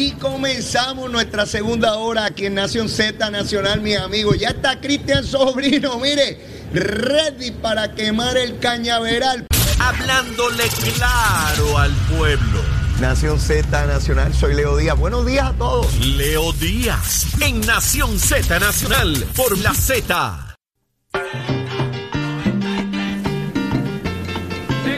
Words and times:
Y 0.00 0.12
comenzamos 0.12 1.10
nuestra 1.10 1.44
segunda 1.44 1.94
hora 1.94 2.26
aquí 2.26 2.46
en 2.46 2.54
Nación 2.54 2.88
Z 2.88 3.32
Nacional, 3.32 3.80
mis 3.80 3.98
amigos. 3.98 4.38
Ya 4.38 4.50
está 4.50 4.80
Cristian 4.80 5.24
Sobrino, 5.24 5.98
mire, 5.98 6.38
ready 6.72 7.50
para 7.50 7.92
quemar 7.96 8.36
el 8.36 8.60
cañaveral. 8.60 9.48
Hablándole 9.80 10.62
claro 10.94 11.78
al 11.78 11.90
pueblo. 12.16 12.60
Nación 13.00 13.40
Z 13.40 13.86
Nacional, 13.86 14.32
soy 14.32 14.54
Leo 14.54 14.76
Díaz. 14.76 14.96
Buenos 14.96 15.26
días 15.26 15.48
a 15.48 15.52
todos. 15.54 15.92
Leo 15.98 16.52
Díaz 16.52 17.26
en 17.40 17.60
Nación 17.62 18.20
Z 18.20 18.56
Nacional 18.60 19.26
por 19.34 19.58
la 19.58 19.74
Z. 19.74 20.56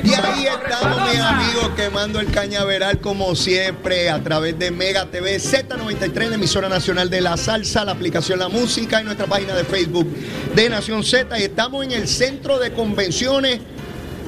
Y 0.05 0.13
ahí 0.13 0.40
estamos, 0.73 1.11
mis 1.11 1.21
amigos, 1.21 1.71
quemando 1.75 2.21
el 2.21 2.31
cañaveral 2.31 3.01
como 3.01 3.35
siempre 3.35 4.09
a 4.09 4.23
través 4.23 4.57
de 4.57 4.71
Mega 4.71 5.07
TV 5.07 5.39
Z93, 5.39 6.29
la 6.29 6.35
emisora 6.37 6.69
nacional 6.69 7.11
de 7.11 7.21
la 7.21 7.37
salsa, 7.37 7.85
la 7.85 7.93
aplicación 7.93 8.39
La 8.39 8.49
Música 8.49 9.01
y 9.01 9.05
nuestra 9.05 9.27
página 9.27 9.55
de 9.57 9.65
Facebook 9.65 10.07
de 10.55 10.71
Nación 10.71 11.03
Z. 11.03 11.39
Y 11.41 11.43
estamos 11.43 11.85
en 11.85 11.91
el 11.91 12.07
centro 12.07 12.61
de 12.61 12.73
convenciones 12.73 13.61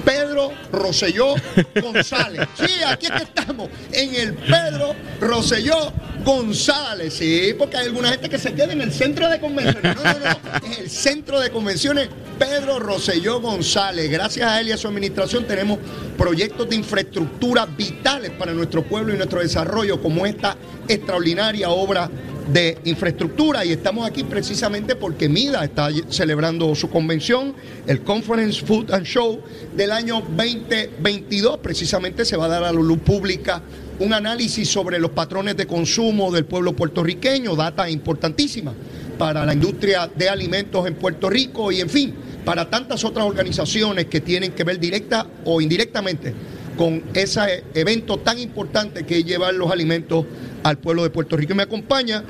Pedro 0.05 0.53
Rosselló 0.73 1.35
González. 1.81 2.49
Sí, 2.55 2.83
aquí 2.87 3.07
es 3.07 3.13
que 3.13 3.23
estamos, 3.23 3.69
en 3.93 4.15
el 4.15 4.35
Pedro 4.35 4.95
Rosselló 5.21 5.93
González. 6.25 7.15
Sí, 7.15 7.55
porque 7.59 7.77
hay 7.77 7.87
alguna 7.87 8.11
gente 8.11 8.29
que 8.29 8.39
se 8.39 8.53
queda 8.55 8.73
en 8.73 8.81
el 8.81 8.93
centro 8.93 9.29
de 9.29 9.41
convenciones. 9.41 9.97
No, 9.97 10.03
no, 10.03 10.19
no, 10.19 10.69
es 10.69 10.79
el 10.79 10.91
centro 10.91 11.41
de 11.41 11.51
convenciones 11.51 12.09
Pedro 12.39 12.79
Rosselló 12.79 13.41
González. 13.41 14.11
Gracias 14.11 14.49
a 14.49 14.61
él 14.61 14.69
y 14.69 14.73
a 14.73 14.77
su 14.77 14.89
administración 14.89 15.47
tenemos 15.47 15.79
proyectos 16.19 16.69
de 16.69 16.77
infraestructura 16.77 17.67
vitales 17.67 18.31
para 18.33 18.53
nuestro 18.53 18.83
pueblo 18.83 19.15
y 19.15 19.17
nuestro 19.17 19.41
desarrollo, 19.41 20.03
como 20.03 20.27
esta 20.27 20.57
extraordinaria 20.89 21.71
obra 21.71 22.11
de 22.53 22.79
infraestructura 22.85 23.65
y 23.65 23.73
estamos 23.73 24.07
aquí 24.07 24.25
precisamente 24.25 24.95
porque 24.95 25.29
MIDA 25.29 25.65
está 25.65 25.89
celebrando 26.09 26.75
su 26.75 26.91
convención, 26.91 27.55
el 27.87 28.03
Conference 28.03 28.65
Food 28.65 28.93
and 28.93 29.07
Show 29.07 29.41
del 29.75 29.91
año 29.91 30.21
2022. 30.21 31.59
Precisamente 31.59 32.25
se 32.25 32.37
va 32.37 32.47
a 32.47 32.49
dar 32.49 32.65
a 32.65 32.73
la 32.73 32.73
luz 32.73 32.99
pública 32.99 33.63
un 34.01 34.13
análisis 34.13 34.69
sobre 34.69 34.99
los 34.99 35.13
patrones 35.13 35.57
de 35.57 35.67
consumo 35.67 36.31
del 36.31 36.45
pueblo 36.45 36.75
puertorriqueño, 36.75 37.57
data 37.57 37.89
importantísima 37.89 38.75
para 39.19 39.47
la 39.47 39.55
industria 39.55 40.11
de 40.15 40.29
alimentos 40.29 40.87
en 40.87 40.95
Puerto 40.95 41.31
Rico 41.31 41.73
y 41.73 41.81
en 41.81 41.89
fin, 41.89 42.15
para 42.45 42.69
tantas 42.69 43.05
otras 43.05 43.25
organizaciones 43.25 44.07
que 44.07 44.21
tienen 44.21 44.53
que 44.53 44.65
ver 44.65 44.79
directa 44.79 45.27
o 45.45 45.61
indirectamente 45.61 46.35
con 46.77 47.03
ese 47.15 47.65
evento 47.75 48.19
tan 48.19 48.39
importante 48.39 49.05
que 49.05 49.19
es 49.19 49.25
llevar 49.25 49.55
los 49.55 49.71
alimentos 49.71 50.25
al 50.63 50.79
pueblo 50.79 51.03
de 51.03 51.11
Puerto 51.11 51.37
Rico. 51.37 51.53
Y 51.53 51.57
me 51.57 51.63
acompaña 51.65 52.25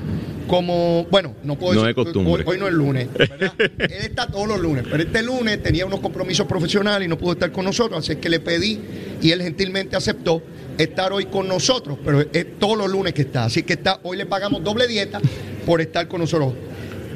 como, 0.47 1.07
bueno, 1.11 1.35
no 1.45 1.59
puedo 1.59 1.75
No 1.75 1.83
decir, 1.83 1.95
costumbre. 1.95 2.45
Hoy, 2.47 2.55
hoy 2.55 2.59
no 2.59 2.67
es 2.67 2.75
lunes, 2.75 3.09
¿verdad? 3.17 3.55
Él 3.59 3.91
está 4.03 4.27
todos 4.27 4.49
los 4.49 4.61
lunes, 4.61 4.85
pero 4.91 5.03
este 5.03 5.23
lunes 5.23 5.63
tenía 5.63 5.87
unos 5.87 6.01
compromisos 6.01 6.47
profesionales 6.47 7.07
y 7.07 7.09
no 7.09 7.17
pudo 7.17 7.33
estar 7.33 7.53
con 7.53 7.65
nosotros, 7.65 8.01
así 8.05 8.17
que 8.17 8.29
le 8.29 8.41
pedí 8.41 8.81
y 9.23 9.31
él 9.31 9.43
gentilmente 9.43 9.97
aceptó 9.97 10.43
estar 10.79 11.13
hoy 11.13 11.27
con 11.27 11.49
nosotros, 11.49 11.99
pero 12.05 12.21
es 12.21 12.59
todos 12.59 12.77
los 12.77 12.91
lunes 12.91 13.15
que 13.15 13.23
está, 13.23 13.45
así 13.45 13.63
que 13.63 13.75
está, 13.75 14.01
hoy 14.03 14.17
le 14.17 14.27
pagamos 14.27 14.63
doble 14.65 14.87
dieta 14.87 15.21
por 15.65 15.81
estar 15.81 16.09
con 16.09 16.21
nosotros. 16.21 16.55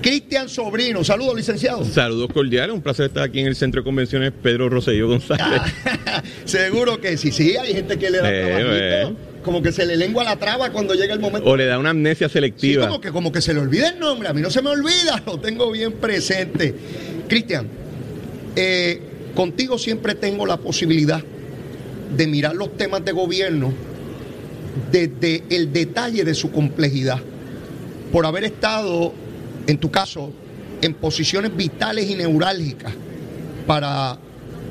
Cristian 0.03 0.49
Sobrino, 0.49 1.03
saludos 1.03 1.35
licenciado. 1.35 1.85
Saludos 1.85 2.31
cordiales, 2.33 2.73
un 2.75 2.83
placer 2.83 3.07
estar 3.07 3.25
aquí 3.25 3.41
en 3.41 3.47
el 3.49 3.57
Centro 3.57 3.81
de 3.81 3.85
Convenciones 3.85 4.33
Pedro 4.41 4.69
Rosselló 4.69 5.09
González. 5.09 5.61
Seguro 6.47 7.01
que 7.01 7.17
sí, 7.17 7.31
sí, 7.33 7.57
hay 7.57 7.75
gente 7.75 7.99
que 7.99 8.11
le 8.11 8.19
da 8.19 8.31
Eh, 8.33 8.45
trabajito, 8.45 8.71
eh. 8.73 9.15
como 9.45 9.61
que 9.63 9.73
se 9.73 9.85
le 9.85 9.97
lengua 9.97 10.25
la 10.25 10.37
traba 10.37 10.71
cuando 10.71 10.95
llega 10.95 11.13
el 11.15 11.21
momento. 11.21 11.49
O 11.49 11.57
le 11.57 11.67
da 11.67 11.79
una 11.79 11.91
amnesia 11.91 12.29
Sí, 12.29 12.35
selectiva. 12.35 12.87
como 12.87 13.01
que, 13.01 13.11
como 13.11 13.33
que 13.33 13.41
se 13.41 13.53
le 13.53 13.61
olvida 13.61 13.89
el 13.89 13.99
nombre. 13.99 14.29
A 14.29 14.33
mí 14.33 14.41
no 14.41 14.51
se 14.51 14.63
me 14.63 14.71
olvida, 14.71 15.23
lo 15.27 15.39
tengo 15.39 15.71
bien 15.73 15.93
presente. 15.93 16.75
Cristian, 17.29 17.67
eh, 18.55 19.01
contigo 19.35 19.77
siempre 19.79 20.15
tengo 20.15 20.47
la 20.47 20.57
posibilidad 20.57 21.23
de 22.17 22.27
mirar 22.27 22.55
los 22.55 22.77
temas 22.77 23.05
de 23.05 23.13
gobierno 23.13 23.73
desde 24.93 25.43
el 25.51 25.73
detalle 25.73 26.25
de 26.25 26.35
su 26.35 26.51
complejidad. 26.51 27.21
Por 28.13 28.25
haber 28.25 28.45
estado, 28.45 29.13
en 29.67 29.79
tu 29.79 29.91
caso, 29.91 30.33
en 30.81 30.95
posiciones 30.95 31.55
vitales 31.57 32.09
y 32.09 32.15
neurálgicas 32.15 32.93
para 33.67 34.19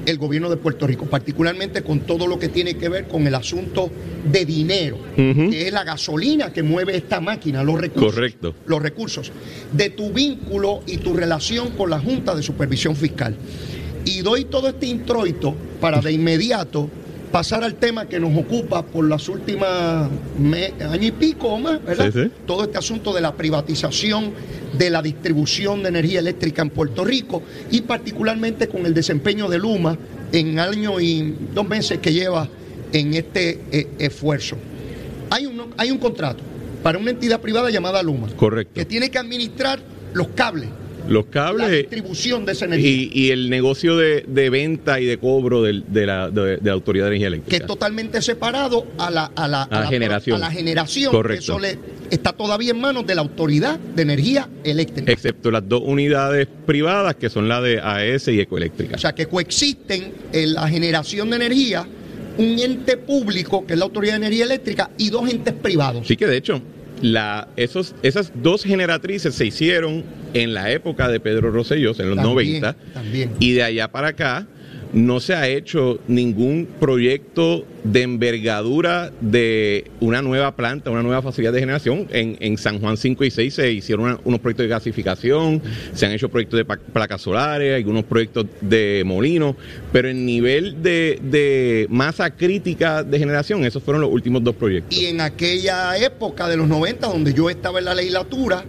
el 0.06 0.18
gobierno 0.18 0.50
de 0.50 0.58
Puerto 0.58 0.88
Rico, 0.88 1.06
particularmente 1.06 1.82
con 1.82 2.02
todo 2.02 2.28
lo 2.28 2.40
que 2.40 2.50
tiene 2.50 2.76
que 2.76 2.90
ver 2.90 3.08
con 3.08 3.26
el 3.28 3.36
asunto 3.36 3.90
de 4.32 4.46
dinero, 4.46 4.98
que 5.16 5.68
es 5.68 5.74
la 5.74 5.84
gasolina 5.84 6.52
que 6.52 6.64
mueve 6.64 6.96
esta 6.96 7.20
máquina, 7.20 7.64
los 7.64 7.80
recursos. 7.80 8.14
Correcto. 8.14 8.56
Los 8.66 8.82
recursos. 8.82 9.32
De 9.72 9.90
tu 9.90 10.12
vínculo 10.12 10.82
y 10.88 10.98
tu 10.98 11.14
relación 11.14 11.72
con 11.72 11.90
la 11.90 12.00
Junta 12.00 12.36
de 12.36 12.44
Supervisión 12.44 12.96
Fiscal. 12.96 13.36
Y 14.06 14.22
doy 14.22 14.46
todo 14.46 14.70
este 14.70 14.86
introito 14.86 15.56
para 15.82 16.00
de 16.02 16.12
inmediato 16.12 16.90
pasar 17.36 17.66
al 17.66 17.76
tema 17.76 18.08
que 18.08 18.18
nos 18.18 18.34
ocupa 18.38 18.82
por 18.82 19.10
las 19.10 19.28
últimas 19.28 20.10
año 20.90 21.06
y 21.06 21.12
pico 21.12 21.50
o 21.50 21.60
más, 21.60 21.84
¿verdad? 21.84 22.10
Sí, 22.14 22.24
sí. 22.24 22.32
Todo 22.48 22.64
este 22.64 22.78
asunto 22.78 23.12
de 23.12 23.20
la 23.20 23.34
privatización 23.36 24.32
de 24.72 24.90
la 24.90 25.02
distribución 25.02 25.84
de 25.84 25.90
energía 25.90 26.20
eléctrica 26.20 26.62
en 26.62 26.70
Puerto 26.70 27.04
Rico 27.04 27.44
y 27.72 27.82
particularmente 27.82 28.70
con 28.70 28.86
el 28.86 28.94
desempeño 28.94 29.50
de 29.50 29.58
Luma 29.58 29.98
en 30.32 30.60
año 30.60 31.02
y 31.02 31.36
dos 31.54 31.68
meses 31.68 32.00
que 32.00 32.14
lleva 32.14 32.48
en 32.94 33.14
este 33.16 33.60
eh, 33.70 33.88
esfuerzo. 34.00 34.56
Hay 35.30 35.46
un, 35.46 35.74
hay 35.76 35.92
un 35.92 35.98
contrato 35.98 36.42
para 36.82 36.98
una 36.98 37.12
entidad 37.12 37.42
privada 37.42 37.70
llamada 37.70 38.02
Luma 38.02 38.30
Correcto. 38.38 38.76
que 38.76 38.86
tiene 38.86 39.12
que 39.12 39.18
administrar 39.18 39.82
los 40.14 40.30
cables, 40.30 40.70
Los 41.10 41.26
la 41.26 41.32
cables 41.32 41.72
distribución 41.72 42.46
de 42.46 42.52
esa 42.54 42.66
energía. 42.66 42.90
y, 42.90 43.10
y 43.14 43.32
el 43.32 43.50
negocio 43.50 43.96
de, 43.98 44.26
de 44.28 44.50
venta 44.50 45.00
y 45.00 45.06
de 45.06 45.18
cobro 45.18 45.62
de, 45.62 45.84
la, 46.06 46.30
de- 46.30 46.58
de 46.58 46.60
la 46.64 46.72
Autoridad 46.74 47.06
de 47.06 47.10
Energía 47.16 47.28
que 47.30 47.36
Eléctrica. 47.36 47.58
es 47.64 47.68
totalmente 47.68 48.22
separado 48.22 48.88
a 48.98 49.12
la, 49.12 49.26
a 49.36 49.48
la, 49.48 49.64
A 49.64 49.82
la 49.82 49.88
generación. 49.88 50.38
a 50.38 50.40
la 50.40 50.52
generación. 50.52 51.12
Correcto. 51.12 51.44
Eso 51.44 51.60
le, 51.60 51.78
está 52.10 52.34
todavía 52.34 52.72
en 52.72 52.80
manos 52.82 53.06
de 53.06 53.16
la 53.16 53.22
Autoridad 53.22 53.78
de 53.80 54.02
Energía 54.02 54.50
Eléctrica. 54.64 55.12
Excepto 55.12 55.52
las 55.52 55.68
dos 55.68 55.82
unidades 55.86 56.48
privadas 56.66 57.16
que 57.16 57.30
son 57.30 57.48
la 57.48 57.62
de 57.62 57.80
AES 57.80 58.28
y 58.30 58.40
Ecoeléctrica. 58.40 58.96
O 58.96 59.00
sea, 59.00 59.14
que 59.14 59.28
coexisten 59.28 60.14
en 60.34 60.54
la 60.54 60.68
generación 60.68 61.30
de 61.30 61.36
energía 61.38 61.88
un 62.38 62.60
ente 62.60 62.98
público, 62.98 63.66
que 63.66 63.74
es 63.74 63.80
la 63.80 63.86
Autoridad 63.86 64.14
de 64.14 64.18
Energía 64.26 64.44
Eléctrica, 64.46 64.90
y 64.98 65.10
dos 65.10 65.30
entes 65.30 65.54
privados. 65.54 66.06
Sí 66.06 66.18
que 66.18 66.28
de 66.28 66.36
hecho, 66.38 66.62
la, 67.02 67.48
esos, 67.56 67.96
esas 68.04 68.32
dos 68.36 68.64
generatrices 68.64 69.36
se 69.36 69.46
hicieron 69.46 70.04
en 70.34 70.54
la 70.54 70.72
época 70.72 71.08
de 71.08 71.20
Pedro 71.20 71.52
Rosselló, 71.52 71.92
en 71.98 72.10
los 72.10 72.18
También, 72.18 72.62
90, 72.62 72.76
también. 72.94 73.32
y 73.40 73.54
de 73.54 73.64
allá 73.64 73.90
para 73.90 74.10
acá 74.10 74.48
no 74.96 75.20
se 75.20 75.36
ha 75.36 75.48
hecho 75.50 76.00
ningún 76.08 76.70
proyecto 76.80 77.66
de 77.84 78.02
envergadura 78.04 79.12
de 79.20 79.92
una 80.00 80.22
nueva 80.22 80.56
planta, 80.56 80.90
una 80.90 81.04
nueva 81.04 81.22
facilidad 81.22 81.52
de 81.52 81.60
generación. 81.60 82.08
En, 82.12 82.58
San 82.58 82.80
Juan 82.80 82.96
5 82.96 83.26
y 83.26 83.30
6 83.30 83.54
se 83.54 83.72
hicieron 83.74 84.22
unos 84.24 84.40
proyectos 84.40 84.64
de 84.64 84.70
gasificación, 84.70 85.62
se 85.94 86.06
han 86.06 86.14
hecho 86.14 86.30
proyectos 86.30 86.58
de 86.60 86.66
placas 86.66 87.22
solares, 87.22 87.76
algunos 87.76 88.06
proyectos 88.06 88.46
de 88.62 89.04
molinos, 89.06 89.58
pero 89.92 90.08
en 90.08 90.26
nivel 90.26 90.82
de, 90.82 91.20
de 91.22 91.88
masa 91.90 92.30
crítica 92.30 93.04
de 93.04 93.20
generación, 93.20 93.66
esos 93.66 93.84
fueron 93.84 94.02
los 94.02 94.10
últimos 94.10 94.46
dos 94.46 94.56
proyectos. 94.56 94.98
Y 94.98 95.08
en 95.08 95.20
aquella 95.20 95.98
época 95.98 96.48
de 96.48 96.56
los 96.56 96.70
90, 96.70 97.08
donde 97.08 97.34
yo 97.34 97.50
estaba 97.50 97.80
en 97.80 97.86
la 97.86 97.96
legislatura, 97.96 98.64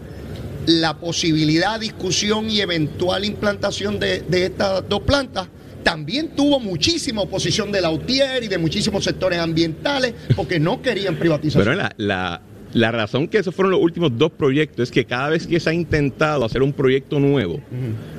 la 0.67 0.99
posibilidad, 0.99 1.78
discusión 1.78 2.50
y 2.50 2.61
eventual 2.61 3.25
implantación 3.25 4.00
de, 4.00 4.23
de 4.23 4.46
estas 4.46 4.88
dos 4.88 5.02
plantas 5.02 5.46
también 5.87 6.31
tuvo 6.31 6.59
muchísima 6.59 7.23
oposición 7.23 7.71
de 7.71 7.81
la 7.81 7.93
UTIER 7.93 8.43
y 8.43 8.49
de 8.49 8.59
muchísimos 8.59 9.05
sectores 9.05 9.38
ambientales 9.38 10.15
porque 10.35 10.59
no 10.59 10.83
querían 10.83 11.15
privatización. 11.15 11.62
Pero 11.65 11.77
la, 11.77 11.94
la, 11.97 12.43
la 12.73 12.91
razón 12.91 13.29
que 13.29 13.38
esos 13.38 13.55
fueron 13.55 13.71
los 13.71 13.81
últimos 13.81 14.19
dos 14.19 14.33
proyectos 14.33 14.88
es 14.88 14.91
que 14.91 15.05
cada 15.05 15.29
vez 15.29 15.47
que 15.47 15.61
se 15.61 15.71
ha 15.71 15.73
intentado 15.73 16.44
hacer 16.44 16.65
un 16.65 16.73
proyecto 16.73 17.21
nuevo 17.21 17.61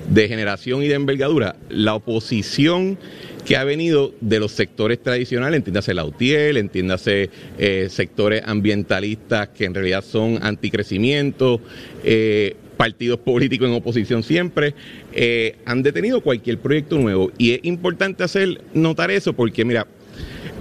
de 0.09 0.27
generación 0.29 0.81
y 0.81 0.87
de 0.87 0.93
envergadura, 0.93 1.57
la 1.67 1.95
oposición 1.95 2.97
que 3.45 3.57
ha 3.57 3.65
venido 3.65 4.13
de 4.21 4.39
los 4.39 4.53
sectores 4.53 5.03
tradicionales, 5.03 5.57
entiéndase 5.57 5.93
la 5.93 6.05
UTIEL, 6.05 6.55
entiéndase 6.55 7.29
eh, 7.57 7.87
sectores 7.89 8.43
ambientalistas 8.45 9.49
que 9.49 9.65
en 9.65 9.73
realidad 9.73 10.05
son 10.05 10.39
anticrecimiento, 10.41 11.59
eh, 12.05 12.55
partidos 12.77 13.19
políticos 13.19 13.67
en 13.67 13.73
oposición 13.73 14.23
siempre, 14.23 14.73
eh, 15.13 15.55
han 15.65 15.83
detenido 15.83 16.21
cualquier 16.21 16.59
proyecto 16.59 16.97
nuevo. 16.97 17.31
Y 17.37 17.51
es 17.51 17.59
importante 17.63 18.23
hacer 18.23 18.61
notar 18.73 19.11
eso 19.11 19.33
porque, 19.33 19.65
mira, 19.65 19.87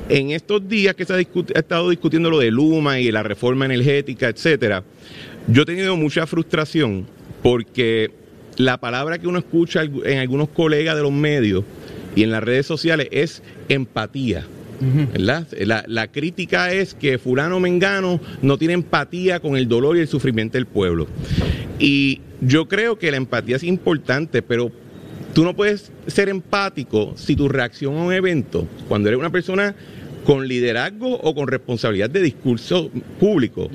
en 0.09 0.31
estos 0.31 0.69
días 0.69 0.95
que 0.95 1.05
se 1.05 1.15
ha, 1.15 1.21
estado 1.21 1.91
discutiendo 1.91 2.31
lo 2.31 2.39
de 2.39 2.51
Luma 2.51 2.99
y 3.01 3.11
la 3.13 3.23
reforma 3.23 3.65
energética, 3.67 4.29
etcétera, 4.29 4.83
yo 5.49 5.63
he 5.63 5.67
tenido 5.67 5.97
mucha 5.97 6.27
frustración 6.27 7.07
porque 7.43 8.11
la 8.57 8.79
palabra 8.79 9.19
que 9.19 9.29
uno 9.29 9.39
escucha 9.39 9.83
en 9.83 10.19
algunos 10.19 10.49
colegas 10.49 10.97
de 10.97 11.03
los 11.03 11.13
medios 11.13 11.65
y 12.15 12.23
en 12.23 12.31
las 12.31 12.43
redes 12.43 12.67
sociales 12.67 13.09
es 13.11 13.43
empatía. 13.69 14.47
¿Verdad? 14.81 15.47
La, 15.59 15.85
la, 15.87 16.09
crítica 16.09 16.73
es 16.73 16.95
que 16.95 17.19
fulano 17.19 17.61
mengano 17.61 18.21
no 18.43 18.59
tiene 18.59 18.75
empatía 18.75 19.41
con 19.41 19.57
el 19.57 19.69
dolor 19.69 19.97
y 19.97 20.01
el 20.01 20.09
sufrimiento 20.09 20.59
del 20.59 20.67
pueblo. 20.67 21.07
Y 21.79 22.21
yo 22.41 22.69
creo 22.69 22.99
que 22.99 23.11
la 23.11 23.17
empatía 23.17 23.57
es 23.57 23.63
importante, 23.63 24.43
pero 24.43 24.71
tú 25.35 25.45
no 25.45 25.55
puedes 25.55 25.93
ser 26.07 26.29
empático 26.29 27.15
si 27.17 27.37
tu 27.37 27.49
reacción 27.49 27.97
a 27.97 28.03
un 28.05 28.13
evento, 28.13 28.67
cuando 28.89 29.09
eres 29.09 29.19
una 29.21 29.31
persona 29.31 29.75
con 30.25 30.49
liderazgo 30.49 31.15
o 31.15 31.35
con 31.35 31.47
responsabilidad 31.47 32.11
de 32.11 32.21
discurso 32.21 32.91
público. 33.21 33.71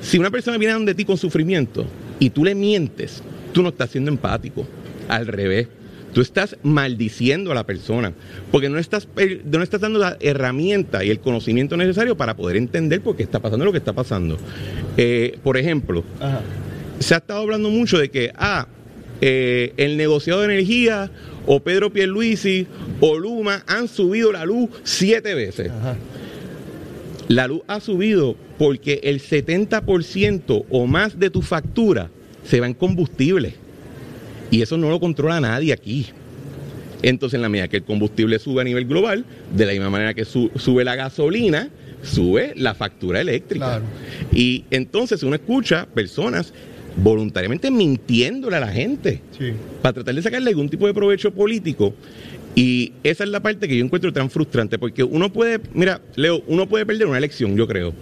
Si 0.00 0.18
una 0.18 0.30
persona 0.30 0.58
viene 0.58 0.74
donde 0.74 0.94
ti 0.94 1.04
con 1.04 1.16
sufrimiento 1.16 1.86
y 2.18 2.30
tú 2.30 2.44
le 2.44 2.54
mientes, 2.54 3.22
tú 3.52 3.62
no 3.62 3.68
estás 3.70 3.90
siendo 3.90 4.10
empático. 4.10 4.66
Al 5.08 5.26
revés. 5.26 5.68
Tú 6.16 6.22
estás 6.22 6.56
maldiciendo 6.62 7.52
a 7.52 7.54
la 7.54 7.66
persona, 7.66 8.14
porque 8.50 8.70
no 8.70 8.78
estás, 8.78 9.06
no 9.44 9.62
estás 9.62 9.82
dando 9.82 9.98
la 9.98 10.16
herramienta 10.18 11.04
y 11.04 11.10
el 11.10 11.20
conocimiento 11.20 11.76
necesario 11.76 12.16
para 12.16 12.34
poder 12.34 12.56
entender 12.56 13.02
por 13.02 13.16
qué 13.16 13.22
está 13.22 13.40
pasando 13.40 13.66
lo 13.66 13.72
que 13.72 13.76
está 13.76 13.92
pasando. 13.92 14.38
Eh, 14.96 15.38
por 15.42 15.58
ejemplo, 15.58 16.04
se 17.00 17.12
ha 17.12 17.18
estado 17.18 17.42
hablando 17.42 17.68
mucho 17.68 17.98
de 17.98 18.08
que, 18.08 18.32
ah, 18.34 18.66
eh, 19.20 19.74
el 19.76 19.98
negociado 19.98 20.40
de 20.40 20.46
energía 20.46 21.10
o 21.44 21.60
Pedro 21.60 21.92
Pierluisi 21.92 22.66
o 23.00 23.18
Luma 23.18 23.62
han 23.66 23.86
subido 23.86 24.32
la 24.32 24.46
luz 24.46 24.70
siete 24.84 25.34
veces. 25.34 25.70
La 27.28 27.46
luz 27.46 27.60
ha 27.66 27.78
subido 27.78 28.36
porque 28.56 29.00
el 29.02 29.20
70% 29.20 30.64
o 30.70 30.86
más 30.86 31.18
de 31.18 31.28
tu 31.28 31.42
factura 31.42 32.08
se 32.42 32.58
va 32.58 32.68
en 32.68 32.72
combustible. 32.72 33.65
Y 34.50 34.62
eso 34.62 34.76
no 34.76 34.90
lo 34.90 35.00
controla 35.00 35.40
nadie 35.40 35.72
aquí. 35.72 36.06
Entonces, 37.02 37.36
en 37.36 37.42
la 37.42 37.48
medida 37.48 37.68
que 37.68 37.78
el 37.78 37.84
combustible 37.84 38.38
sube 38.38 38.62
a 38.62 38.64
nivel 38.64 38.86
global, 38.86 39.24
de 39.54 39.66
la 39.66 39.72
misma 39.72 39.90
manera 39.90 40.14
que 40.14 40.24
sube 40.24 40.84
la 40.84 40.96
gasolina, 40.96 41.70
sube 42.02 42.52
la 42.56 42.74
factura 42.74 43.20
eléctrica. 43.20 43.82
Y 44.32 44.64
entonces 44.70 45.22
uno 45.22 45.36
escucha 45.36 45.86
personas 45.86 46.52
voluntariamente 46.96 47.70
mintiéndole 47.70 48.56
a 48.56 48.60
la 48.60 48.68
gente 48.68 49.20
para 49.82 49.92
tratar 49.92 50.14
de 50.14 50.22
sacarle 50.22 50.50
algún 50.50 50.68
tipo 50.68 50.86
de 50.86 50.94
provecho 50.94 51.32
político. 51.32 51.94
Y 52.54 52.92
esa 53.02 53.24
es 53.24 53.30
la 53.30 53.40
parte 53.40 53.68
que 53.68 53.76
yo 53.76 53.84
encuentro 53.84 54.12
tan 54.12 54.30
frustrante, 54.30 54.78
porque 54.78 55.04
uno 55.04 55.30
puede, 55.30 55.60
mira, 55.74 56.00
Leo, 56.14 56.42
uno 56.46 56.66
puede 56.66 56.86
perder 56.86 57.06
una 57.06 57.18
elección, 57.18 57.54
yo 57.54 57.66
creo, 57.66 57.92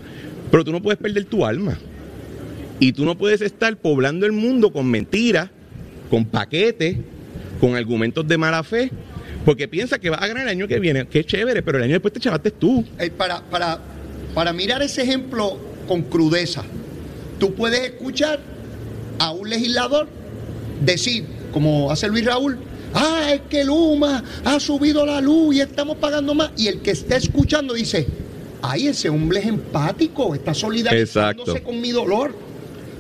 pero 0.50 0.64
tú 0.64 0.70
no 0.70 0.81
puedes 0.81 1.00
perder 1.00 1.25
tu 1.25 1.44
alma. 1.44 1.76
Y 2.79 2.93
tú 2.93 3.05
no 3.05 3.19
puedes 3.19 3.40
estar 3.40 3.76
poblando 3.76 4.26
el 4.26 4.32
mundo 4.32 4.73
con 4.73 4.88
mentiras, 4.88 5.50
con 6.14 6.26
paquetes, 6.26 6.96
con 7.61 7.75
argumentos 7.75 8.25
de 8.28 8.38
mala 8.38 8.62
fe, 8.62 8.88
porque 9.44 9.66
piensa 9.66 9.99
que 9.99 10.11
vas 10.11 10.22
a 10.22 10.28
ganar 10.28 10.44
el 10.44 10.49
año 10.49 10.69
que 10.69 10.78
viene, 10.78 11.08
que 11.08 11.25
chévere, 11.25 11.61
pero 11.61 11.78
el 11.78 11.82
año 11.82 11.94
después 11.94 12.14
te 12.14 12.20
chavaste 12.20 12.52
tú. 12.52 12.84
Eh, 13.00 13.11
para, 13.11 13.40
para, 13.43 13.81
para 14.32 14.52
mirar 14.52 14.81
ese 14.81 15.02
ejemplo 15.02 15.58
con 15.88 16.02
crudeza, 16.02 16.62
tú 17.40 17.52
puedes 17.56 17.81
escuchar 17.81 18.38
a 19.19 19.32
un 19.32 19.50
legislador 19.50 20.06
decir, 20.84 21.25
como 21.52 21.90
hace 21.90 22.06
Luis 22.06 22.25
Raúl, 22.25 22.58
ah, 22.94 23.32
es 23.34 23.40
que 23.50 23.64
Luma 23.64 24.22
ha 24.44 24.61
subido 24.61 25.05
la 25.05 25.20
luz 25.20 25.56
y 25.56 25.62
estamos 25.62 25.96
pagando 25.96 26.32
más. 26.32 26.52
Y 26.56 26.69
el 26.69 26.81
que 26.81 26.93
está 26.93 27.16
escuchando 27.16 27.75
dice, 27.75 28.06
ay, 28.62 28.87
ese 28.87 29.08
hombre 29.08 29.40
es 29.40 29.46
empático, 29.46 30.32
está 30.32 30.55
solidarizándose 30.55 31.61
con 31.61 31.81
mi 31.81 31.90
dolor. 31.90 32.37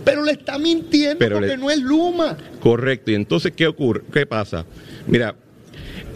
Pero 0.04 0.22
le 0.22 0.32
está 0.32 0.58
mintiendo 0.58 1.26
porque 1.30 1.56
no 1.56 1.70
es 1.70 1.78
Luma. 1.78 2.36
Correcto. 2.64 3.10
Y 3.10 3.14
entonces, 3.14 3.52
¿qué 3.54 3.66
ocurre? 3.66 4.00
¿Qué 4.10 4.24
pasa? 4.24 4.64
Mira, 5.06 5.36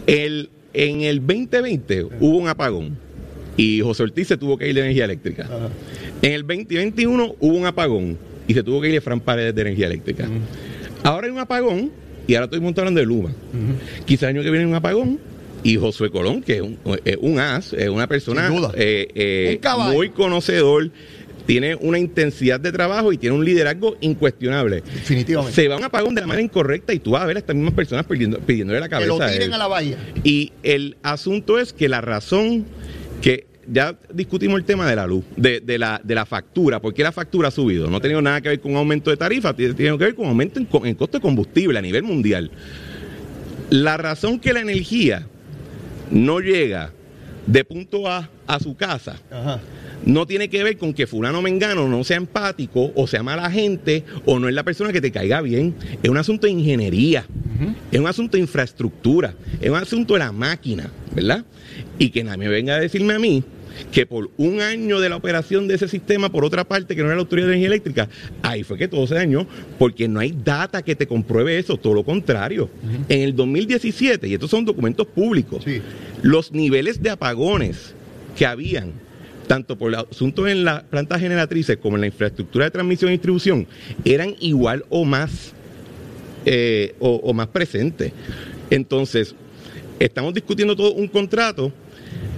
el, 0.07 0.49
en 0.73 1.01
el 1.01 1.19
2020 1.19 2.05
hubo 2.19 2.37
un 2.37 2.47
apagón 2.47 2.97
y 3.55 3.81
José 3.81 4.01
Ortiz 4.01 4.29
se 4.29 4.37
tuvo 4.37 4.57
que 4.57 4.67
ir 4.67 4.73
de 4.73 4.81
energía 4.81 5.05
eléctrica. 5.05 5.47
En 6.23 6.31
el 6.31 6.41
2021 6.41 7.35
hubo 7.39 7.55
un 7.55 7.67
apagón 7.67 8.17
y 8.47 8.55
se 8.55 8.63
tuvo 8.63 8.81
que 8.81 8.89
ir 8.89 8.97
a 8.97 9.01
Fran 9.01 9.19
Paredes 9.19 9.53
de 9.53 9.61
energía 9.61 9.85
eléctrica. 9.85 10.27
Ahora 11.03 11.27
hay 11.27 11.33
un 11.33 11.37
apagón 11.37 11.91
y 12.25 12.33
ahora 12.33 12.45
estoy 12.45 12.61
montando 12.61 12.99
de 12.99 13.05
Luma. 13.05 13.31
Quizá 14.05 14.27
el 14.27 14.37
año 14.37 14.43
que 14.43 14.49
viene 14.49 14.65
un 14.65 14.73
apagón 14.73 15.19
y 15.61 15.75
Josué 15.75 16.09
Colón, 16.09 16.41
que 16.41 16.63
es 17.05 17.17
un, 17.21 17.39
as, 17.39 17.73
es 17.73 17.89
una 17.89 18.07
persona 18.07 18.49
eh, 18.73 19.07
eh, 19.13 19.59
muy 19.91 20.09
conocedor, 20.09 20.89
tiene 21.49 21.73
una 21.73 21.97
intensidad 21.97 22.59
de 22.59 22.71
trabajo 22.71 23.11
y 23.11 23.17
tiene 23.17 23.35
un 23.35 23.43
liderazgo 23.43 23.97
incuestionable. 24.01 24.81
Definitivamente. 24.81 25.55
Se 25.55 25.67
va 25.67 25.73
a 25.73 25.77
un 25.79 25.83
apagón 25.83 26.13
de 26.13 26.21
la 26.21 26.27
manera 26.27 26.43
incorrecta 26.43 26.93
y 26.93 26.99
tú 26.99 27.09
vas 27.09 27.23
a 27.23 27.25
ver 27.25 27.37
a 27.37 27.39
estas 27.39 27.55
mismas 27.55 27.73
personas 27.73 28.05
pidiendo, 28.05 28.37
pidiéndole 28.37 28.79
la 28.79 28.87
cabeza. 28.87 29.11
Que 29.13 29.19
lo 29.19 29.31
tiren 29.31 29.53
a, 29.53 29.55
a 29.55 29.57
la 29.57 29.65
bahía. 29.65 29.97
Y 30.23 30.53
el 30.61 30.97
asunto 31.01 31.57
es 31.57 31.73
que 31.73 31.89
la 31.89 32.01
razón 32.01 32.67
que 33.23 33.47
ya 33.67 33.97
discutimos 34.13 34.59
el 34.59 34.63
tema 34.63 34.87
de 34.87 34.95
la 34.95 35.07
luz, 35.07 35.25
de, 35.37 35.79
la, 35.79 35.99
de 36.03 36.13
la 36.13 36.27
factura. 36.27 36.79
¿Por 36.79 36.93
qué 36.93 37.01
la 37.01 37.11
factura 37.11 37.47
ha 37.47 37.51
subido? 37.51 37.89
No 37.89 37.97
ha 37.97 37.99
tenido 37.99 38.21
nada 38.21 38.41
que 38.41 38.49
ver 38.49 38.59
con 38.59 38.75
aumento 38.75 39.09
de 39.09 39.17
tarifa, 39.17 39.55
tiene 39.55 39.73
que 39.73 39.97
ver 39.97 40.13
con 40.13 40.27
aumento 40.27 40.59
en, 40.59 40.67
costo 40.67 41.17
de 41.17 41.19
combustible 41.19 41.79
a 41.79 41.81
nivel 41.81 42.03
mundial. 42.03 42.51
La 43.71 43.97
razón 43.97 44.39
que 44.39 44.53
la 44.53 44.59
energía 44.59 45.25
no 46.11 46.41
llega 46.41 46.91
de 47.47 47.65
punto 47.65 48.07
A 48.07 48.29
a 48.45 48.59
su 48.59 48.75
casa 48.75 49.15
no 50.05 50.25
tiene 50.25 50.49
que 50.49 50.63
ver 50.63 50.77
con 50.77 50.93
que 50.93 51.07
fulano 51.07 51.41
mengano 51.41 51.87
no 51.87 52.03
sea 52.03 52.17
empático 52.17 52.91
o 52.95 53.07
sea 53.07 53.23
mala 53.23 53.49
gente 53.51 54.03
o 54.25 54.39
no 54.39 54.47
es 54.47 54.55
la 54.55 54.63
persona 54.63 54.91
que 54.91 55.01
te 55.01 55.11
caiga 55.11 55.41
bien. 55.41 55.75
Es 56.01 56.09
un 56.09 56.17
asunto 56.17 56.47
de 56.47 56.53
ingeniería, 56.53 57.25
es 57.91 57.99
un 57.99 58.07
asunto 58.07 58.37
de 58.37 58.41
infraestructura, 58.41 59.33
es 59.61 59.69
un 59.69 59.77
asunto 59.77 60.13
de 60.13 60.19
la 60.19 60.31
máquina, 60.31 60.89
¿verdad? 61.13 61.45
Y 61.97 62.09
que 62.09 62.23
nadie 62.23 62.37
me 62.37 62.47
venga 62.47 62.75
a 62.75 62.79
decirme 62.79 63.13
a 63.13 63.19
mí 63.19 63.43
que 63.91 64.05
por 64.05 64.29
un 64.37 64.61
año 64.61 64.99
de 64.99 65.09
la 65.09 65.15
operación 65.15 65.67
de 65.67 65.75
ese 65.75 65.87
sistema, 65.87 66.31
por 66.31 66.45
otra 66.45 66.63
parte, 66.63 66.95
que 66.95 67.01
no 67.01 67.07
era 67.07 67.15
la 67.15 67.21
Autoridad 67.21 67.47
de 67.47 67.53
Energía 67.53 67.67
Eléctrica, 67.67 68.09
ahí 68.41 68.63
fue 68.63 68.77
que 68.77 68.87
todo 68.87 69.05
se 69.07 69.15
dañó, 69.15 69.47
porque 69.77 70.07
no 70.07 70.19
hay 70.19 70.35
data 70.43 70.81
que 70.81 70.95
te 70.95 71.07
compruebe 71.07 71.57
eso, 71.57 71.77
todo 71.77 71.93
lo 71.93 72.03
contrario. 72.03 72.69
En 73.07 73.21
el 73.21 73.35
2017, 73.35 74.27
y 74.27 74.33
estos 74.33 74.49
son 74.49 74.65
documentos 74.65 75.07
públicos, 75.07 75.63
los 76.21 76.51
niveles 76.51 77.01
de 77.01 77.11
apagones 77.11 77.93
que 78.37 78.45
habían, 78.45 78.93
tanto 79.49 79.77
por 79.77 79.91
los 79.91 80.05
asuntos 80.09 80.47
en 80.47 80.63
las 80.63 80.83
plantas 80.83 81.19
generatrices 81.19 81.75
como 81.77 81.97
en 81.97 82.01
la 82.01 82.07
infraestructura 82.07 82.65
de 82.65 82.71
transmisión 82.71 83.09
y 83.09 83.15
distribución, 83.15 83.67
eran 84.05 84.35
igual 84.39 84.85
o 84.89 85.03
más, 85.03 85.53
eh, 86.45 86.95
o 86.99 87.33
más 87.33 87.47
presentes. 87.47 88.13
Entonces, 88.69 89.35
estamos 89.99 90.33
discutiendo 90.33 90.75
todo 90.75 90.93
un 90.93 91.07
contrato, 91.07 91.73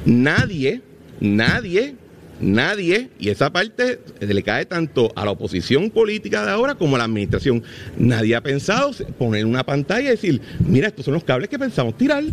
nadie 0.06 0.82
nadie, 1.22 1.96
nadie, 2.41 3.10
y 3.20 3.30
esa 3.30 3.53
parte 3.53 4.00
le 4.20 4.44
cae 4.44 4.65
tanto 4.65 5.13
a 5.15 5.24
la 5.24 5.32
oposición 5.32 5.89
política 5.89 6.44
de 6.44 6.51
ahora 6.51 6.75
como 6.75 6.96
a 6.96 7.00
la 7.00 7.06
administración, 7.06 7.63
nadie 7.98 8.36
ha 8.36 8.41
pensado 8.41 8.91
poner 9.18 9.46
una 9.46 9.63
pantalla 9.63 10.08
y 10.08 10.12
decir, 10.12 10.41
mira, 10.60 10.88
estos 10.88 11.06
son 11.06 11.13
los 11.13 11.24
cables 11.24 11.48
que 11.48 11.58
pensamos 11.58 11.96
tirar. 11.96 12.24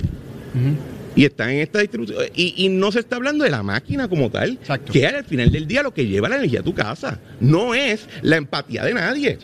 Y 1.19 1.25
están 1.25 1.51
en 1.51 1.59
esta 1.59 1.81
distribución. 1.81 2.27
Y, 2.37 2.69
no 2.69 2.93
se 2.93 3.01
está 3.01 3.17
hablando 3.17 3.43
de 3.43 3.51
la 3.51 3.65
máquina 3.65 4.07
como 4.07 4.31
tal, 4.31 4.57
que 4.93 5.05
es 5.05 5.13
al 5.13 5.25
final 5.25 5.51
del 5.51 5.67
día 5.67 5.83
lo 5.83 5.93
que 5.93 6.07
lleva 6.07 6.29
la 6.29 6.37
energía 6.37 6.61
a 6.61 6.63
tu 6.63 6.75
casa. 6.75 7.19
No 7.41 7.75
es 7.75 8.07
la 8.23 8.37
empatía 8.37 8.85
de 8.85 8.95
nadie. 8.95 9.37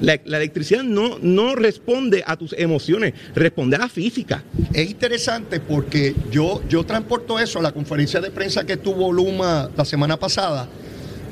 La, 0.00 0.12
electricidad 0.12 0.84
no, 0.84 1.18
no 1.20 1.56
responde 1.56 2.22
a 2.24 2.36
tus 2.36 2.52
emociones, 2.56 3.14
responde 3.34 3.74
a 3.74 3.80
la 3.80 3.88
física. 3.88 4.44
Es 4.72 4.88
interesante 4.88 5.58
porque 5.58 6.14
yo, 6.30 6.62
yo 6.68 6.84
transporto 6.84 7.40
eso 7.40 7.58
a 7.58 7.62
la 7.62 7.72
conferencia 7.72 8.20
de 8.20 8.30
prensa 8.30 8.64
que 8.64 8.76
tuvo 8.76 9.12
Luma 9.12 9.68
la 9.76 9.84
semana 9.84 10.16
pasada, 10.16 10.68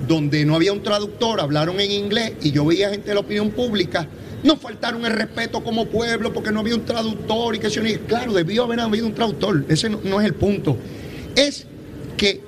donde 0.08 0.44
no 0.44 0.56
había 0.56 0.72
un 0.72 0.82
traductor, 0.82 1.38
hablaron 1.40 1.78
en 1.78 1.92
inglés 1.92 2.32
y 2.42 2.50
yo 2.50 2.64
veía 2.64 2.90
gente 2.90 3.10
de 3.10 3.14
la 3.14 3.20
opinión 3.20 3.52
pública. 3.52 4.08
Nos 4.44 4.58
faltaron 4.58 5.04
el 5.06 5.12
respeto 5.12 5.64
como 5.64 5.86
pueblo 5.86 6.30
porque 6.32 6.52
no 6.52 6.60
había 6.60 6.74
un 6.74 6.84
traductor 6.84 7.56
y 7.56 7.58
que 7.58 7.70
se 7.70 7.98
Claro, 8.00 8.34
debió 8.34 8.64
haber 8.64 8.80
habido 8.80 9.06
un 9.06 9.14
traductor, 9.14 9.64
ese 9.68 9.88
no, 9.88 10.20
es 10.20 10.26
el 10.26 10.34
punto. 10.34 10.76
Es 11.34 11.66
que 12.18 12.42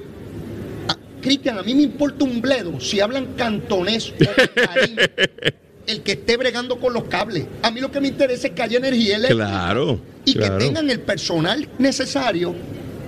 Cristian, 1.22 1.58
a 1.58 1.62
mí 1.62 1.74
me 1.74 1.82
importa 1.82 2.24
un 2.24 2.42
bledo 2.42 2.78
si 2.80 3.00
hablan 3.00 3.34
cantonés 3.34 4.10
o 4.10 4.14
el 5.86 6.02
que 6.02 6.12
esté 6.12 6.36
bregando 6.36 6.78
con 6.78 6.92
los 6.92 7.04
cables. 7.04 7.46
A 7.62 7.70
mí 7.70 7.80
lo 7.80 7.90
que 7.90 8.00
me 8.00 8.08
interesa 8.08 8.48
es 8.48 8.52
que 8.52 8.62
haya 8.62 8.76
energía 8.76 9.16
eléctrica. 9.16 9.46
Claro. 9.46 9.98
Y 10.26 10.34
claro. 10.34 10.58
que 10.58 10.64
tengan 10.66 10.90
el 10.90 11.00
personal 11.00 11.66
necesario, 11.78 12.54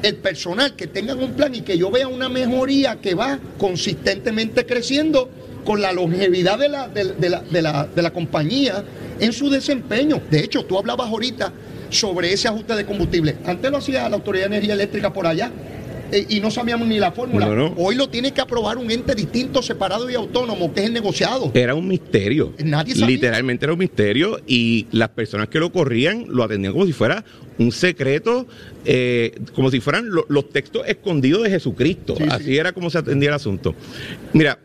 el 0.03 0.17
personal, 0.17 0.75
que 0.75 0.87
tengan 0.87 1.19
un 1.19 1.33
plan 1.33 1.55
y 1.55 1.61
que 1.61 1.77
yo 1.77 1.91
vea 1.91 2.09
una 2.09 2.31
mejoría 2.31 2.97
que 3.03 3.15
va 3.15 3.39
consistentemente 3.59 4.65
creciendo 4.65 5.31
con 5.69 5.83
la 5.83 5.93
longevidad 5.93 6.59
de 6.59 6.71
la, 6.71 6.89
de, 6.89 7.13
de 7.13 7.29
la, 7.29 7.43
de 7.43 7.61
la, 7.61 7.87
de 7.95 8.01
la 8.03 8.11
compañía 8.11 8.83
en 9.21 9.35
su 9.35 9.51
desempeño. 9.51 10.23
De 10.31 10.41
hecho, 10.41 10.65
tú 10.65 10.79
hablabas 10.79 11.09
ahorita 11.11 11.53
sobre 11.91 12.33
ese 12.33 12.49
ajuste 12.49 12.75
de 12.75 12.87
combustible. 12.87 13.37
Antes 13.45 13.71
lo 13.71 13.77
hacía 13.77 14.09
la 14.09 14.17
Autoridad 14.17 14.45
de 14.49 14.57
Energía 14.57 14.73
Eléctrica 14.73 15.13
por 15.13 15.27
allá. 15.27 15.51
eh, 16.11 16.25
y 16.31 16.41
no 16.41 16.51
sabíamos 16.51 16.89
ni 16.89 16.99
la 16.99 17.13
fórmula. 17.13 17.45
No, 17.45 17.55
no. 17.55 17.75
Hoy 17.77 17.95
lo 17.97 18.09
tiene 18.09 18.33
que 18.33 18.41
aprobar 18.41 18.79
un 18.79 18.91
ente 18.91 19.15
distinto, 19.15 19.61
separado 19.61 20.09
y 20.09 20.15
autónomo, 20.15 20.73
que 20.73 20.81
es 20.81 20.87
el 20.87 20.95
negociado. 20.95 21.51
Era 21.53 21.75
un 21.75 21.87
misterio. 21.87 22.55
Nadie 22.65 22.95
sabía. 22.95 23.09
Literalmente 23.17 23.67
era 23.67 23.75
un 23.75 23.79
misterio 23.79 24.41
y 24.47 24.87
las 24.91 25.11
personas 25.11 25.49
que 25.49 25.59
lo 25.61 25.71
corrían 25.71 26.25
lo 26.29 26.45
atendían 26.45 26.73
como 26.73 26.87
si 26.87 26.95
fuera 26.95 27.23
un 27.59 27.73
secreto, 27.73 28.47
eh, 28.87 29.39
como 29.55 29.71
si 29.71 29.81
fueran 29.81 30.09
lo- 30.09 30.25
los 30.31 30.49
textos 30.49 30.83
escondidos 30.89 31.43
de 31.43 31.51
Jesucristo. 31.51 32.15
Sí, 32.17 32.25
sí. 32.25 32.31
Así 32.33 32.57
era 32.57 32.73
como 32.73 32.89
se 32.89 32.97
atendía 32.97 33.29
el 33.29 33.35
asunto. 33.35 33.75
Mira, 34.33 34.59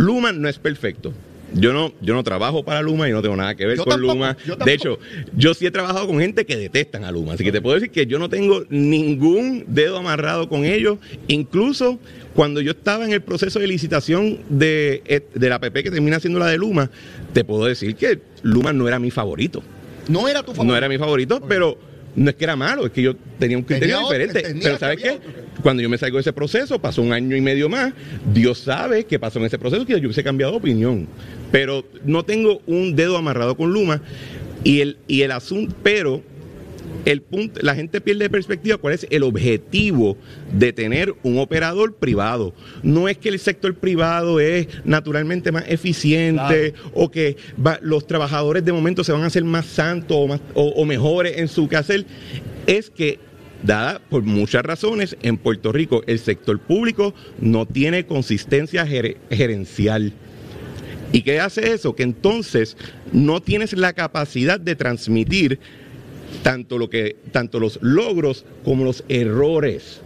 Luma 0.00 0.32
no 0.32 0.48
es 0.48 0.58
perfecto. 0.58 1.12
Yo 1.52 1.72
no, 1.74 1.92
yo 2.00 2.14
no 2.14 2.22
trabajo 2.22 2.64
para 2.64 2.80
Luma 2.80 3.08
y 3.08 3.12
no 3.12 3.20
tengo 3.20 3.36
nada 3.36 3.54
que 3.54 3.66
ver 3.66 3.76
Yo 3.76 3.84
con 3.84 3.90
tampoco, 3.90 4.14
Luma. 4.14 4.36
De 4.64 4.72
hecho, 4.72 4.98
yo 5.36 5.52
sí 5.52 5.66
he 5.66 5.70
trabajado 5.70 6.06
con 6.06 6.18
gente 6.20 6.46
que 6.46 6.56
detestan 6.56 7.04
a 7.04 7.10
Luma. 7.10 7.34
Así 7.34 7.44
que 7.44 7.52
te 7.52 7.60
puedo 7.60 7.74
decir 7.74 7.90
que 7.90 8.06
yo 8.06 8.18
no 8.18 8.30
tengo 8.30 8.64
ningún 8.70 9.64
dedo 9.66 9.98
amarrado 9.98 10.48
con 10.48 10.64
ellos. 10.64 10.98
Incluso 11.28 11.98
cuando 12.34 12.62
yo 12.62 12.70
estaba 12.70 13.04
en 13.04 13.12
el 13.12 13.20
proceso 13.20 13.58
de 13.58 13.66
licitación 13.66 14.38
de, 14.48 15.02
eh, 15.06 15.26
de 15.34 15.48
la 15.48 15.58
PP 15.58 15.82
que 15.82 15.90
termina 15.90 16.18
siendo 16.18 16.38
la 16.38 16.46
de 16.46 16.56
Luma, 16.56 16.90
te 17.34 17.44
puedo 17.44 17.66
decir 17.66 17.94
que 17.94 18.20
Luma 18.42 18.72
no 18.72 18.88
era 18.88 18.98
mi 18.98 19.10
favorito. 19.10 19.62
No 20.08 20.28
era 20.28 20.42
tu 20.42 20.52
favor. 20.52 20.66
No 20.66 20.76
era 20.76 20.88
mi 20.88 20.96
favorito, 20.96 21.42
pero 21.46 21.76
no 22.16 22.30
es 22.30 22.36
que 22.36 22.44
era 22.44 22.56
malo, 22.56 22.86
es 22.86 22.92
que 22.92 23.02
yo 23.02 23.14
tenía 23.38 23.56
un 23.56 23.64
criterio 23.64 23.98
Tenía 24.08 24.26
diferente. 24.28 24.60
Pero 24.62 24.78
¿sabes 24.78 25.00
qué? 25.02 25.10
otro. 25.10 25.30
Cuando 25.62 25.82
yo 25.82 25.88
me 25.88 25.98
salgo 25.98 26.16
de 26.16 26.22
ese 26.22 26.32
proceso, 26.32 26.80
pasó 26.80 27.02
un 27.02 27.12
año 27.12 27.36
y 27.36 27.40
medio 27.40 27.68
más, 27.68 27.92
Dios 28.32 28.58
sabe 28.58 29.04
que 29.04 29.18
pasó 29.18 29.38
en 29.38 29.46
ese 29.46 29.58
proceso 29.58 29.84
que 29.84 29.92
yo 29.92 29.98
hubiese 29.98 30.24
cambiado 30.24 30.52
de 30.52 30.58
opinión. 30.58 31.06
Pero 31.52 31.84
no 32.04 32.24
tengo 32.24 32.62
un 32.66 32.96
dedo 32.96 33.16
amarrado 33.16 33.56
con 33.56 33.72
Luma 33.72 34.00
y 34.64 34.80
el, 34.80 34.98
y 35.06 35.22
el 35.22 35.32
asunto, 35.32 35.74
pero 35.82 36.22
el 37.04 37.22
punto, 37.22 37.60
la 37.62 37.74
gente 37.74 38.00
pierde 38.00 38.24
de 38.24 38.30
perspectiva 38.30 38.76
cuál 38.76 38.92
es 38.94 39.06
el 39.10 39.22
objetivo 39.22 40.16
de 40.52 40.72
tener 40.72 41.14
un 41.22 41.38
operador 41.38 41.94
privado. 41.96 42.52
No 42.82 43.08
es 43.08 43.16
que 43.16 43.30
el 43.30 43.38
sector 43.38 43.74
privado 43.74 44.38
es 44.40 44.68
naturalmente 44.84 45.50
más 45.50 45.64
eficiente 45.68 46.74
o 46.92 47.10
que 47.10 47.36
va- 47.64 47.78
los 47.82 48.06
trabajadores 48.06 48.64
de 48.64 48.72
momento 48.72 49.02
se 49.02 49.12
van 49.12 49.22
a 49.22 49.26
hacer 49.26 49.44
más 49.44 49.66
santos 49.66 50.16
o, 50.18 50.26
más, 50.26 50.40
o, 50.54 50.64
o 50.68 50.84
mejores 50.84 51.38
en 51.38 51.48
su 51.48 51.68
quehacer. 51.68 52.04
Es 52.66 52.90
que, 52.90 53.18
dada 53.62 54.00
por 54.10 54.22
muchas 54.22 54.62
razones, 54.62 55.16
en 55.22 55.36
Puerto 55.38 55.72
Rico 55.72 56.02
el 56.06 56.18
sector 56.18 56.58
público 56.58 57.14
no 57.40 57.66
tiene 57.66 58.04
consistencia 58.04 58.86
ger- 58.86 59.16
gerencial. 59.30 60.12
¿Y 61.12 61.22
qué 61.22 61.40
hace 61.40 61.72
eso? 61.72 61.96
Que 61.96 62.04
entonces 62.04 62.76
no 63.12 63.40
tienes 63.40 63.72
la 63.72 63.92
capacidad 63.94 64.60
de 64.60 64.76
transmitir 64.76 65.58
tanto, 66.42 66.78
lo 66.78 66.88
que, 66.90 67.16
tanto 67.32 67.60
los 67.60 67.78
logros 67.82 68.44
como 68.64 68.84
los 68.84 69.04
errores. 69.08 70.00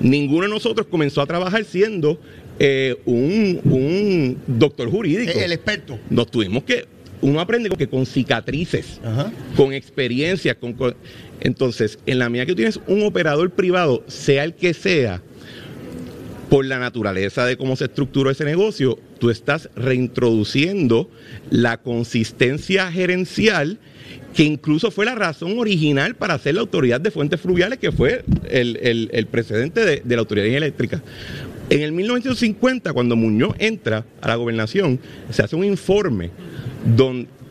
Ninguno 0.00 0.42
de 0.44 0.48
nosotros 0.48 0.86
comenzó 0.90 1.20
a 1.20 1.26
trabajar 1.26 1.64
siendo 1.64 2.18
eh, 2.58 2.96
un, 3.04 3.60
un 3.64 4.38
doctor 4.46 4.90
jurídico. 4.90 5.38
El 5.38 5.52
experto. 5.52 5.98
Nos 6.10 6.30
tuvimos 6.30 6.64
que, 6.64 6.86
uno 7.20 7.40
aprende 7.40 7.70
que 7.70 7.86
con 7.88 8.04
cicatrices, 8.04 9.00
Ajá. 9.04 9.32
con 9.56 9.72
experiencia, 9.72 10.54
con, 10.58 10.72
con- 10.72 10.96
entonces, 11.40 11.98
en 12.06 12.18
la 12.18 12.28
medida 12.28 12.46
que 12.46 12.52
tú 12.52 12.56
tienes 12.56 12.80
un 12.88 13.02
operador 13.04 13.50
privado, 13.50 14.02
sea 14.08 14.44
el 14.44 14.54
que 14.54 14.74
sea, 14.74 15.22
por 16.50 16.66
la 16.66 16.78
naturaleza 16.78 17.46
de 17.46 17.56
cómo 17.56 17.76
se 17.76 17.84
estructuró 17.84 18.30
ese 18.30 18.44
negocio, 18.44 18.98
tú 19.18 19.30
estás 19.30 19.70
reintroduciendo 19.74 21.08
la 21.48 21.78
consistencia 21.78 22.92
gerencial 22.92 23.78
que 24.34 24.44
incluso 24.44 24.90
fue 24.90 25.04
la 25.04 25.14
razón 25.14 25.58
original 25.58 26.14
para 26.14 26.34
hacer 26.34 26.54
la 26.54 26.60
autoridad 26.62 27.00
de 27.00 27.10
fuentes 27.10 27.40
fluviales, 27.40 27.78
que 27.78 27.92
fue 27.92 28.24
el, 28.48 28.78
el- 28.82 29.10
el 29.12 29.26
precedente 29.26 29.84
de, 29.84 30.02
de 30.04 30.16
la 30.16 30.20
autoridad 30.20 30.46
eléctrica. 30.46 31.02
En 31.70 31.80
el 31.82 31.92
1950, 31.92 32.92
cuando 32.92 33.16
Muñoz 33.16 33.54
entra 33.58 34.04
a 34.20 34.28
la 34.28 34.34
gobernación, 34.36 35.00
se 35.30 35.42
hace 35.42 35.56
un 35.56 35.64
informe 35.64 36.30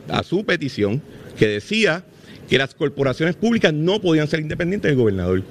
a 0.10 0.24
su 0.24 0.44
petición 0.44 1.02
que 1.38 1.48
decía 1.48 2.04
que 2.50 2.58
las 2.58 2.76
corporaciones 2.76 3.36
públicas 3.36 3.74
no 3.74 4.02
podían 4.02 4.28
ser 4.28 4.42
independientes 4.42 4.90
del 4.90 4.98
gobernador. 4.98 5.44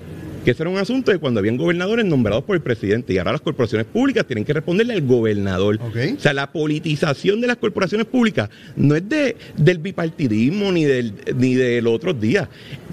Que 0.44 0.52
ese 0.52 0.62
era 0.62 0.70
un 0.70 0.78
asunto 0.78 1.10
de 1.10 1.18
cuando 1.18 1.38
habían 1.40 1.56
gobernadores 1.58 2.04
nombrados 2.06 2.44
por 2.44 2.56
el 2.56 2.62
presidente 2.62 3.12
y 3.12 3.18
ahora 3.18 3.32
las 3.32 3.42
corporaciones 3.42 3.86
públicas 3.86 4.26
tienen 4.26 4.44
que 4.44 4.54
responderle 4.54 4.94
al 4.94 5.02
gobernador. 5.02 5.78
O 5.82 6.20
sea, 6.20 6.32
la 6.32 6.50
politización 6.50 7.40
de 7.42 7.46
las 7.46 7.56
corporaciones 7.56 8.06
públicas 8.06 8.48
no 8.74 8.96
es 8.96 9.06
de, 9.08 9.36
del 9.56 9.78
bipartidismo 9.78 10.72
ni 10.72 10.84
del, 10.84 11.12
ni 11.36 11.54
de 11.54 11.82
los 11.82 11.94
otros 11.94 12.18
días. 12.20 12.48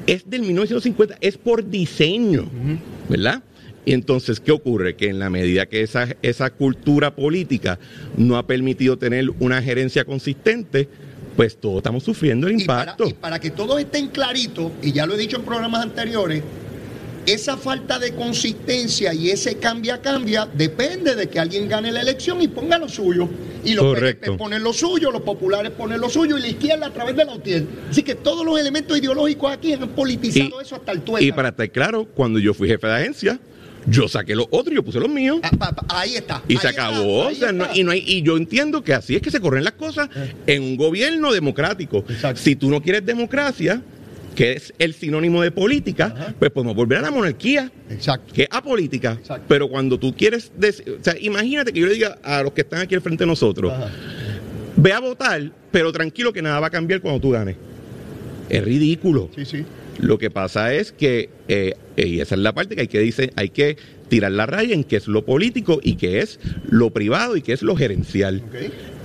Es 0.06 0.30
del 0.30 0.42
1950, 0.42 1.18
es 1.22 1.38
por 1.38 1.70
diseño, 1.70 2.50
¿verdad? 3.08 3.44
Y 3.86 3.94
entonces, 3.94 4.42
¿qué 4.42 4.52
ocurre? 4.52 4.98
Que 4.98 5.08
en 5.08 5.18
la 5.18 5.30
medida 5.30 5.66
que 5.68 5.82
esa, 5.82 6.10
esa 6.22 6.50
cultura 6.50 7.16
política 7.16 7.80
no 8.18 8.36
ha 8.38 8.46
permitido 8.46 8.98
tener 8.98 9.30
una 9.40 9.62
gerencia 9.62 10.04
consistente, 10.04 10.90
pues 11.38 11.56
todos 11.58 11.78
estamos 11.78 12.04
sufriendo 12.04 12.48
el 12.48 12.60
Y 12.60 12.66
para, 12.66 12.82
impacto. 12.92 13.08
y 13.08 13.14
para 13.14 13.40
que 13.40 13.52
todos 13.52 13.80
estén 13.80 14.08
claritos, 14.10 14.74
y 14.82 14.92
ya 14.92 15.06
lo 15.06 15.14
he 15.16 15.18
dicho 15.18 15.38
en 15.38 15.44
programas 15.44 15.84
anteriores, 15.84 16.44
esa 17.28 17.58
falta 17.58 18.00
de 18.00 18.14
consistencia 18.16 19.14
y 19.14 19.30
ese 19.30 19.58
cambia-cambia 19.58 20.48
depende 20.54 21.14
de 21.14 21.28
que 21.28 21.40
alguien 21.40 21.68
gane 21.68 21.92
la 21.92 22.00
elección 22.02 22.42
y 22.42 22.48
ponga 22.48 22.78
lo 22.78 22.88
suyo. 22.88 23.30
Y 23.66 23.74
los 23.74 23.84
Correcto. 23.84 24.38
Ponen 24.38 24.64
lo 24.64 24.72
suyo, 24.72 25.12
los 25.12 25.22
populares 25.24 25.72
ponen 25.72 26.00
lo 26.00 26.10
suyo 26.10 26.38
y 26.38 26.42
la 26.42 26.48
izquierda 26.48 26.88
a 26.88 26.94
través 26.94 27.18
de 27.18 27.26
la 27.26 27.34
UTIER. 27.36 27.66
Así 27.90 28.02
que 28.02 28.16
todos 28.16 28.46
los 28.46 28.58
elementos 28.58 28.98
ideológicos 28.98 29.52
aquí 29.52 29.74
han 29.74 29.90
politizado 29.90 30.62
eso 30.62 30.76
hasta 30.76 30.94
el 30.94 31.02
tuétano. 31.02 31.28
y 31.28 31.32
para 31.34 31.50
estar 31.50 31.70
claro, 31.70 32.06
cuando 32.06 32.40
yo 32.40 32.54
fui 32.54 32.70
jefe 32.70 32.88
de 32.88 32.94
agencia, 32.96 33.40
yo 33.86 34.08
saqué 34.08 34.34
los 34.34 34.48
otros 34.50 34.72
y 34.72 34.76
yo 34.76 34.84
puse 34.84 35.00
los 35.00 35.10
míos. 35.10 35.40
Ah, 35.44 35.74
ahí 35.90 36.16
está. 36.16 36.42
Y 36.48 36.54
ahí 36.54 36.60
se 36.62 36.68
acabó. 36.70 37.28
ahí 37.28 37.36
o 37.36 37.40
sea, 37.40 37.52
no- 37.52 37.66
está. 37.66 37.76
Eh. 37.76 37.80
y, 37.80 37.84
no 37.84 37.92
hay- 37.92 38.04
y 38.08 38.22
yo 38.22 38.38
entiendo 38.38 38.82
que 38.84 38.94
así 38.94 39.18
es 39.18 39.22
que 39.22 39.32
se 39.32 39.42
corren 39.42 39.66
las 39.66 39.74
cosas 39.74 40.10
en 40.46 40.64
un 40.64 40.78
gobierno 40.78 41.34
democrático. 41.34 42.06
Exacto. 42.08 42.42
Si 42.42 42.56
tú 42.56 42.70
no 42.70 42.82
quieres 42.82 43.06
democracia, 43.06 43.82
que 44.38 44.52
es 44.52 44.72
el 44.78 44.94
sinónimo 44.94 45.42
de 45.42 45.50
política, 45.50 46.14
Ajá. 46.16 46.36
pues 46.38 46.52
podemos 46.52 46.76
volver 46.76 47.00
a 47.00 47.02
la 47.02 47.10
monarquía, 47.10 47.72
Exacto. 47.90 48.34
que 48.36 48.44
es 48.44 48.48
apolítica. 48.52 49.14
Exacto. 49.20 49.46
Pero 49.48 49.68
cuando 49.68 49.98
tú 50.00 50.14
quieres. 50.16 50.52
dec- 50.58 51.00
o 51.00 51.04
sea, 51.04 51.16
imagínate 51.20 51.74
que 51.74 51.80
yo 51.80 51.88
le 51.88 51.96
diga 51.96 52.20
a 52.22 52.44
los 52.44 52.54
que 52.54 52.62
están 52.62 52.82
aquí 52.82 52.94
al 52.94 53.02
frente 53.02 53.24
de 53.24 53.28
nosotros: 53.28 53.74
Ajá. 53.74 53.90
ve 54.76 54.94
a 54.94 55.00
votar, 55.00 55.52
pero 55.72 55.92
tranquilo 55.92 56.32
que 56.32 56.44
nada 56.44 56.60
va 56.60 56.68
a 56.68 56.70
cambiar 56.70 57.02
cuando 57.02 57.20
tú 57.20 57.32
ganes. 57.32 57.56
Es 58.48 58.64
ridículo. 58.64 59.30
Sí, 59.36 59.44
sí. 59.44 59.66
Lo 60.00 60.20
que 60.20 60.30
pasa 60.30 60.72
es 60.72 60.92
que, 60.92 61.30
eh, 61.48 61.74
y 61.98 62.20
esa 62.20 62.36
es 62.36 62.42
la 62.42 62.54
parte 62.54 62.76
que 62.76 62.82
hay 62.82 62.88
que 62.88 63.00
dice, 63.00 63.32
hay 63.36 63.50
que 63.50 63.76
tirar 64.10 64.32
la 64.32 64.46
raya 64.46 64.74
en 64.74 64.84
qué 64.84 64.96
es 64.98 65.08
lo 65.08 65.26
político 65.26 65.80
y 65.84 65.96
qué 65.96 66.20
es 66.20 66.40
lo 66.70 66.90
privado 66.92 67.36
y 67.38 67.42
qué 67.42 67.54
es 67.54 67.62
lo 67.62 67.76
gerencial. 67.76 68.42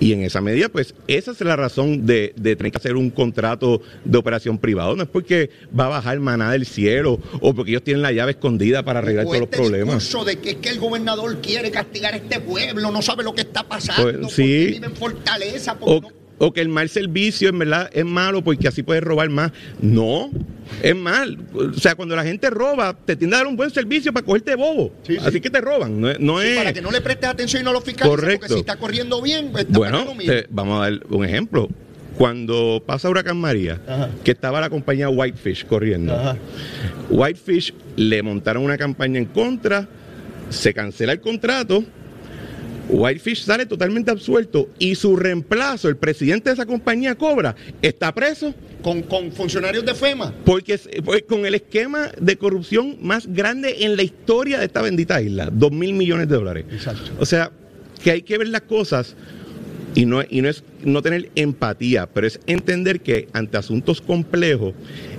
Y 0.00 0.12
en 0.12 0.22
esa 0.22 0.40
medida, 0.40 0.68
pues, 0.68 0.94
esa 1.06 1.30
es 1.30 1.40
la 1.42 1.54
razón 1.56 2.06
de, 2.06 2.32
de 2.36 2.56
tener 2.56 2.72
que 2.72 2.78
hacer 2.78 2.96
un 2.96 3.10
contrato 3.10 3.82
de 4.04 4.18
operación 4.18 4.58
privado. 4.58 4.96
No 4.96 5.04
es 5.04 5.08
porque 5.08 5.50
va 5.78 5.86
a 5.86 5.88
bajar 5.88 6.18
maná 6.20 6.50
del 6.52 6.66
cielo 6.66 7.20
o 7.40 7.54
porque 7.54 7.70
ellos 7.72 7.84
tienen 7.84 8.02
la 8.02 8.12
llave 8.12 8.32
escondida 8.32 8.84
para 8.84 8.98
arreglar 8.98 9.26
todos 9.26 9.40
los 9.40 9.48
problemas. 9.48 10.12
de 10.24 10.38
que 10.38 10.68
el 10.68 10.78
gobernador 10.78 11.40
quiere 11.40 11.70
castigar 11.70 12.14
a 12.14 12.16
este 12.16 12.40
pueblo, 12.40 12.90
no 12.90 13.02
sabe 13.02 13.22
lo 13.22 13.34
que 13.34 13.42
está 13.42 13.62
pasando, 13.62 14.02
Pues, 14.02 14.16
porque 14.16 14.34
sí. 14.34 14.66
vive 14.72 14.86
en 14.86 14.96
fortaleza, 14.96 15.78
porque 15.78 15.94
O, 15.94 16.00
no- 16.00 16.21
o 16.38 16.52
que 16.52 16.60
el 16.60 16.68
mal 16.68 16.88
servicio 16.88 17.48
en 17.50 17.58
verdad 17.58 17.88
es 17.92 18.04
malo 18.04 18.42
porque 18.42 18.66
así 18.68 18.82
puedes 18.82 19.02
robar 19.04 19.28
más. 19.28 19.52
No, 19.80 20.30
es 20.82 20.96
mal. 20.96 21.38
O 21.54 21.72
sea, 21.74 21.94
cuando 21.94 22.16
la 22.16 22.24
gente 22.24 22.50
roba, 22.50 22.96
te 23.04 23.14
tiende 23.16 23.36
a 23.36 23.40
dar 23.40 23.46
un 23.46 23.56
buen 23.56 23.70
servicio 23.70 24.12
para 24.12 24.26
cogerte 24.26 24.54
bobo. 24.56 24.92
Sí, 25.06 25.14
sí. 25.14 25.18
Así 25.24 25.40
que 25.40 25.50
te 25.50 25.60
roban. 25.60 26.00
No, 26.00 26.12
no 26.18 26.40
Sí, 26.40 26.48
es. 26.48 26.56
para 26.56 26.72
que 26.72 26.80
no 26.82 26.90
le 26.90 27.00
prestes 27.00 27.28
atención 27.28 27.62
y 27.62 27.64
no 27.64 27.72
lo 27.72 27.80
fiscalices, 27.80 28.20
Correcto. 28.20 28.40
porque 28.40 28.54
si 28.54 28.60
está 28.60 28.76
corriendo 28.76 29.22
bien, 29.22 29.50
pues 29.52 29.66
está 29.66 29.78
Bueno, 29.78 30.04
te- 30.18 30.46
vamos 30.50 30.80
a 30.80 30.90
dar 30.90 31.00
un 31.10 31.24
ejemplo. 31.24 31.68
Cuando 32.18 32.82
pasa 32.84 33.08
Huracán 33.08 33.38
María, 33.38 33.80
Ajá. 33.88 34.10
que 34.22 34.32
estaba 34.32 34.60
la 34.60 34.68
compañía 34.68 35.08
Whitefish 35.08 35.64
corriendo, 35.66 36.12
Ajá. 36.14 36.36
Whitefish 37.08 37.72
le 37.96 38.22
montaron 38.22 38.64
una 38.64 38.76
campaña 38.76 39.18
en 39.18 39.26
contra, 39.26 39.88
se 40.50 40.74
cancela 40.74 41.12
el 41.12 41.20
contrato, 41.20 41.82
Whitefish 42.88 43.44
sale 43.44 43.66
totalmente 43.66 44.10
absuelto 44.10 44.68
y 44.78 44.94
su 44.94 45.16
reemplazo, 45.16 45.88
el 45.88 45.96
presidente 45.96 46.50
de 46.50 46.54
esa 46.54 46.66
compañía 46.66 47.14
Cobra, 47.14 47.54
está 47.80 48.12
preso. 48.14 48.54
Con, 48.82 49.02
con 49.02 49.30
funcionarios 49.32 49.84
de 49.84 49.94
FEMA. 49.94 50.32
Porque 50.44 50.78
pues, 51.04 51.22
con 51.22 51.46
el 51.46 51.54
esquema 51.54 52.10
de 52.20 52.36
corrupción 52.36 52.96
más 53.00 53.26
grande 53.26 53.84
en 53.84 53.96
la 53.96 54.02
historia 54.02 54.58
de 54.58 54.66
esta 54.66 54.82
bendita 54.82 55.22
isla, 55.22 55.48
dos 55.52 55.70
mil 55.70 55.94
millones 55.94 56.28
de 56.28 56.34
dólares. 56.34 56.64
Exacto. 56.70 57.10
O 57.18 57.26
sea, 57.26 57.52
que 58.02 58.10
hay 58.10 58.22
que 58.22 58.38
ver 58.38 58.48
las 58.48 58.62
cosas 58.62 59.14
y 59.94 60.06
no, 60.06 60.22
y 60.28 60.40
no 60.40 60.48
es 60.48 60.64
no 60.84 61.02
tener 61.02 61.30
empatía, 61.34 62.06
pero 62.06 62.26
es 62.26 62.40
entender 62.46 63.00
que 63.00 63.28
ante 63.32 63.56
asuntos 63.56 64.00
complejos, 64.00 64.74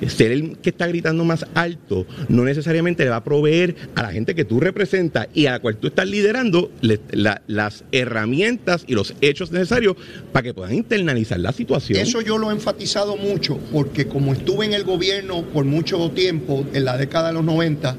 ser 0.07 0.31
el 0.31 0.57
que 0.57 0.71
está 0.71 0.87
gritando 0.87 1.23
más 1.23 1.45
alto 1.53 2.05
no 2.27 2.43
necesariamente 2.43 3.03
le 3.03 3.09
va 3.09 3.17
a 3.17 3.23
proveer 3.23 3.75
a 3.95 4.03
la 4.03 4.11
gente 4.11 4.35
que 4.35 4.45
tú 4.45 4.59
representas 4.59 5.27
y 5.33 5.45
a 5.45 5.51
la 5.51 5.59
cual 5.59 5.77
tú 5.77 5.87
estás 5.87 6.07
liderando 6.07 6.71
las 6.81 7.83
herramientas 7.91 8.83
y 8.87 8.93
los 8.93 9.13
hechos 9.21 9.51
necesarios 9.51 9.95
para 10.31 10.43
que 10.43 10.53
puedan 10.53 10.73
internalizar 10.73 11.39
la 11.39 11.51
situación. 11.51 11.99
Eso 11.99 12.21
yo 12.21 12.37
lo 12.37 12.49
he 12.49 12.53
enfatizado 12.53 13.15
mucho, 13.15 13.57
porque 13.71 14.07
como 14.07 14.33
estuve 14.33 14.65
en 14.65 14.73
el 14.73 14.83
gobierno 14.83 15.43
por 15.43 15.65
mucho 15.65 16.09
tiempo, 16.11 16.65
en 16.73 16.85
la 16.85 16.97
década 16.97 17.27
de 17.27 17.35
los 17.35 17.43
90, 17.43 17.95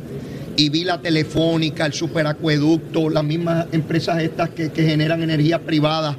y 0.56 0.68
vi 0.68 0.84
la 0.84 1.00
telefónica, 1.00 1.86
el 1.86 1.92
superacueducto, 1.92 3.10
las 3.10 3.24
mismas 3.24 3.66
empresas 3.72 4.22
estas 4.22 4.50
que, 4.50 4.70
que 4.70 4.84
generan 4.84 5.22
energía 5.22 5.60
privada 5.60 6.16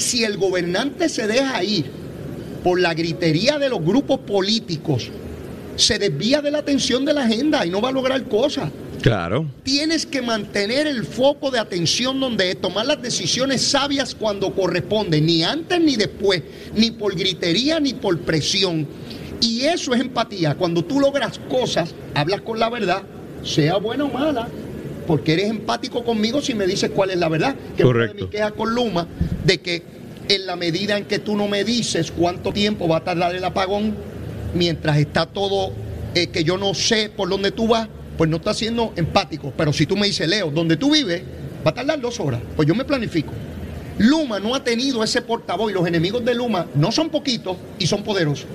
si 0.00 0.24
el 0.24 0.36
gobernante 0.36 1.08
se 1.08 1.26
deja 1.26 1.62
ir 1.62 1.86
por 2.64 2.80
la 2.80 2.94
gritería 2.94 3.58
de 3.58 3.68
los 3.68 3.82
grupos 3.82 4.20
políticos, 4.20 5.10
se 5.76 5.98
desvía 5.98 6.42
de 6.42 6.50
la 6.50 6.58
atención 6.58 7.04
de 7.04 7.14
la 7.14 7.24
agenda 7.24 7.64
y 7.64 7.70
no 7.70 7.80
va 7.80 7.88
a 7.88 7.92
lograr 7.92 8.22
cosas. 8.24 8.70
Claro. 9.00 9.46
Tienes 9.62 10.04
que 10.04 10.20
mantener 10.20 10.86
el 10.86 11.04
foco 11.04 11.50
de 11.50 11.58
atención 11.58 12.20
donde 12.20 12.50
es 12.50 12.60
tomar 12.60 12.84
las 12.86 13.00
decisiones 13.00 13.62
sabias 13.62 14.14
cuando 14.14 14.54
corresponde, 14.54 15.20
ni 15.22 15.42
antes 15.42 15.80
ni 15.80 15.96
después, 15.96 16.42
ni 16.74 16.90
por 16.90 17.16
gritería 17.16 17.80
ni 17.80 17.94
por 17.94 18.18
presión. 18.20 18.86
Y 19.40 19.62
eso 19.62 19.94
es 19.94 20.00
empatía. 20.02 20.54
Cuando 20.54 20.84
tú 20.84 21.00
logras 21.00 21.40
cosas, 21.48 21.94
hablas 22.14 22.42
con 22.42 22.58
la 22.58 22.68
verdad, 22.68 23.02
sea 23.42 23.78
buena 23.78 24.04
o 24.04 24.12
mala, 24.12 24.48
porque 25.10 25.32
eres 25.32 25.50
empático 25.50 26.04
conmigo 26.04 26.40
si 26.40 26.54
me 26.54 26.68
dices 26.68 26.92
cuál 26.94 27.10
es 27.10 27.16
la 27.16 27.28
verdad. 27.28 27.56
Que 27.76 27.82
Correcto. 27.82 28.26
mi 28.26 28.30
queja 28.30 28.52
con 28.52 28.72
Luma 28.72 29.08
de 29.44 29.58
que 29.58 29.82
en 30.28 30.46
la 30.46 30.54
medida 30.54 30.96
en 30.96 31.06
que 31.06 31.18
tú 31.18 31.36
no 31.36 31.48
me 31.48 31.64
dices 31.64 32.12
cuánto 32.12 32.52
tiempo 32.52 32.86
va 32.86 32.98
a 32.98 33.00
tardar 33.02 33.34
el 33.34 33.42
apagón, 33.42 33.96
mientras 34.54 34.98
está 34.98 35.26
todo 35.26 35.72
eh, 36.14 36.28
que 36.28 36.44
yo 36.44 36.58
no 36.58 36.74
sé 36.74 37.10
por 37.10 37.28
dónde 37.28 37.50
tú 37.50 37.66
vas, 37.66 37.88
pues 38.16 38.30
no 38.30 38.36
estás 38.36 38.58
siendo 38.58 38.92
empático. 38.94 39.52
Pero 39.56 39.72
si 39.72 39.84
tú 39.84 39.96
me 39.96 40.06
dices, 40.06 40.28
Leo, 40.28 40.52
donde 40.52 40.76
tú 40.76 40.92
vives, 40.92 41.24
va 41.66 41.72
a 41.72 41.74
tardar 41.74 42.00
dos 42.00 42.20
horas, 42.20 42.40
pues 42.54 42.68
yo 42.68 42.76
me 42.76 42.84
planifico. 42.84 43.32
Luma 43.98 44.38
no 44.38 44.54
ha 44.54 44.62
tenido 44.62 45.02
ese 45.02 45.22
portavoz 45.22 45.72
y 45.72 45.74
los 45.74 45.88
enemigos 45.88 46.24
de 46.24 46.36
Luma 46.36 46.66
no 46.76 46.92
son 46.92 47.10
poquitos 47.10 47.56
y 47.80 47.88
son 47.88 48.04
poderosos. 48.04 48.46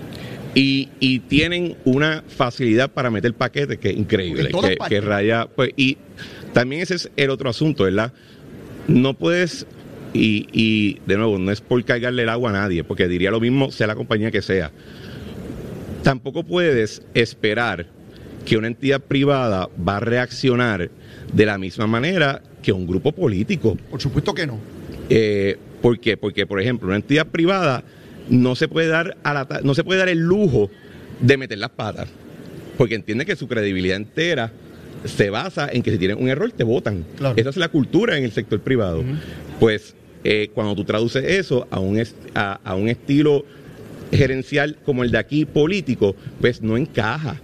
Y, 0.54 0.88
y, 1.02 1.20
tienen 1.20 1.76
una 1.84 2.24
facilidad 2.26 2.90
para 2.90 3.12
meter 3.12 3.34
paquetes 3.34 3.78
que 3.78 3.90
es 3.90 3.98
increíble, 3.98 4.52
que, 4.52 4.78
que, 4.88 5.02
raya. 5.02 5.50
Pues, 5.54 5.72
y 5.76 5.98
también 6.56 6.84
ese 6.84 6.96
es 6.96 7.12
el 7.18 7.32
otro 7.32 7.50
asunto, 7.50 7.84
¿verdad? 7.84 8.14
No 8.88 9.14
puedes, 9.14 9.68
y, 10.14 10.48
y 10.54 11.02
de 11.06 11.18
nuevo, 11.18 11.38
no 11.38 11.52
es 11.52 11.60
por 11.60 11.84
cargarle 11.84 12.24
el 12.24 12.30
agua 12.30 12.52
a 12.52 12.54
nadie, 12.54 12.86
porque 12.86 13.10
diría 13.10 13.30
lo 13.30 13.42
mismo, 13.42 13.74
sea 13.74 13.88
la 13.88 13.96
compañía 13.96 14.32
que 14.32 14.42
sea. 14.42 14.72
Tampoco 16.02 16.46
puedes 16.46 17.02
esperar 17.14 17.88
que 18.46 18.56
una 18.56 18.68
entidad 18.68 19.02
privada 19.02 19.68
va 19.86 19.98
a 19.98 20.00
reaccionar 20.00 20.90
de 21.34 21.46
la 21.46 21.58
misma 21.58 21.88
manera 21.88 22.42
que 22.64 22.72
un 22.72 22.88
grupo 22.88 23.12
político. 23.12 23.76
Por 23.92 24.00
supuesto 24.00 24.34
que 24.34 24.48
no. 24.48 24.58
Eh, 25.10 25.58
¿Por 25.82 26.00
qué? 26.00 26.16
Porque, 26.16 26.48
por 26.48 26.62
ejemplo, 26.62 26.88
una 26.88 26.96
entidad 26.96 27.28
privada 27.28 27.84
no 28.30 28.56
se 28.56 28.70
puede 28.70 28.88
dar 28.88 29.18
a 29.24 29.34
la, 29.34 29.60
no 29.62 29.76
se 29.76 29.84
puede 29.84 30.00
dar 30.00 30.08
el 30.08 30.20
lujo 30.20 30.72
de 31.20 31.36
meter 31.36 31.58
las 31.58 31.72
patas, 31.72 32.08
porque 32.78 32.96
entiende 32.96 33.26
que 33.26 33.36
su 33.36 33.50
credibilidad 33.50 33.98
entera 33.98 34.54
se 35.06 35.30
basa 35.30 35.70
en 35.72 35.82
que 35.82 35.92
si 35.92 35.98
tienen 35.98 36.22
un 36.22 36.30
error 36.30 36.52
te 36.52 36.64
votan. 36.64 37.06
Claro. 37.18 37.36
Esa 37.38 37.50
es 37.50 37.58
la 37.58 37.70
cultura 37.70 38.18
en 38.18 38.24
el 38.24 38.32
sector 38.32 38.60
privado. 38.60 39.00
Uh 39.00 39.04
-huh. 39.04 39.16
Pues 39.60 39.96
eh, 40.24 40.50
cuando 40.54 40.76
tú 40.76 40.84
traduces 40.84 41.24
eso 41.24 41.68
a 41.72 41.80
un, 41.80 42.02
a, 42.34 42.60
a 42.64 42.76
un 42.76 42.90
estilo 42.90 43.46
gerencial 44.12 44.78
como 44.86 45.04
el 45.04 45.12
de 45.12 45.18
aquí 45.18 45.46
político, 45.46 46.16
pues 46.42 46.62
no 46.62 46.78
encaja. 46.78 47.40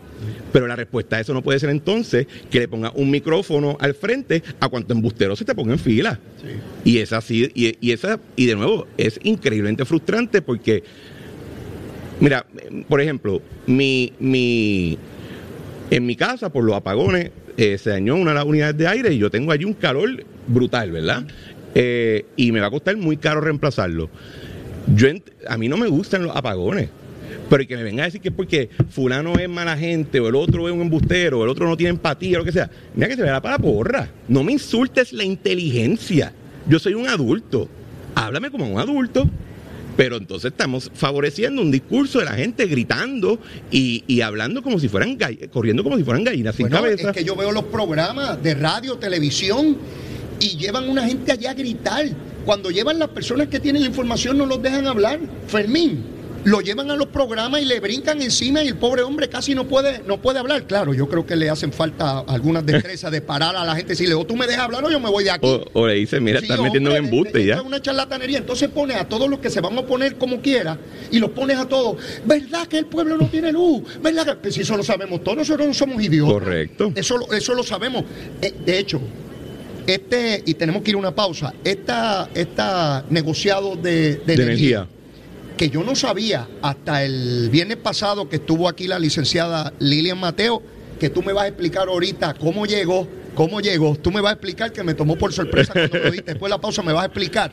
Pero 0.54 0.67
la 0.67 0.76
respuesta 0.76 1.15
a 1.17 1.19
eso 1.19 1.34
no 1.34 1.41
puede 1.41 1.60
ser 1.60 1.69
entonces 1.71 2.28
que 2.52 2.60
le 2.60 2.67
ponga 2.67 2.91
un 2.93 3.10
micrófono 3.10 3.78
al 3.80 3.95
frente 3.95 4.43
a 4.60 4.69
cuanto 4.69 4.93
embustero 4.93 5.36
se 5.36 5.45
te 5.45 5.56
ponga 5.56 5.74
en 5.74 5.80
fila. 5.80 6.19
Sí. 6.84 6.91
Y 6.91 6.97
es 7.00 7.12
así, 7.12 7.50
y, 7.56 7.76
y, 7.82 7.91
esa, 7.91 8.19
y 8.36 8.45
de 8.45 8.56
nuevo, 8.56 8.86
es 8.97 9.19
increíblemente 9.24 9.84
frustrante 9.84 10.43
porque, 10.43 10.84
mira, 12.19 12.45
por 12.88 13.02
ejemplo, 13.02 13.41
mi, 13.65 14.13
mi, 14.19 14.97
en 15.89 16.06
mi 16.06 16.15
casa, 16.15 16.52
por 16.52 16.63
los 16.63 16.76
apagones, 16.76 17.32
eh, 17.62 17.78
se 17.78 17.91
dañó 17.91 18.15
una 18.15 18.32
de 18.32 18.36
las 18.38 18.45
unidades 18.45 18.76
de 18.76 18.88
aire 18.88 19.13
y 19.13 19.19
yo 19.19 19.30
tengo 19.30 19.52
allí 19.52 19.65
un 19.65 19.76
calor 19.76 20.26
brutal, 20.47 20.89
¿verdad? 20.89 21.24
Eh, 21.76 22.26
y 22.36 22.52
me 22.52 22.60
va 22.60 22.65
a 22.65 22.71
costar 22.71 22.97
muy 22.97 23.17
caro 23.17 23.39
reemplazarlo. 23.39 24.10
Yo, 24.95 25.08
a 25.47 25.58
mí 25.58 25.69
no 25.69 25.78
me 25.78 25.86
gustan 25.86 26.24
los 26.24 26.36
apagones. 26.36 26.89
Pero 27.52 27.67
que 27.67 27.78
me 27.78 27.84
venga 27.84 28.02
a 28.02 28.06
decir 28.08 28.19
que 28.19 28.30
es 28.30 28.34
porque 28.34 28.71
fulano 28.89 29.36
es 29.38 29.47
mala 29.47 29.78
gente, 29.78 30.19
o 30.19 30.28
el 30.28 30.36
otro 30.36 30.67
es 30.67 30.74
un 30.74 30.82
embustero, 30.82 31.39
o 31.39 31.43
el 31.43 31.50
otro 31.50 31.67
no 31.67 31.78
tiene 31.78 31.91
empatía, 31.91 32.38
o 32.38 32.39
lo 32.39 32.45
que 32.45 32.52
sea. 32.52 32.67
Mira 32.95 33.10
que 33.10 33.15
se 33.15 33.21
vea 33.21 33.39
para 33.39 33.58
la 33.58 33.62
porra. 33.62 34.10
No 34.28 34.43
me 34.43 34.54
insultes 34.54 35.13
la 35.13 35.24
inteligencia. 35.24 36.34
Yo 36.67 36.80
soy 36.80 36.95
un 36.95 37.08
adulto. 37.08 37.69
Háblame 38.15 38.50
como 38.50 38.67
un 38.67 38.80
adulto. 38.80 39.30
Pero 40.01 40.17
entonces 40.17 40.51
estamos 40.51 40.89
favoreciendo 40.95 41.61
un 41.61 41.69
discurso 41.69 42.17
de 42.17 42.25
la 42.25 42.31
gente 42.31 42.65
gritando 42.65 43.39
y, 43.69 44.03
y 44.07 44.21
hablando 44.21 44.63
como 44.63 44.79
si 44.79 44.89
fueran 44.89 45.15
corriendo 45.53 45.83
como 45.83 45.95
si 45.95 46.03
fueran 46.03 46.23
gallinas 46.23 46.55
sin 46.55 46.69
bueno, 46.69 46.77
cabeza. 46.77 47.09
Es 47.11 47.17
que 47.17 47.23
yo 47.23 47.35
veo 47.35 47.51
los 47.51 47.65
programas 47.65 48.41
de 48.41 48.55
radio, 48.55 48.97
televisión 48.97 49.77
y 50.39 50.57
llevan 50.57 50.89
una 50.89 51.05
gente 51.07 51.31
allá 51.31 51.51
a 51.51 51.53
gritar. 51.53 52.07
Cuando 52.45 52.71
llevan 52.71 52.97
las 52.97 53.09
personas 53.09 53.47
que 53.49 53.59
tienen 53.59 53.83
la 53.83 53.89
información 53.89 54.39
no 54.39 54.47
los 54.47 54.59
dejan 54.59 54.87
hablar. 54.87 55.19
Fermín, 55.45 56.03
lo 56.43 56.62
llevan 56.62 56.89
a 56.89 56.95
los 56.95 57.08
programas 57.08 57.62
y 57.62 57.65
le 57.65 57.80
brincan 57.80 58.21
encima 58.21 58.63
y 58.63 58.69
el 58.69 58.75
pobre 58.75 59.04
hombre 59.04 59.30
casi 59.30 59.54
no 59.54 59.67
puede, 59.67 60.01
no 60.08 60.21
puede 60.21 60.39
hablar. 60.39 60.63
Claro, 60.63 60.93
yo 60.93 61.08
creo 61.08 61.25
que 61.25 61.36
le 61.36 61.49
hacen 61.49 61.71
falta 61.71 62.19
algunas 62.19 62.65
destrezas 62.65 63.12
de 63.12 63.21
parar 63.21 63.56
a 63.56 63.63
la 63.63 63.75
gente 63.75 63.93
y 63.93 63.95
decirle, 63.95 64.15
o 64.15 64.25
tú 64.25 64.36
me 64.36 64.47
dejas 64.47 64.63
hablar 64.65 64.84
o 64.84 64.89
yo 64.89 64.99
me 64.99 65.10
voy 65.10 65.23
de 65.23 65.32
aquí. 65.32 65.47
O, 65.47 65.63
o 65.73 65.88
le 65.88 65.95
dice, 65.95 66.19
mira, 66.19 66.39
sí, 66.39 66.45
estás 66.45 66.60
metiendo 66.60 66.91
un 66.91 66.97
embuste 66.97 67.45
ya. 67.45 67.56
Es 67.56 67.62
una 67.62 67.82
charlatanería. 67.82 68.39
Entonces 68.39 68.69
pone 68.69 68.95
a 68.95 69.08
todos 69.08 69.30
los 69.30 69.39
que 69.39 69.49
se 69.49 69.62
van 69.62 69.77
a 69.77 69.86
poner 69.86 70.15
como 70.15 70.41
quiera 70.41 70.77
y 71.12 71.19
los 71.19 71.32
pones 71.32 71.58
a 71.58 71.67
todos. 71.67 71.97
¿Verdad 72.25 72.67
que 72.67 72.77
el 72.77 72.86
pueblo 72.86 73.17
no 73.17 73.27
tiene 73.27 73.51
luz? 73.51 73.84
¿Verdad 74.01 74.25
que 74.25 74.36
pues, 74.36 74.56
si 74.56 74.62
eso 74.62 74.75
lo 74.75 74.84
sabemos 74.84 75.23
todos? 75.23 75.38
Nosotros 75.38 75.67
no 75.67 75.73
somos 75.73 76.01
idiotas. 76.01 76.34
Correcto. 76.34 76.91
Eso, 76.95 77.32
eso 77.32 77.54
lo 77.54 77.63
sabemos. 77.63 78.04
Eh, 78.41 78.54
de 78.65 78.80
hecho, 78.80 78.99
este, 79.86 80.41
y 80.45 80.54
tenemos 80.56 80.82
que 80.82 80.91
ir 80.91 80.95
a 80.95 80.99
una 80.99 81.13
pausa, 81.13 81.54
esta, 81.63 82.30
esta 82.34 83.06
negociado 83.10 83.75
de, 83.75 84.17
de, 84.17 84.36
de 84.36 84.43
energía. 84.43 84.77
energía 84.77 85.00
que 85.62 85.69
yo 85.69 85.84
no 85.84 85.95
sabía 85.95 86.47
hasta 86.63 87.04
el 87.06 87.52
viernes 87.52 87.78
pasado 87.78 88.28
que 88.28 88.38
estuvo 88.38 88.67
aquí 88.67 88.88
la 88.88 88.97
licenciada 88.97 89.71
Lilian 89.78 90.19
Mateo, 90.19 90.63
que 91.00 91.12
tú 91.12 91.21
me 91.21 91.34
vas 91.34 91.43
a 91.43 91.47
explicar 91.50 91.88
ahorita 91.88 92.34
cómo 92.34 92.65
llegó, 92.65 93.08
cómo 93.36 93.62
llegó. 93.62 93.95
Tú 93.95 94.10
me 94.10 94.21
vas 94.21 94.32
a 94.32 94.34
explicar 94.34 94.74
que 94.74 94.84
me 94.84 94.95
tomó 94.95 95.17
por 95.17 95.32
sorpresa 95.34 95.71
cuando. 95.74 96.00
Después 96.00 96.41
de 96.41 96.50
la 96.50 96.60
pausa 96.60 96.82
me 96.82 96.93
vas 96.93 97.04
a 97.04 97.06
explicar. 97.06 97.52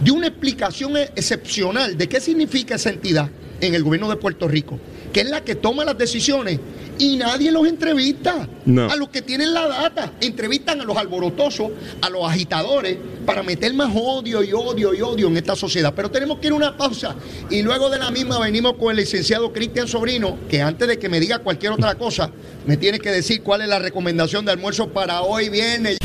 De 0.00 0.12
una 0.12 0.28
explicación 0.28 0.96
excepcional 0.96 1.98
de 1.98 2.08
qué 2.08 2.20
significa 2.20 2.76
esa 2.76 2.90
entidad 2.90 3.28
en 3.60 3.74
el 3.74 3.82
gobierno 3.82 4.08
de 4.08 4.14
Puerto 4.14 4.46
Rico, 4.46 4.78
que 5.14 5.20
es 5.20 5.30
la 5.30 5.44
que 5.44 5.54
toma 5.54 5.84
las 5.84 5.96
decisiones 5.96 6.58
y 6.98 7.16
nadie 7.16 7.52
los 7.52 7.66
entrevista. 7.68 8.48
No. 8.66 8.90
A 8.90 8.96
los 8.96 9.10
que 9.10 9.22
tienen 9.22 9.54
la 9.54 9.68
data, 9.68 10.12
entrevistan 10.20 10.80
a 10.80 10.84
los 10.84 10.96
alborotosos, 10.96 11.70
a 12.02 12.10
los 12.10 12.28
agitadores, 12.28 12.98
para 13.24 13.44
meter 13.44 13.72
más 13.74 13.92
odio 13.94 14.42
y 14.42 14.52
odio 14.52 14.92
y 14.92 15.00
odio 15.00 15.28
en 15.28 15.36
esta 15.36 15.54
sociedad. 15.54 15.92
Pero 15.94 16.10
tenemos 16.10 16.38
que 16.38 16.48
ir 16.48 16.52
a 16.52 16.56
una 16.56 16.76
pausa 16.76 17.14
y 17.48 17.62
luego 17.62 17.90
de 17.90 17.98
la 18.00 18.10
misma 18.10 18.40
venimos 18.40 18.74
con 18.74 18.90
el 18.90 18.96
licenciado 18.96 19.52
Cristian 19.52 19.86
Sobrino, 19.86 20.36
que 20.50 20.60
antes 20.60 20.88
de 20.88 20.98
que 20.98 21.08
me 21.08 21.20
diga 21.20 21.38
cualquier 21.38 21.72
otra 21.72 21.94
cosa, 21.98 22.30
me 22.66 22.76
tiene 22.76 22.98
que 22.98 23.12
decir 23.12 23.42
cuál 23.42 23.62
es 23.62 23.68
la 23.68 23.78
recomendación 23.78 24.44
de 24.44 24.50
almuerzo 24.50 24.88
para 24.88 25.22
hoy 25.22 25.48
viernes. 25.48 25.98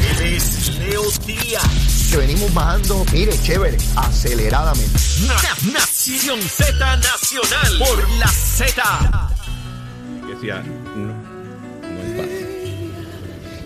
Que 2.10 2.18
venimos 2.18 2.54
bajando, 2.54 3.06
mire, 3.12 3.34
chévere, 3.44 3.78
aceleradamente. 3.96 5.00
Na 5.28 5.72
Nación 5.72 6.42
Z 6.42 6.98
Nacional 6.98 7.78
por 7.78 8.10
la 8.18 8.28
Z 8.28 9.30
decía, 10.40 10.64
no, 10.96 11.14
no 11.88 12.04
es 12.04 12.18
fácil. 12.18 12.48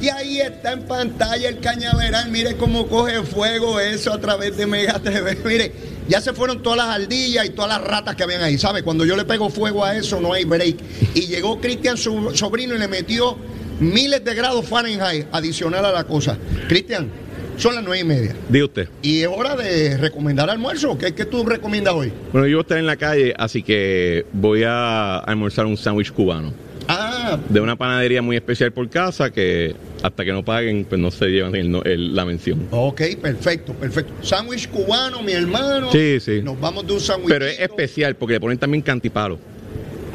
Y 0.01 0.09
ahí 0.09 0.41
está 0.41 0.73
en 0.73 0.83
pantalla 0.83 1.47
el 1.47 1.59
cañaveral, 1.59 2.29
mire 2.29 2.57
cómo 2.57 2.87
coge 2.87 3.23
fuego 3.23 3.79
eso 3.79 4.11
a 4.11 4.19
través 4.19 4.57
de 4.57 4.67
Mega 4.67 4.99
TV. 4.99 5.37
Mire, 5.45 5.71
ya 6.09 6.19
se 6.19 6.33
fueron 6.33 6.61
todas 6.61 6.77
las 6.77 6.87
ardillas 6.87 7.45
y 7.45 7.51
todas 7.51 7.69
las 7.69 7.87
ratas 7.87 8.15
que 8.15 8.23
habían 8.23 8.41
ahí, 8.41 8.57
¿sabe? 8.57 8.83
Cuando 8.83 9.05
yo 9.05 9.15
le 9.15 9.23
pego 9.23 9.49
fuego 9.49 9.85
a 9.85 9.95
eso 9.95 10.19
no 10.19 10.33
hay 10.33 10.43
break. 10.43 10.75
Y 11.13 11.27
llegó 11.27 11.61
Cristian 11.61 11.97
su 11.97 12.31
sobrino 12.35 12.75
y 12.75 12.79
le 12.79 12.89
metió 12.89 13.37
miles 13.79 14.25
de 14.25 14.35
grados 14.35 14.67
Fahrenheit 14.67 15.27
adicional 15.31 15.85
a 15.85 15.91
la 15.93 16.03
cosa. 16.03 16.37
Cristian, 16.67 17.09
Son 17.57 17.75
las 17.75 17.83
nueve 17.83 17.99
y 17.99 18.03
media. 18.03 18.35
Diga 18.49 18.65
usted. 18.65 18.89
Y 19.01 19.21
es 19.21 19.27
hora 19.27 19.55
de 19.55 19.97
recomendar 19.97 20.49
almuerzo. 20.49 20.97
¿Qué, 20.97 21.13
qué 21.13 21.25
tú 21.25 21.45
recomiendas 21.45 21.93
hoy? 21.93 22.11
Bueno, 22.31 22.47
yo 22.47 22.57
voy 22.57 22.61
a 22.61 22.63
estar 22.63 22.77
en 22.77 22.85
la 22.87 22.95
calle, 22.97 23.33
así 23.37 23.61
que 23.63 24.25
voy 24.33 24.63
a 24.65 25.17
almorzar 25.19 25.65
un 25.65 25.77
sándwich 25.77 26.11
cubano. 26.11 26.51
Ah, 26.87 27.37
De 27.47 27.61
una 27.61 27.77
panadería 27.77 28.21
muy 28.21 28.35
especial 28.35 28.73
por 28.73 28.89
casa 28.89 29.31
que 29.31 29.73
hasta 30.01 30.25
que 30.25 30.33
no 30.33 30.43
paguen, 30.43 30.83
pues 30.83 30.99
no 30.99 31.11
se 31.11 31.27
llevan 31.27 31.55
el- 31.55 31.81
el- 31.85 32.13
la 32.13 32.25
mención. 32.25 32.67
ok, 32.71 33.01
perfecto, 33.21 33.71
perfecto. 33.73 34.11
Sándwich 34.21 34.67
cubano, 34.67 35.21
mi 35.23 35.31
hermano. 35.31 35.89
Sí, 35.93 36.19
sí. 36.19 36.41
Nos 36.43 36.59
vamos 36.59 36.85
de 36.85 36.93
un 36.93 36.99
sándwich. 36.99 37.29
Pero 37.29 37.45
es 37.45 37.57
especial 37.59 38.15
porque 38.17 38.33
le 38.33 38.39
ponen 38.41 38.57
también 38.57 38.81
cantipalo. 38.81 39.39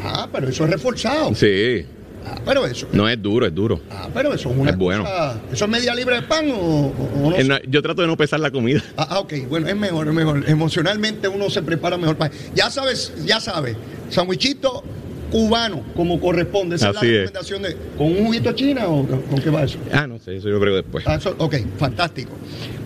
Ah, 0.04 0.28
pero 0.30 0.48
eso 0.48 0.64
es 0.64 0.70
reforzado. 0.70 1.34
Sí, 1.34 1.86
Ah, 2.30 2.40
pero 2.44 2.66
eso. 2.66 2.86
no 2.92 3.08
es 3.08 3.20
duro, 3.20 3.46
es 3.46 3.54
duro. 3.54 3.80
Ah, 3.90 4.08
pero 4.12 4.32
eso 4.34 4.50
es 4.50 4.56
una 4.56 4.70
Es 4.70 4.76
bueno. 4.76 5.04
cosa- 5.04 5.40
¿Eso 5.52 5.64
es 5.64 5.70
media 5.70 5.94
libre 5.94 6.16
de 6.16 6.22
pan 6.22 6.46
o, 6.52 6.92
no? 7.22 7.30
Sé? 7.36 7.62
Yo 7.68 7.80
trato 7.82 8.02
de 8.02 8.08
no 8.08 8.16
pesar 8.16 8.40
la 8.40 8.50
comida. 8.50 8.82
Ah, 8.96 9.06
ah, 9.10 9.18
ok, 9.20 9.32
bueno, 9.48 9.66
es 9.68 9.76
mejor, 9.76 10.08
es 10.08 10.14
mejor. 10.14 10.44
Emocionalmente 10.48 11.28
uno 11.28 11.48
se 11.50 11.62
prepara 11.62 11.96
mejor 11.96 12.16
para. 12.16 12.32
Ya 12.54 12.70
sabes, 12.70 13.12
ya 13.24 13.40
sabes, 13.40 13.76
sandwichito 14.10 14.82
cubano, 15.30 15.82
como 15.94 16.20
corresponde. 16.20 16.76
Esa 16.76 16.90
Así 16.90 16.98
es 16.98 17.02
la 17.02 17.08
es. 17.08 17.20
recomendación 17.26 17.62
de. 17.62 17.76
¿Con 17.96 18.06
un 18.08 18.24
juguito 18.26 18.52
china 18.52 18.86
o 18.88 19.06
con, 19.06 19.40
qué 19.40 19.50
va 19.50 19.62
eso? 19.62 19.78
Ah, 19.92 20.06
no 20.06 20.18
sé, 20.18 20.36
eso 20.36 20.48
yo 20.48 20.58
creo 20.60 20.74
después. 20.76 21.04
Ah, 21.06 21.14
eso- 21.16 21.34
ok, 21.38 21.54
fantástico. 21.78 22.30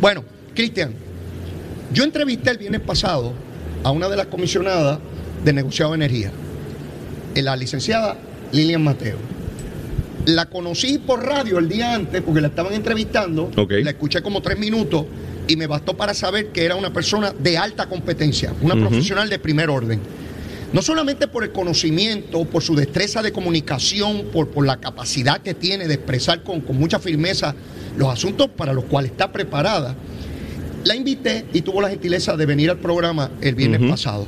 Bueno, 0.01 0.25
Cristian, 0.55 0.93
yo 1.93 2.05
entrevisté 2.05 2.51
el 2.51 2.59
viernes 2.59 2.81
pasado 2.81 3.33
a 3.85 3.91
una 3.91 4.09
de 4.09 4.17
las 4.17 4.27
comisionadas 4.27 4.99
de 5.45 5.53
negociado 5.53 5.93
de 5.93 5.97
energía, 5.97 6.31
eh, 7.35 7.43
la 7.43 7.57
licenciada 7.57 8.17
Lilian 8.53 8.83
Mateo. 8.83 9.17
La 10.27 10.47
conocí 10.47 10.99
por 10.99 11.25
radio 11.25 11.59
el 11.59 11.69
día 11.69 11.95
antes 11.95 12.23
porque 12.23 12.41
la 12.41 12.49
estaban 12.49 12.73
entrevistando. 12.75 13.51
La 13.83 13.91
escuché 13.91 14.23
como 14.23 14.41
tres 14.41 14.59
minutos 14.59 15.07
y 15.49 15.57
me 15.57 15.67
bastó 15.67 15.97
para 15.97 16.15
saber 16.15 16.49
que 16.53 16.65
era 16.65 16.77
una 16.77 16.93
persona 16.93 17.33
de 17.33 17.59
alta 17.59 17.89
competencia, 17.89 18.55
una 18.61 18.77
profesional 18.77 19.29
de 19.29 19.39
primer 19.39 19.69
orden. 19.71 20.01
No 20.73 20.81
solamente 20.81 21.29
por 21.29 21.45
el 21.45 21.53
conocimiento, 21.53 22.45
por 22.45 22.63
su 22.63 22.75
destreza 22.75 23.21
de 23.21 23.33
comunicación, 23.33 24.27
por, 24.33 24.49
por 24.49 24.65
la 24.65 24.79
capacidad 24.79 25.43
que 25.43 25.55
tiene 25.55 25.87
de 25.87 25.95
expresar 25.95 26.43
con, 26.43 26.61
con 26.61 26.79
mucha 26.79 26.99
firmeza 26.99 27.55
los 27.97 28.09
asuntos 28.09 28.49
para 28.49 28.73
los 28.73 28.85
cuales 28.85 29.11
está 29.11 29.33
preparada, 29.33 29.95
la 30.85 30.95
invité 30.95 31.45
y 31.53 31.63
tuvo 31.63 31.81
la 31.81 31.91
gentileza 31.91 32.37
de 32.37 32.47
venir 32.47 32.71
al 32.71 32.79
programa 32.79 33.31
el 33.41 33.55
viernes 33.55 33.89
pasado. 33.91 34.27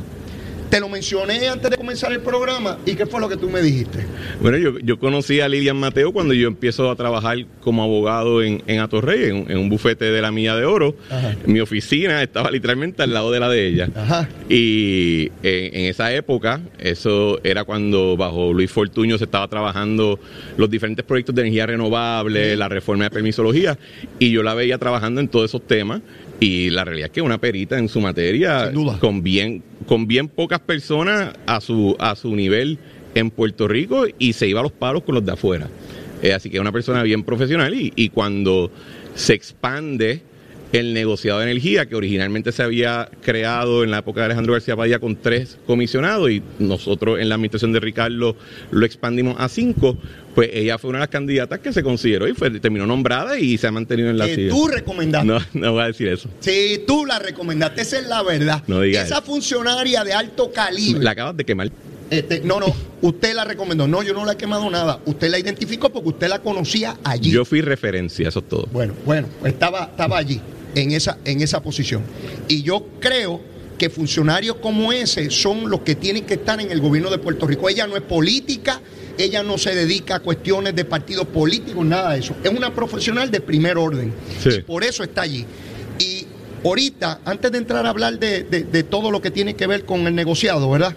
Te 0.75 0.81
lo 0.81 0.89
mencioné 0.89 1.47
antes 1.47 1.71
de 1.71 1.77
comenzar 1.77 2.11
el 2.11 2.19
programa 2.19 2.79
y 2.85 2.97
qué 2.97 3.07
fue 3.07 3.21
lo 3.21 3.29
que 3.29 3.37
tú 3.37 3.49
me 3.49 3.63
dijiste. 3.63 4.05
Bueno, 4.41 4.59
yo, 4.59 4.77
yo 4.81 4.99
conocí 4.99 5.39
a 5.39 5.49
Lilian 5.49 5.77
Mateo 5.77 6.13
cuando 6.13 6.35
yo 6.35 6.49
empiezo 6.49 6.91
a 6.91 6.97
trabajar 6.97 7.47
como 7.61 7.85
abogado 7.85 8.43
en, 8.43 8.61
en 8.67 8.81
Atorrey, 8.81 9.31
en, 9.31 9.49
en 9.49 9.59
un 9.59 9.69
bufete 9.69 10.07
de 10.07 10.21
la 10.21 10.33
Milla 10.33 10.57
de 10.57 10.65
Oro. 10.65 10.97
Ajá. 11.09 11.37
Mi 11.47 11.61
oficina 11.61 12.21
estaba 12.25 12.51
literalmente 12.51 13.05
al 13.05 13.15
lado 13.15 13.31
de 13.31 13.39
la 13.39 13.49
de 13.49 13.69
ella. 13.69 13.89
Ajá. 13.95 14.29
Y 14.49 15.31
en, 15.45 15.77
en 15.77 15.85
esa 15.85 16.13
época, 16.13 16.61
eso 16.81 17.39
era 17.45 17.63
cuando 17.63 18.17
bajo 18.17 18.53
Luis 18.53 18.73
Fortuño 18.73 19.17
se 19.17 19.27
estaba 19.27 19.47
trabajando 19.47 20.19
los 20.57 20.69
diferentes 20.69 21.05
proyectos 21.05 21.37
de 21.37 21.43
energía 21.43 21.67
renovable, 21.67 22.57
la 22.57 22.69
reforma 22.69 23.05
de 23.05 23.11
permisología, 23.11 23.79
y 24.19 24.33
yo 24.33 24.43
la 24.43 24.55
veía 24.55 24.77
trabajando 24.79 25.21
en 25.21 25.29
todos 25.29 25.53
esos 25.53 25.65
temas. 25.69 26.01
Y 26.41 26.71
la 26.71 26.85
realidad 26.85 27.07
es 27.07 27.13
que 27.13 27.23
una 27.23 27.39
perita 27.39 27.79
en 27.79 27.89
su 27.89 28.01
materia, 28.01 28.73
con 29.01 29.23
bien, 29.23 29.63
con 29.87 30.07
bien 30.07 30.29
pocas 30.29 30.61
personas 30.61 31.33
a 31.47 31.61
su, 31.61 31.97
a 31.99 32.17
su 32.17 32.35
nivel 32.35 32.79
en 33.15 33.31
Puerto 33.31 33.69
Rico 33.69 34.07
y 34.19 34.33
se 34.33 34.49
iba 34.49 34.61
a 34.61 34.63
los 34.63 34.73
palos 34.73 35.05
con 35.05 35.15
los 35.15 35.25
de 35.25 35.33
afuera. 35.33 35.69
Eh, 36.23 36.33
así 36.33 36.51
que 36.51 36.57
es 36.57 36.61
una 36.61 36.73
persona 36.73 37.03
bien 37.03 37.23
profesional 37.23 37.75
y, 37.75 37.93
y 37.95 38.09
cuando 38.09 38.71
se 39.15 39.35
expande 39.35 40.23
el 40.75 40.93
negociado 40.93 41.39
de 41.39 41.45
energía, 41.51 41.87
que 41.87 41.95
originalmente 41.95 42.51
se 42.53 42.63
había 42.63 43.09
creado 43.23 43.85
en 43.85 43.91
la 43.91 43.99
época 43.99 44.21
de 44.21 44.27
Alejandro 44.27 44.55
García 44.55 44.77
Padilla 44.77 44.99
con 44.99 45.17
tres 45.17 45.57
comisionados 45.67 46.31
y 46.31 46.43
nosotros 46.59 47.21
en 47.21 47.29
la 47.29 47.37
administración 47.37 47.73
de 47.73 47.81
Ricardo 47.81 48.37
lo 48.71 48.87
expandimos 48.87 49.37
a 49.39 49.49
cinco, 49.49 49.97
pues 50.35 50.51
ella 50.53 50.77
fue 50.79 50.91
una 50.91 50.99
de 50.99 51.03
las 51.03 51.11
candidatas 51.11 51.61
que 51.61 51.73
se 51.73 51.83
consideró 51.83 52.27
y 52.27 52.35
fue, 52.35 52.51
terminó 52.59 52.87
nombrada 52.87 53.39
y 53.39 53.57
se 53.57 53.69
ha 53.69 53.71
mantenido 53.73 54.11
en 54.11 54.19
la 54.19 54.27
silla. 54.27 54.51
tú 54.51 54.67
recomendaste. 54.67 55.27
No, 55.27 55.39
no 55.53 55.73
voy 55.75 55.83
a 55.83 55.87
decir 55.87 56.09
eso. 56.09 56.29
Sí, 56.41 56.83
tú 56.87 57.07
la 57.07 57.19
recomendaste, 57.21 57.83
esa 57.83 57.99
es 58.01 58.07
la 58.09 58.23
verdad. 58.23 58.63
No 58.67 58.81
diga 58.81 59.03
Esa 59.03 59.19
eso. 59.19 59.23
funcionaria 59.27 60.03
de 60.03 60.13
alto 60.13 60.51
calibre. 60.53 61.03
La 61.05 61.13
acabas 61.13 61.37
de 61.37 61.45
quemar. 61.45 61.71
Este, 62.11 62.41
no, 62.41 62.61
no, 62.61 62.67
usted 63.01 63.35
la 63.35 63.45
recomendó. 63.45 63.89
No, 63.89 64.03
yo 64.03 64.13
no 64.13 64.25
la 64.25 64.33
he 64.33 64.37
quemado 64.37 64.69
nada. 64.71 65.01
Usted 65.07 65.31
la 65.31 65.39
identificó 65.39 65.91
porque 65.91 66.11
usted 66.11 66.29
la 66.29 66.41
conocía 66.41 66.97
allí. 67.05 67.31
Yo 67.31 67.45
fui 67.45 67.61
referencia, 67.61 68.29
eso 68.29 68.41
es 68.41 68.49
todo. 68.49 68.69
Bueno, 68.73 68.93
bueno, 69.07 69.29
estaba, 69.45 69.85
estaba 69.85 70.19
allí, 70.19 70.41
en 70.75 70.93
esa, 70.93 71.19
en 71.25 71.41
esa 71.41 71.63
posición. 71.63 72.03
Y 72.49 72.63
yo 72.63 72.87
creo 73.01 73.41
que 73.79 73.91
funcionarios 73.91 74.57
como 74.57 74.93
ese 74.93 75.31
son 75.31 75.69
los 75.69 75.81
que 75.81 75.95
tienen 75.97 76.25
que 76.25 76.35
estar 76.35 76.61
en 76.61 76.71
el 76.71 76.81
gobierno 76.81 77.11
de 77.11 77.19
Puerto 77.19 77.47
Rico. 77.47 77.69
Ella 77.69 77.87
no 77.87 77.97
es 77.97 78.03
política, 78.03 78.81
ella 79.19 79.43
no 79.43 79.59
se 79.59 79.75
dedica 79.75 80.17
a 80.17 80.21
cuestiones 80.21 80.75
de 80.77 80.85
partidos 80.85 81.27
políticos, 81.27 81.85
nada 81.85 82.13
de 82.13 82.21
eso. 82.21 82.37
Es 82.45 82.51
una 82.53 82.73
profesional 82.73 83.31
de 83.31 83.41
primer 83.41 83.77
orden. 83.77 84.13
Sí. 84.43 84.51
Y 84.59 84.63
por 84.63 84.85
eso 84.85 85.03
está 85.03 85.23
allí. 85.23 85.45
Y 85.99 86.25
ahorita, 86.65 87.21
antes 87.25 87.51
de 87.51 87.59
entrar 87.59 87.85
a 87.85 87.91
hablar 87.91 88.19
de, 88.19 88.45
de- 88.45 88.63
de 88.65 88.83
todo 88.85 89.11
lo 89.11 89.21
que 89.21 89.31
tiene 89.33 89.55
que 89.55 89.67
ver 89.67 89.85
con 89.85 90.07
el 90.07 90.15
negociado, 90.15 90.71
¿verdad? 90.71 90.95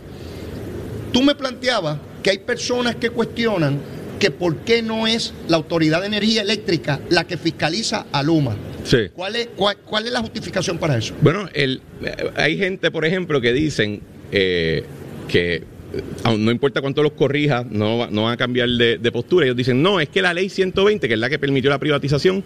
Tú 1.12 1.24
me 1.24 1.34
planteabas 1.36 1.98
que 2.22 2.30
hay 2.32 2.38
personas 2.40 2.96
que 2.96 3.10
cuestionan 3.10 3.80
que 4.20 4.30
por 4.32 4.58
qué 4.58 4.82
no 4.82 5.08
es 5.08 5.34
la 5.48 5.58
Autoridad 5.58 6.02
de 6.02 6.08
Energía 6.08 6.42
Eléctrica 6.42 7.00
la 7.10 7.26
que 7.26 7.38
fiscaliza 7.38 8.06
a 8.12 8.22
Luma. 8.24 8.56
Sí. 8.88 9.10
¿Cuál 9.14 9.36
es, 9.36 9.50
cuál, 9.56 9.78
cuál 9.84 10.06
es 10.06 10.14
la 10.14 10.22
justificación 10.22 10.78
para 10.78 10.98
eso? 10.98 11.14
Bueno, 11.22 11.50
el, 11.54 11.82
eh, 12.02 12.32
hay 12.36 12.58
gente, 12.58 12.90
por 12.90 13.04
ejemplo, 13.04 13.42
que 13.42 13.52
dicen 13.52 14.02
eh, 14.32 14.84
que 15.28 15.56
eh, 15.56 16.38
no 16.38 16.52
importa 16.52 16.80
cuánto 16.80 17.04
los 17.04 17.12
corrija, 17.12 17.66
no, 17.70 18.10
no 18.10 18.24
van 18.24 18.34
a 18.34 18.38
cambiar 18.38 18.70
de, 18.70 18.98
de 18.98 19.12
postura. 19.12 19.46
Ellos 19.46 19.58
dicen, 19.58 19.82
no, 19.82 20.00
es 20.00 20.08
que 20.08 20.22
la 20.22 20.34
ley 20.34 20.48
120, 20.48 21.06
que 21.06 21.14
es 21.16 21.20
la 21.20 21.30
que 21.30 21.38
permitió 21.38 21.70
la 21.70 21.80
privatización, 21.80 22.46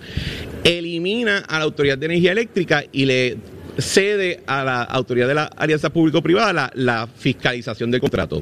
elimina 0.63 1.39
a 1.39 1.59
la 1.59 1.65
Autoridad 1.65 1.99
de 1.99 2.07
Energía 2.07 2.31
Eléctrica 2.31 2.83
y 2.91 3.05
le 3.05 3.37
cede 3.77 4.41
a 4.47 4.63
la 4.63 4.81
Autoridad 4.81 5.27
de 5.27 5.35
la 5.35 5.45
Alianza 5.45 5.91
Público-Privada 5.91 6.53
la, 6.53 6.71
la 6.73 7.07
fiscalización 7.07 7.91
del 7.91 8.01
contrato. 8.01 8.41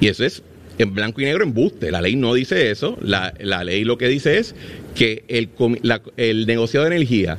Y 0.00 0.06
eso 0.06 0.24
es 0.24 0.44
en 0.78 0.94
blanco 0.94 1.20
y 1.20 1.24
negro 1.24 1.44
embuste. 1.44 1.90
La 1.90 2.00
ley 2.00 2.16
no 2.16 2.34
dice 2.34 2.70
eso. 2.70 2.96
La, 3.02 3.32
la 3.40 3.64
ley 3.64 3.84
lo 3.84 3.98
que 3.98 4.08
dice 4.08 4.38
es 4.38 4.54
que 4.94 5.24
el, 5.28 5.48
la- 5.82 6.02
el 6.16 6.46
negociado 6.46 6.88
de 6.88 6.96
energía, 6.96 7.38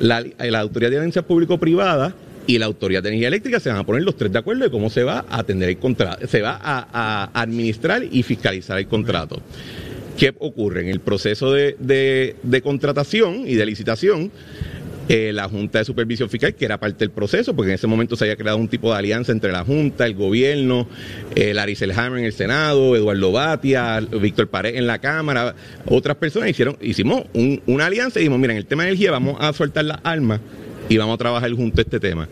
la, 0.00 0.24
la 0.38 0.60
Autoridad 0.60 0.90
de 0.90 0.96
Alianza 0.98 1.22
Público-Privada 1.22 2.14
y 2.46 2.58
la 2.58 2.66
Autoridad 2.66 3.02
de 3.02 3.10
Energía 3.10 3.28
Eléctrica 3.28 3.60
se 3.60 3.68
van 3.68 3.78
a 3.78 3.86
poner 3.86 4.02
los 4.02 4.16
tres 4.16 4.32
de 4.32 4.38
acuerdo 4.40 4.64
de 4.64 4.70
cómo 4.70 4.90
se 4.90 5.04
va 5.04 5.24
a 5.28 5.38
atender 5.38 5.68
el 5.68 5.78
contrato, 5.78 6.26
se 6.26 6.42
va 6.42 6.58
a, 6.60 6.88
a 7.32 7.40
administrar 7.40 8.02
y 8.10 8.22
fiscalizar 8.24 8.78
el 8.78 8.88
contrato. 8.88 9.40
¿Qué 10.18 10.34
ocurre? 10.38 10.82
En 10.82 10.88
el 10.88 11.00
proceso 11.00 11.52
de, 11.52 11.76
de- 11.78 12.36
de 12.42 12.62
contratación 12.62 13.44
y 13.46 13.54
de 13.54 13.64
licitación, 13.64 14.30
eh, 15.14 15.30
la 15.32 15.46
Junta 15.46 15.78
de 15.80 15.84
Supervisión 15.84 16.30
Fiscal, 16.30 16.54
que 16.54 16.64
era 16.64 16.80
parte 16.80 17.00
del 17.00 17.10
proceso, 17.10 17.54
porque 17.54 17.70
en 17.72 17.74
ese 17.74 17.86
momento 17.86 18.16
se 18.16 18.24
había 18.24 18.36
creado 18.36 18.56
un 18.56 18.66
tipo 18.68 18.90
de 18.90 18.96
alianza 18.98 19.30
entre 19.30 19.52
la 19.52 19.62
Junta, 19.62 20.06
el 20.06 20.14
gobierno, 20.14 20.88
eh, 21.34 21.52
Larry 21.52 21.74
Selhammer 21.74 22.18
en 22.20 22.24
el 22.24 22.32
Senado, 22.32 22.96
Eduardo 22.96 23.30
Batia, 23.30 24.00
Víctor 24.00 24.48
Pared 24.48 24.74
en 24.76 24.86
la 24.86 24.98
Cámara, 25.00 25.54
otras 25.84 26.16
personas 26.16 26.48
hicieron, 26.48 26.78
hicimos 26.80 27.24
un- 27.34 27.60
una 27.66 27.86
alianza 27.86 28.18
y 28.18 28.22
dijimos, 28.22 28.38
mira, 28.40 28.52
en 28.54 28.58
el 28.58 28.64
tema 28.66 28.84
de 28.84 28.88
energía 28.90 29.10
vamos 29.10 29.36
a 29.38 29.52
soltar 29.52 29.84
las 29.84 29.98
armas 30.02 30.40
y 30.88 30.96
vamos 30.96 31.14
a 31.16 31.18
trabajar 31.18 31.50
junto 31.52 31.80
a 31.80 31.82
este 31.82 32.00
tema. 32.00 32.26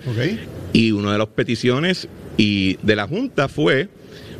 Y 0.72 0.92
una 0.92 1.12
de 1.12 1.18
las 1.18 1.28
peticiones 1.28 2.08
y 2.38 2.76
de 2.82 2.96
la 2.96 3.06
Junta 3.06 3.48
fue, 3.48 3.88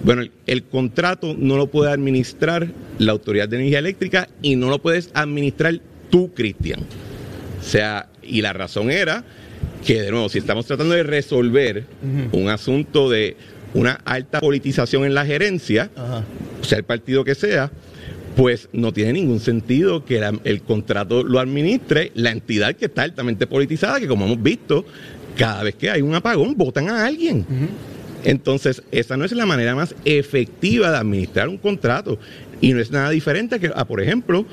bueno, 0.03 0.23
el, 0.23 0.31
el 0.47 0.63
contrato 0.65 1.35
no 1.39 1.57
lo 1.59 1.67
puede 1.67 1.91
administrar 1.93 2.69
la 2.99 3.13
Autoridad 3.13 3.49
de 3.49 3.57
Energía 3.57 3.81
Eléctrica 3.81 4.29
y 4.41 4.57
no 4.57 4.71
lo 4.71 4.81
puedes 4.81 5.11
administrar 5.13 5.79
tú, 6.09 6.33
Cristian. 6.33 6.81
O 7.61 7.63
sea, 7.63 8.09
y 8.31 8.43
la 8.43 8.53
razón 8.53 8.91
era 8.91 9.25
que, 9.87 10.03
de 10.03 10.11
nuevo, 10.11 10.29
si 10.29 10.39
estamos 10.39 10.67
tratando 10.67 10.95
de 10.95 11.03
resolver 11.03 11.85
un 12.33 12.49
asunto 12.49 13.09
de 13.11 13.37
una 13.75 13.93
alta 14.05 14.41
politización 14.41 15.05
en 15.05 15.15
la 15.15 15.25
gerencia, 15.27 15.91
sea 16.63 16.79
el 16.79 16.85
partido 16.85 17.25
que 17.25 17.35
sea, 17.35 17.71
pues 18.37 18.69
no 18.73 18.93
tiene 18.93 19.13
ningún 19.15 19.41
sentido 19.41 20.05
que 20.05 20.21
la- 20.21 20.39
el 20.45 20.63
contrato 20.63 21.23
lo 21.25 21.41
administre 21.41 22.13
la 22.15 22.31
entidad 22.31 22.75
que 22.77 22.87
está 22.87 23.03
altamente 23.03 23.47
politizada, 23.47 23.99
que 24.01 24.07
como 24.07 24.25
hemos 24.27 24.43
visto, 24.43 24.85
cada 25.37 25.63
vez 25.63 25.75
que 25.75 25.91
hay 25.91 26.01
un 26.03 26.15
apagón, 26.15 26.57
votan 26.57 26.89
a 26.91 27.07
alguien. 27.07 27.45
Entonces, 28.25 28.83
esa 28.93 29.17
no 29.17 29.25
es 29.25 29.33
la 29.33 29.47
manera 29.47 29.75
más 29.75 29.95
efectiva 30.05 30.91
de 30.91 30.97
administrar 30.99 31.49
un 31.49 31.57
contrato. 31.59 32.19
Y 32.61 32.75
no 32.75 32.81
es 32.81 32.91
nada 32.91 33.09
diferente 33.11 33.55
a 33.55 33.59
que, 33.59 33.71
a, 33.75 33.85
por 33.87 34.01
ejemplo, 34.03 34.45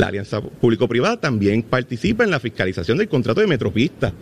la 0.00 0.06
alianza 0.08 0.40
público-privada 0.40 1.20
también 1.20 1.62
participa 1.62 2.24
en 2.24 2.30
la 2.30 2.40
fiscalización 2.40 2.98
del 2.98 3.08
contrato 3.08 3.40
de 3.40 3.46
Metropista 3.46 4.12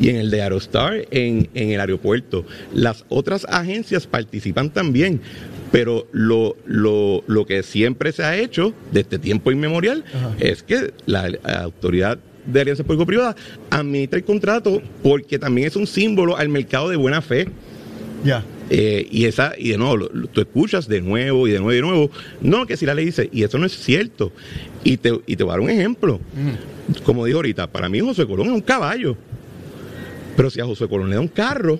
y 0.00 0.08
en 0.10 0.16
el 0.16 0.30
de 0.30 0.42
Aerostar 0.42 1.06
en, 1.10 1.48
en 1.54 1.70
el 1.70 1.80
aeropuerto. 1.80 2.44
Las 2.74 3.04
otras 3.08 3.46
agencias 3.48 4.06
participan 4.06 4.70
también, 4.70 5.20
pero 5.72 6.06
lo, 6.12 6.56
lo, 6.66 7.24
lo 7.26 7.46
que 7.46 7.62
siempre 7.62 8.12
se 8.12 8.22
ha 8.22 8.36
hecho 8.36 8.72
desde 8.92 9.18
tiempo 9.18 9.50
inmemorial 9.50 10.04
Ajá. 10.14 10.34
es 10.40 10.62
que 10.62 10.92
la, 11.06 11.28
la 11.28 11.62
autoridad 11.62 12.18
de 12.46 12.60
alianzas 12.62 12.86
público-privadas 12.86 13.36
administra 13.70 14.18
el 14.18 14.24
contrato 14.24 14.80
porque 15.02 15.38
también 15.38 15.68
es 15.68 15.76
un 15.76 15.86
símbolo 15.86 16.36
al 16.38 16.48
mercado 16.48 16.88
de 16.88 16.96
buena 16.96 17.20
fe. 17.20 17.48
Ya. 18.24 18.44
Eh, 18.70 19.06
y 19.10 19.24
esa, 19.24 19.52
y 19.56 19.70
de 19.70 19.78
nuevo, 19.78 19.96
lo- 19.96 20.10
lo- 20.12 20.26
tú 20.26 20.40
escuchas 20.42 20.88
de 20.88 21.00
nuevo 21.00 21.46
y 21.48 21.52
de 21.52 21.58
nuevo 21.58 21.72
y 21.72 21.76
de 21.76 21.82
nuevo, 21.82 22.10
no, 22.42 22.66
que 22.66 22.76
si 22.76 22.84
la 22.84 22.94
ley 22.94 23.06
dice, 23.06 23.30
y 23.32 23.42
eso 23.42 23.56
no 23.58 23.64
es 23.64 23.72
cierto. 23.78 24.32
Y 24.90 24.96
te, 24.96 25.20
y 25.26 25.36
te 25.36 25.44
voy 25.44 25.50
a 25.50 25.52
dar 25.54 25.60
un 25.60 25.70
ejemplo. 25.70 26.18
Como 27.04 27.26
dijo 27.26 27.38
ahorita, 27.38 27.66
para 27.66 27.88
mí 27.90 28.00
José 28.00 28.26
Colón 28.26 28.46
es 28.46 28.52
un 28.54 28.60
caballo. 28.62 29.16
Pero 30.36 30.48
si 30.50 30.60
a 30.60 30.64
José 30.64 30.88
Colón 30.88 31.10
le 31.10 31.16
da 31.16 31.20
un 31.20 31.28
carro 31.28 31.78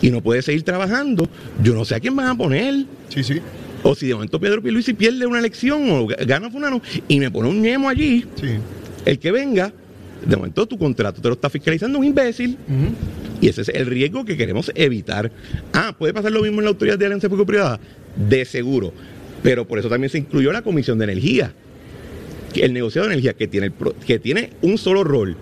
y 0.00 0.10
no 0.10 0.20
puede 0.20 0.42
seguir 0.42 0.62
trabajando, 0.62 1.28
yo 1.62 1.74
no 1.74 1.84
sé 1.84 1.96
a 1.96 2.00
quién 2.00 2.14
van 2.14 2.26
a 2.28 2.36
poner. 2.36 2.84
Sí, 3.08 3.24
sí. 3.24 3.40
O 3.82 3.94
si 3.96 4.06
de 4.06 4.14
momento 4.14 4.38
Pedro 4.38 4.62
Pierluisi 4.62 4.92
pierde 4.94 5.26
una 5.26 5.40
elección 5.40 5.90
o 5.90 6.06
ga- 6.06 6.24
gana 6.24 6.50
fulano 6.50 6.80
y 7.08 7.18
me 7.18 7.30
pone 7.32 7.48
un 7.48 7.60
ñemo 7.60 7.88
allí, 7.88 8.24
Sí. 8.36 8.46
el 9.04 9.18
que 9.18 9.32
venga, 9.32 9.72
de 10.24 10.36
momento 10.36 10.66
tu 10.66 10.78
contrato 10.78 11.20
te 11.20 11.26
lo 11.26 11.34
está 11.34 11.50
fiscalizando 11.50 11.98
un 11.98 12.04
imbécil. 12.04 12.56
Y 13.40 13.48
ese 13.48 13.62
es 13.62 13.68
el 13.70 13.86
riesgo 13.86 14.24
que 14.24 14.36
queremos 14.36 14.70
evitar. 14.76 15.32
Ah, 15.72 15.96
puede 15.98 16.14
pasar 16.14 16.30
lo 16.30 16.42
mismo 16.42 16.58
en 16.60 16.66
la 16.66 16.70
autoridad 16.70 16.96
de 16.96 17.06
alianza 17.06 17.28
público-privada, 17.28 17.80
de 18.28 18.44
seguro. 18.44 18.92
Pero 19.42 19.66
por 19.66 19.80
eso 19.80 19.88
también 19.88 20.10
se 20.10 20.18
incluyó 20.18 20.52
la 20.52 20.62
Comisión 20.62 20.96
de 20.98 21.04
Energía. 21.04 21.52
El 22.54 22.72
negociado 22.72 23.08
de 23.08 23.14
energía 23.14 23.32
que 23.34 23.48
tiene, 23.48 23.66
el 23.66 23.72
pro- 23.72 23.94
que 24.06 24.18
tiene 24.18 24.50
un 24.62 24.78
solo 24.78 25.04
rol, 25.04 25.36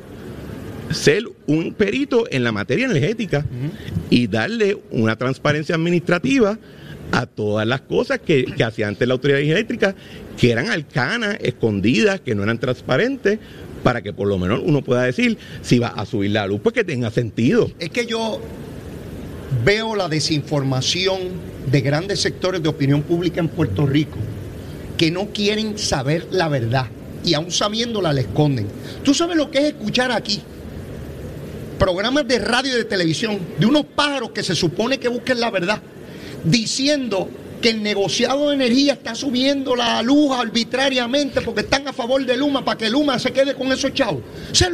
ser 0.92 1.24
un 1.46 1.74
perito 1.74 2.24
en 2.30 2.42
la 2.44 2.52
materia 2.52 2.86
energética 2.86 3.44
y 4.10 4.26
darle 4.26 4.78
una 4.90 5.16
transparencia 5.16 5.74
administrativa 5.76 6.58
a 7.12 7.26
todas 7.26 7.66
las 7.66 7.80
cosas 7.82 8.20
que, 8.20 8.44
que 8.44 8.62
hacía 8.64 8.86
antes 8.88 9.06
la 9.06 9.14
autoridad 9.14 9.40
eléctrica, 9.40 9.94
que 10.38 10.50
eran 10.52 10.68
arcanas, 10.70 11.36
escondidas, 11.40 12.20
que 12.20 12.34
no 12.34 12.42
eran 12.44 12.58
transparentes, 12.58 13.38
para 13.82 14.02
que 14.02 14.12
por 14.12 14.28
lo 14.28 14.36
menos 14.38 14.60
uno 14.64 14.82
pueda 14.82 15.02
decir 15.02 15.38
si 15.62 15.78
va 15.78 15.88
a 15.88 16.04
subir 16.06 16.30
la 16.32 16.46
luz, 16.46 16.60
pues 16.62 16.74
que 16.74 16.84
tenga 16.84 17.10
sentido. 17.10 17.70
Es 17.78 17.90
que 17.90 18.06
yo 18.06 18.40
veo 19.64 19.96
la 19.96 20.08
desinformación 20.08 21.18
de 21.70 21.80
grandes 21.80 22.20
sectores 22.20 22.62
de 22.62 22.68
opinión 22.68 23.02
pública 23.02 23.40
en 23.40 23.48
Puerto 23.48 23.86
Rico 23.86 24.18
que 24.96 25.10
no 25.10 25.28
quieren 25.28 25.78
saber 25.78 26.26
la 26.30 26.48
verdad 26.48 26.86
y 27.24 27.34
aún 27.34 27.50
sabiéndola 27.50 28.12
la 28.12 28.20
esconden. 28.20 28.66
Tú 29.04 29.14
sabes 29.14 29.36
lo 29.36 29.50
que 29.50 29.58
es 29.58 29.64
escuchar 29.64 30.12
aquí 30.12 30.42
programas 31.78 32.28
de 32.28 32.38
radio 32.38 32.74
y 32.74 32.76
de 32.76 32.84
televisión 32.84 33.38
de 33.58 33.64
unos 33.64 33.86
pájaros 33.86 34.30
que 34.30 34.42
se 34.42 34.54
supone 34.54 34.98
que 34.98 35.08
busquen 35.08 35.40
la 35.40 35.50
verdad, 35.50 35.80
diciendo 36.44 37.28
que 37.62 37.70
el 37.70 37.82
negociado 37.82 38.48
de 38.48 38.54
energía 38.54 38.92
está 38.94 39.14
subiendo 39.14 39.74
la 39.74 40.02
luz 40.02 40.30
arbitrariamente 40.32 41.40
porque 41.40 41.62
están 41.62 41.88
a 41.88 41.92
favor 41.92 42.24
de 42.24 42.36
Luma 42.36 42.64
para 42.64 42.78
que 42.78 42.90
Luma 42.90 43.18
se 43.18 43.32
quede 43.32 43.54
con 43.54 43.72
esos 43.72 43.94
chavos. 43.94 44.22
O 44.50 44.54
sea, 44.54 44.70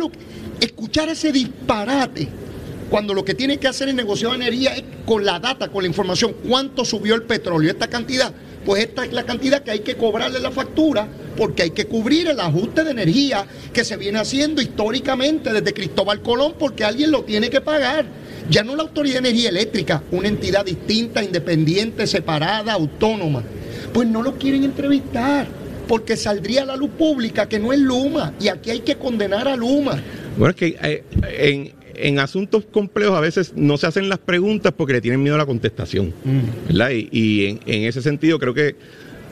escuchar 0.60 1.08
ese 1.08 1.32
disparate 1.32 2.28
cuando 2.90 3.14
lo 3.14 3.24
que 3.24 3.34
tiene 3.34 3.58
que 3.58 3.68
hacer 3.68 3.88
el 3.88 3.96
negociado 3.96 4.34
de 4.34 4.44
energía 4.44 4.76
es 4.76 4.84
con 5.04 5.24
la 5.24 5.38
data, 5.38 5.68
con 5.68 5.82
la 5.82 5.88
información, 5.88 6.34
cuánto 6.48 6.84
subió 6.84 7.14
el 7.14 7.22
petróleo, 7.22 7.70
esta 7.70 7.88
cantidad. 7.88 8.32
Pues 8.64 8.82
esta 8.82 9.04
es 9.04 9.12
la 9.12 9.24
cantidad 9.24 9.62
que 9.62 9.70
hay 9.70 9.80
que 9.80 9.96
cobrarle 9.96 10.40
la 10.40 10.50
factura 10.50 11.08
porque 11.36 11.64
hay 11.64 11.70
que 11.70 11.86
cubrir 11.86 12.28
el 12.28 12.40
ajuste 12.40 12.84
de 12.84 12.90
energía 12.90 13.46
que 13.72 13.84
se 13.84 13.96
viene 13.96 14.18
haciendo 14.18 14.62
históricamente 14.62 15.52
desde 15.52 15.72
Cristóbal 15.72 16.22
Colón 16.22 16.54
porque 16.58 16.84
alguien 16.84 17.10
lo 17.10 17.24
tiene 17.24 17.50
que 17.50 17.60
pagar. 17.60 18.06
Ya 18.48 18.62
no 18.62 18.76
la 18.76 18.84
Autoridad 18.84 19.22
de 19.22 19.30
Energía 19.30 19.48
Eléctrica, 19.48 20.02
una 20.12 20.28
entidad 20.28 20.64
distinta, 20.64 21.22
independiente, 21.22 22.06
separada, 22.06 22.72
autónoma. 22.72 23.42
Pues 23.92 24.08
no 24.08 24.22
lo 24.22 24.36
quieren 24.36 24.64
entrevistar 24.64 25.46
porque 25.88 26.16
saldría 26.16 26.62
a 26.62 26.66
la 26.66 26.76
luz 26.76 26.90
pública 26.90 27.48
que 27.48 27.58
no 27.58 27.72
es 27.72 27.78
Luma 27.78 28.32
y 28.40 28.48
aquí 28.48 28.70
hay 28.70 28.80
que 28.80 28.96
condenar 28.96 29.48
a 29.48 29.56
Luma. 29.56 30.00
Bueno, 30.36 30.50
es 30.50 30.56
que 30.56 30.76
eh, 30.82 31.04
en, 31.38 31.72
en 31.94 32.18
asuntos 32.18 32.64
complejos 32.70 33.16
a 33.16 33.20
veces 33.20 33.52
no 33.56 33.76
se 33.76 33.86
hacen 33.86 34.08
las 34.08 34.18
preguntas 34.18 34.72
porque 34.76 34.94
le 34.94 35.00
tienen 35.00 35.22
miedo 35.22 35.34
a 35.36 35.38
la 35.38 35.46
contestación. 35.46 36.12
¿verdad? 36.68 36.90
Y, 36.90 37.08
y 37.10 37.46
en, 37.46 37.60
en 37.66 37.84
ese 37.84 38.02
sentido 38.02 38.38
creo 38.38 38.54
que 38.54 38.76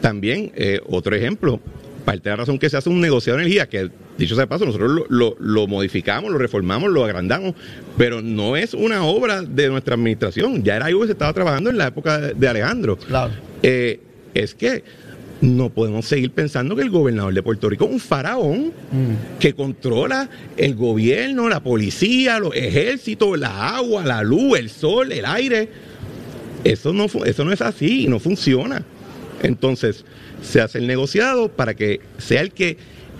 también, 0.00 0.52
eh, 0.54 0.80
otro 0.86 1.16
ejemplo, 1.16 1.60
parte 2.04 2.28
de 2.28 2.30
la 2.30 2.36
razón 2.36 2.58
que 2.58 2.68
se 2.70 2.76
hace 2.76 2.88
un 2.90 3.00
negociado 3.00 3.38
de 3.38 3.44
energía, 3.44 3.68
que 3.68 3.90
dicho 4.18 4.34
sea 4.34 4.42
de 4.44 4.48
paso, 4.48 4.64
nosotros 4.66 4.90
lo, 4.90 5.06
lo- 5.08 5.36
lo 5.40 5.66
modificamos, 5.66 6.30
lo 6.30 6.38
reformamos, 6.38 6.90
lo 6.90 7.04
agrandamos, 7.04 7.54
pero 7.96 8.20
no 8.22 8.56
es 8.56 8.74
una 8.74 9.04
obra 9.04 9.42
de 9.42 9.68
nuestra 9.68 9.94
administración, 9.94 10.62
ya 10.62 10.76
era 10.76 10.86
algo 10.86 11.00
que 11.00 11.06
se 11.06 11.12
estaba 11.12 11.32
trabajando 11.32 11.70
en 11.70 11.78
la 11.78 11.86
época 11.88 12.18
de, 12.18 12.34
de 12.34 12.48
Alejandro. 12.48 12.96
Claro. 12.98 13.32
Eh, 13.62 14.00
es 14.34 14.54
que 14.54 14.84
no 15.40 15.68
podemos 15.70 16.06
seguir 16.06 16.30
pensando 16.30 16.74
que 16.76 16.82
el 16.82 16.90
gobernador 16.90 17.34
de 17.34 17.42
Puerto 17.42 17.68
Rico 17.68 17.84
es 17.86 17.90
un 17.92 18.00
faraón 18.00 18.72
que 19.40 19.52
controla 19.52 20.28
el 20.56 20.74
gobierno, 20.74 21.48
la 21.48 21.60
policía, 21.62 22.38
los 22.38 22.54
ejércitos, 22.54 23.38
la 23.38 23.76
agua, 23.76 24.04
la 24.04 24.22
luz, 24.22 24.58
el 24.58 24.70
sol, 24.70 25.12
el 25.12 25.24
aire. 25.26 25.68
Eso 26.62 26.92
no, 26.94 27.06
eso 27.26 27.44
no 27.44 27.52
es 27.52 27.60
así 27.60 28.04
y 28.04 28.08
no 28.08 28.18
funciona. 28.20 28.84
Entonces, 29.42 30.04
se 30.44 30.60
hace 30.60 30.78
el 30.78 30.86
negociado 30.86 31.48
para 31.48 31.74
que 31.74 32.00
sea 32.18 32.40
el 32.42 32.52
que 32.52 32.76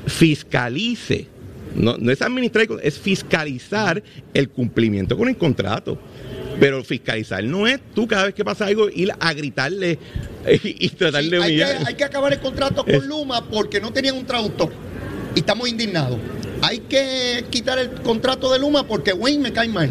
fiscalice. 0.07 1.27
No, 1.75 1.97
no 1.99 2.13
es 2.13 2.23
administrar, 2.23 2.67
es 2.83 2.99
fiscalizar 2.99 4.01
el 4.33 4.49
cumplimiento 4.49 5.17
con 5.17 5.29
el 5.29 5.37
contrato. 5.37 5.99
Pero 6.61 6.85
fiscalizar 6.85 7.43
no 7.43 7.67
es 7.67 7.81
tú 7.95 8.07
cada 8.07 8.27
vez 8.27 8.35
que 8.35 8.45
pasa 8.45 8.67
algo 8.67 8.89
ir 8.89 9.11
a 9.19 9.33
gritarle 9.33 9.99
y, 10.63 10.87
y 10.87 10.89
tratar 10.91 11.25
Sí, 11.25 11.31
de 11.31 11.37
hay, 11.39 11.43
que, 11.43 11.49
humillar. 11.65 11.83
hay 11.89 11.95
que 11.95 12.05
acabar 12.05 12.33
el 12.33 12.39
contrato 12.39 12.85
con 12.85 13.09
Luma 13.09 13.45
porque 13.49 13.81
no 13.81 13.93
tenían 13.93 14.17
un 14.17 14.25
traductor. 14.25 14.71
Y 15.35 15.41
estamos 15.41 15.69
indignados. 15.69 16.17
Hay 16.63 16.79
que 16.79 17.45
quitar 17.51 17.79
el 17.81 17.91
contrato 17.91 18.53
de 18.53 18.61
Luma 18.61 18.87
porque 18.87 19.13
Wayne 19.13 19.43
me 19.43 19.53
cae 19.53 19.69
mal. 19.69 19.91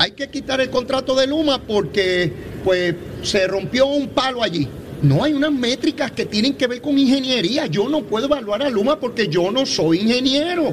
Hay 0.00 0.10
que 0.12 0.28
quitar 0.28 0.60
el 0.60 0.70
contrato 0.70 1.14
de 1.14 1.28
Luma 1.28 1.62
porque 1.62 2.32
pues 2.64 2.96
se 3.22 3.46
rompió 3.46 3.86
un 3.86 4.08
palo 4.08 4.42
allí. 4.42 4.66
No 5.02 5.24
hay 5.24 5.32
unas 5.32 5.52
métricas 5.52 6.12
que 6.12 6.26
tienen 6.26 6.54
que 6.54 6.66
ver 6.66 6.80
con 6.80 6.96
ingeniería. 6.98 7.66
Yo 7.66 7.88
no 7.88 8.02
puedo 8.02 8.26
evaluar 8.26 8.62
a 8.62 8.70
Luma 8.70 8.98
porque 9.00 9.28
yo 9.28 9.50
no 9.50 9.66
soy 9.66 9.98
ingeniero. 10.00 10.72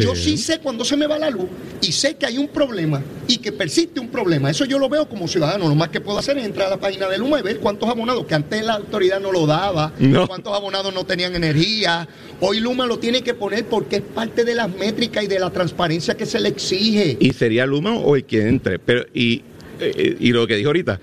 Yo 0.00 0.16
sí 0.16 0.36
sé 0.36 0.58
cuando 0.58 0.84
se 0.84 0.96
me 0.96 1.06
va 1.06 1.16
la 1.20 1.30
luz 1.30 1.46
y 1.80 1.92
sé 1.92 2.16
que 2.16 2.26
hay 2.26 2.36
un 2.36 2.48
problema 2.48 3.00
y 3.28 3.38
que 3.38 3.52
persiste 3.52 4.00
un 4.00 4.08
problema. 4.08 4.50
Eso 4.50 4.64
yo 4.64 4.76
lo 4.76 4.88
veo 4.88 5.08
como 5.08 5.28
ciudadano. 5.28 5.68
Lo 5.68 5.74
más 5.76 5.88
que 5.90 6.00
puedo 6.00 6.18
hacer 6.18 6.36
es 6.36 6.44
entrar 6.44 6.66
a 6.66 6.70
la 6.70 6.76
página 6.80 7.08
de 7.08 7.16
Luma 7.16 7.38
y 7.38 7.42
ver 7.42 7.60
cuántos 7.60 7.88
abonados, 7.88 8.26
que 8.26 8.34
antes 8.34 8.64
la 8.64 8.74
autoridad 8.74 9.20
no 9.20 9.30
lo 9.30 9.46
daba, 9.46 9.92
No. 10.00 10.26
cuántos 10.26 10.52
abonados 10.52 10.92
no 10.92 11.04
tenían 11.04 11.36
energía. 11.36 12.08
Hoy 12.40 12.58
Luma 12.58 12.86
lo 12.86 12.98
tiene 12.98 13.22
que 13.22 13.34
poner 13.34 13.66
porque 13.66 13.96
es 13.96 14.02
parte 14.02 14.44
de 14.44 14.56
las 14.56 14.68
métricas 14.68 15.22
y 15.22 15.26
de 15.28 15.38
la 15.38 15.50
transparencia 15.50 16.16
que 16.16 16.26
se 16.26 16.40
le 16.40 16.48
exige. 16.48 17.16
y 17.20 17.32
sería 17.32 17.64
Luma 17.64 17.94
o 17.94 18.16
el 18.16 18.24
que 18.24 18.48
entre. 18.48 18.80
Pero, 18.80 19.06
y, 19.14 19.42
eh, 19.78 20.16
y 20.18 20.32
lo 20.32 20.44
que 20.48 20.56
dijo 20.56 20.70
ahorita, 20.70 20.94
eh, 20.94 20.98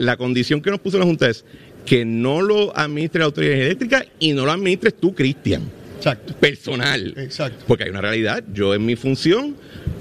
la 0.00 0.16
condición 0.16 0.60
que 0.62 0.70
nos 0.70 0.80
puso 0.80 0.98
la 0.98 1.04
Junta 1.04 1.28
es 1.28 1.44
que 1.86 2.04
no 2.04 2.40
lo 2.42 2.76
administre 2.76 3.18
la 3.20 3.26
autoridad 3.26 3.54
eléctrica 3.56 4.04
y 4.18 4.32
no 4.32 4.44
lo 4.46 4.52
administres 4.52 4.94
tú, 4.94 5.14
Cristian, 5.14 5.62
Exacto. 5.98 6.34
personal. 6.34 7.14
Exacto. 7.16 7.64
Porque 7.66 7.84
hay 7.84 7.90
una 7.90 8.00
realidad. 8.00 8.42
Yo 8.52 8.74
en 8.74 8.86
mi 8.86 8.96
función, 8.96 9.56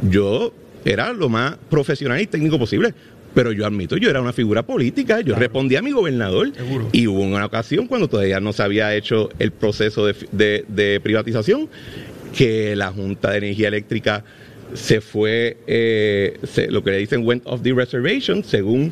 yo 0.10 0.54
era 0.86 1.12
lo 1.14 1.30
más 1.30 1.56
profesional 1.70 2.22
y 2.22 2.28
técnico 2.28 2.58
posible. 2.60 2.94
Pero 3.34 3.54
yo 3.54 3.66
admito, 3.66 3.96
yo 3.96 4.10
era 4.10 4.20
una 4.22 4.34
figura 4.34 4.62
política, 4.64 5.22
yo 5.22 5.36
respondía 5.36 5.80
a 5.80 5.82
mi 5.82 5.92
gobernador. 5.92 6.52
Seguro. 6.54 6.90
Y 6.92 7.08
hubo 7.08 7.22
una 7.22 7.46
ocasión 7.46 7.88
cuando 7.88 8.10
todavía 8.10 8.42
no 8.42 8.52
se 8.52 8.62
había 8.62 8.94
hecho 8.94 9.30
el 9.40 9.52
proceso 9.52 10.06
de, 10.06 10.16
de- 10.34 10.66
de 10.68 11.00
privatización, 11.00 11.70
que 12.38 12.76
la 12.76 12.92
Junta 12.92 13.32
de 13.32 13.38
Energía 13.38 13.70
Eléctrica 13.70 14.26
se 14.74 15.00
fue, 15.00 15.58
eh, 15.66 16.40
se- 16.44 16.70
lo 16.70 16.84
que 16.84 16.92
le 16.92 16.98
dicen 16.98 17.26
went 17.26 17.44
off 17.46 17.62
the 17.62 17.72
reservation, 17.74 18.44
según 18.44 18.92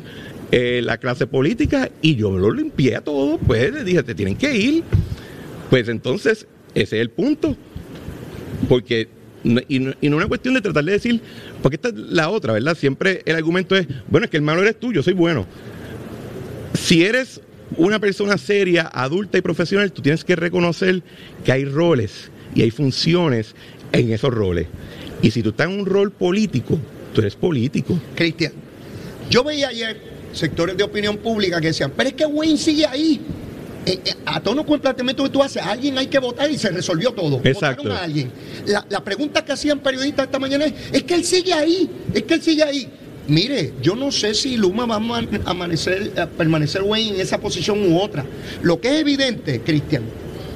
eh, 0.52 0.80
la 0.82 0.98
clase 0.98 1.26
política, 1.26 1.90
y 2.02 2.16
yo 2.16 2.36
lo 2.36 2.52
limpié 2.52 2.96
a 2.96 3.00
todo, 3.02 3.38
pues 3.38 3.72
le 3.72 3.84
dije, 3.84 4.02
te 4.02 4.14
tienen 4.14 4.36
que 4.36 4.56
ir. 4.56 4.84
Pues 5.68 5.88
entonces, 5.88 6.46
ese 6.74 6.96
es 6.96 7.02
el 7.02 7.10
punto. 7.10 7.56
Porque, 8.68 9.08
y 9.68 9.78
no, 9.78 9.92
y 10.00 10.08
una 10.08 10.26
cuestión 10.26 10.54
de 10.54 10.60
tratar 10.60 10.84
de 10.84 10.92
decir, 10.92 11.20
porque 11.62 11.76
esta 11.76 11.88
es 11.88 11.94
la 11.94 12.30
otra, 12.30 12.52
¿verdad? 12.52 12.76
Siempre 12.76 13.22
el 13.24 13.36
argumento 13.36 13.76
es, 13.76 13.86
bueno, 14.08 14.24
es 14.24 14.30
que 14.30 14.36
el 14.36 14.42
malo 14.42 14.62
eres 14.62 14.78
tú, 14.78 14.92
yo 14.92 15.02
soy 15.02 15.14
bueno. 15.14 15.46
Si 16.74 17.04
eres 17.04 17.40
una 17.76 17.98
persona 17.98 18.36
seria, 18.36 18.90
adulta 18.92 19.38
y 19.38 19.42
profesional, 19.42 19.92
tú 19.92 20.02
tienes 20.02 20.24
que 20.24 20.36
reconocer 20.36 21.02
que 21.44 21.52
hay 21.52 21.64
roles 21.64 22.30
y 22.54 22.62
hay 22.62 22.70
funciones 22.70 23.54
en 23.92 24.12
esos 24.12 24.32
roles. 24.32 24.66
Y 25.22 25.30
si 25.30 25.42
tú 25.42 25.50
estás 25.50 25.68
en 25.68 25.78
un 25.80 25.86
rol 25.86 26.10
político, 26.10 26.78
tú 27.14 27.20
eres 27.20 27.36
político. 27.36 27.98
Cristian, 28.14 28.52
yo 29.28 29.44
veía 29.44 29.68
ayer 29.68 30.09
sectores 30.32 30.76
de 30.76 30.82
opinión 30.84 31.16
pública 31.18 31.60
que 31.60 31.68
decían, 31.68 31.92
pero 31.96 32.08
es 32.08 32.14
que 32.14 32.26
Wayne 32.26 32.56
sigue 32.58 32.86
ahí. 32.86 33.20
Eh, 33.86 33.98
eh, 34.04 34.14
a 34.26 34.40
tono 34.42 34.66
con 34.66 34.74
el 34.74 34.80
planteamiento 34.82 35.22
que 35.24 35.30
tú 35.30 35.42
haces, 35.42 35.62
a 35.62 35.70
alguien 35.70 35.96
hay 35.96 36.06
que 36.08 36.18
votar 36.18 36.50
y 36.50 36.58
se 36.58 36.68
resolvió 36.70 37.12
todo. 37.12 37.40
Exacto. 37.42 37.82
Votaron 37.84 37.92
a 37.98 38.04
alguien. 38.04 38.30
La, 38.66 38.84
la 38.90 39.02
pregunta 39.02 39.42
que 39.42 39.52
hacían 39.52 39.78
periodistas 39.80 40.26
esta 40.26 40.38
mañana 40.38 40.66
es, 40.66 40.74
es 40.92 41.02
que 41.04 41.14
él 41.14 41.24
sigue 41.24 41.54
ahí, 41.54 41.88
es 42.12 42.22
que 42.24 42.34
él 42.34 42.42
sigue 42.42 42.62
ahí. 42.62 42.88
Mire, 43.26 43.72
yo 43.80 43.96
no 43.96 44.12
sé 44.12 44.34
si 44.34 44.56
Luma 44.58 44.84
va 44.84 44.96
a 44.96 44.98
man- 45.00 45.28
amanecer, 45.46 46.12
a 46.20 46.26
permanecer 46.26 46.82
Wayne 46.82 47.14
en 47.14 47.20
esa 47.22 47.38
posición 47.40 47.90
u 47.90 47.98
otra. 47.98 48.26
Lo 48.62 48.80
que 48.80 48.88
es 48.88 49.00
evidente, 49.00 49.60
Cristian, 49.62 50.02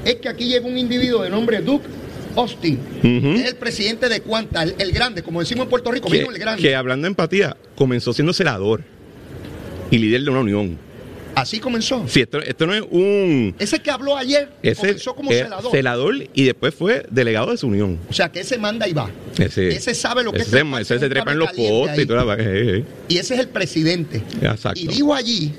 es 0.05 0.17
que 0.17 0.29
aquí 0.29 0.45
llega 0.47 0.67
un 0.67 0.77
individuo 0.77 1.23
de 1.23 1.31
nombre 1.31 1.61
Duke 1.63 1.87
Austin, 2.37 2.79
Ujú. 2.99 3.39
es 3.39 3.47
el 3.47 3.55
presidente 3.57 4.09
de 4.09 4.21
Cuanta, 4.21 4.65
el, 4.65 4.75
el 4.79 4.91
grande, 4.93 5.23
como 5.23 5.41
decimos 5.41 5.65
en 5.65 5.71
Puerto 5.71 5.91
Rico, 5.93 6.11
que, 6.11 6.19
vino 6.19 6.31
el 6.31 6.39
grande. 6.39 6.61
que 6.61 6.75
hablando 6.75 7.05
de 7.07 7.11
empatía, 7.11 7.57
comenzó 7.77 8.13
siendo 8.13 8.33
senador 8.35 8.83
y 9.90 9.99
líder 9.99 10.23
de 10.23 10.31
una 10.31 10.40
unión. 10.40 10.79
Así 11.35 11.59
comenzó. 11.59 12.05
Sí, 12.07 12.20
esto, 12.20 12.38
esto 12.40 12.64
no 12.64 12.75
es 12.75 12.83
un... 12.88 13.57
Ese 13.59 13.81
que 13.81 13.90
habló 13.90 14.16
ayer 14.16 14.51
Ese 14.62 14.81
comenzó 14.83 15.14
como 15.16 15.31
celador. 15.33 15.73
celador 15.73 16.14
y 16.33 16.44
después 16.44 16.73
fue 16.73 17.05
delegado 17.11 17.51
de 17.51 17.57
su 17.57 17.66
unión. 17.66 17.99
O 18.09 18.12
sea, 18.12 18.31
que 18.31 18.40
ese 18.40 18.57
manda 18.57 18.87
y 18.87 18.92
va. 18.92 19.11
Ese, 19.37 19.68
Ese 19.70 19.94
sabe 19.97 20.23
lo 20.23 20.31
que 20.31 20.38
ese, 20.42 20.57
es 20.61 20.64
se- 20.64 20.81
ese 20.81 20.99
se 21.01 21.09
trepa 21.09 21.33
en 21.33 21.38
los 21.40 21.51
postes 21.53 21.99
y 21.99 22.07
toda 22.07 22.25
la... 22.25 22.40
Y 23.09 23.18
ese 23.18 23.35
es 23.35 23.40
el 23.40 23.49
presidente. 23.49 24.23
Exacto. 24.40 24.79
Y 24.81 24.87
dijo 24.87 25.12
allí 25.12 25.53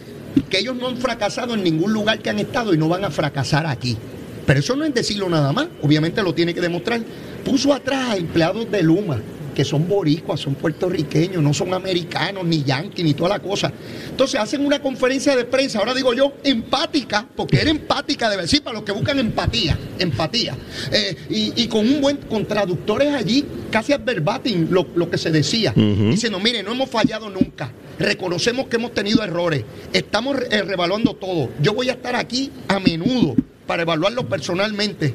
que 0.49 0.59
ellos 0.59 0.77
no 0.77 0.87
han 0.87 0.97
fracasado 0.97 1.55
en 1.55 1.63
ningún 1.63 1.91
lugar 1.91 2.19
que 2.19 2.29
han 2.29 2.39
estado 2.39 2.73
y 2.73 2.77
no 2.77 2.87
van 2.87 3.03
a 3.03 3.11
fracasar 3.11 3.65
aquí. 3.65 3.97
Pero 4.45 4.59
eso 4.61 4.77
no 4.77 4.85
es 4.85 4.93
decirlo 4.93 5.27
nada 5.27 5.51
más, 5.51 5.67
obviamente 5.81 6.23
lo 6.23 6.33
tiene 6.33 6.53
que 6.53 6.61
demostrar. 6.61 7.01
Puso 7.43 7.73
atrás 7.73 8.11
a 8.11 8.15
empleados 8.15 8.71
de 8.71 8.81
Luma, 8.81 9.21
que 9.55 9.65
son 9.65 9.87
boricuas, 9.87 10.39
son 10.39 10.53
puertorriqueños, 10.53 11.41
no 11.41 11.53
son 11.53 11.73
americanos, 11.73 12.45
ni 12.45 12.63
yanquis, 12.63 13.03
ni 13.03 13.15
toda 13.15 13.29
la 13.29 13.39
cosa. 13.39 13.71
Entonces 14.09 14.39
hacen 14.39 14.63
una 14.63 14.79
conferencia 14.79 15.35
de 15.35 15.45
prensa, 15.45 15.79
ahora 15.79 15.95
digo 15.95 16.13
yo, 16.13 16.33
empática, 16.43 17.27
porque 17.35 17.59
era 17.61 17.71
empática 17.71 18.29
de 18.29 18.37
decir, 18.37 18.61
para 18.61 18.75
los 18.75 18.83
que 18.83 18.91
buscan 18.91 19.17
empatía, 19.17 19.75
empatía. 19.97 20.55
Eh, 20.91 21.15
y, 21.29 21.63
y 21.63 21.67
con 21.67 21.87
un 21.87 22.01
buen, 22.01 22.17
con 22.17 22.45
traductores 22.45 23.13
allí, 23.13 23.45
casi 23.71 23.93
verbatim 23.97 24.67
lo, 24.69 24.87
lo 24.95 25.09
que 25.09 25.17
se 25.17 25.31
decía. 25.31 25.73
Diciendo, 25.75 26.39
mire, 26.39 26.61
no 26.63 26.73
hemos 26.73 26.89
fallado 26.89 27.29
nunca. 27.29 27.71
Reconocemos 27.97 28.67
que 28.67 28.75
hemos 28.75 28.93
tenido 28.93 29.23
errores. 29.23 29.63
Estamos 29.93 30.37
eh, 30.51 30.61
revaluando 30.63 31.15
todo. 31.15 31.49
Yo 31.61 31.73
voy 31.73 31.89
a 31.89 31.93
estar 31.93 32.15
aquí 32.15 32.51
a 32.67 32.79
menudo 32.79 33.35
para 33.65 33.83
evaluarlo 33.83 34.27
personalmente. 34.27 35.13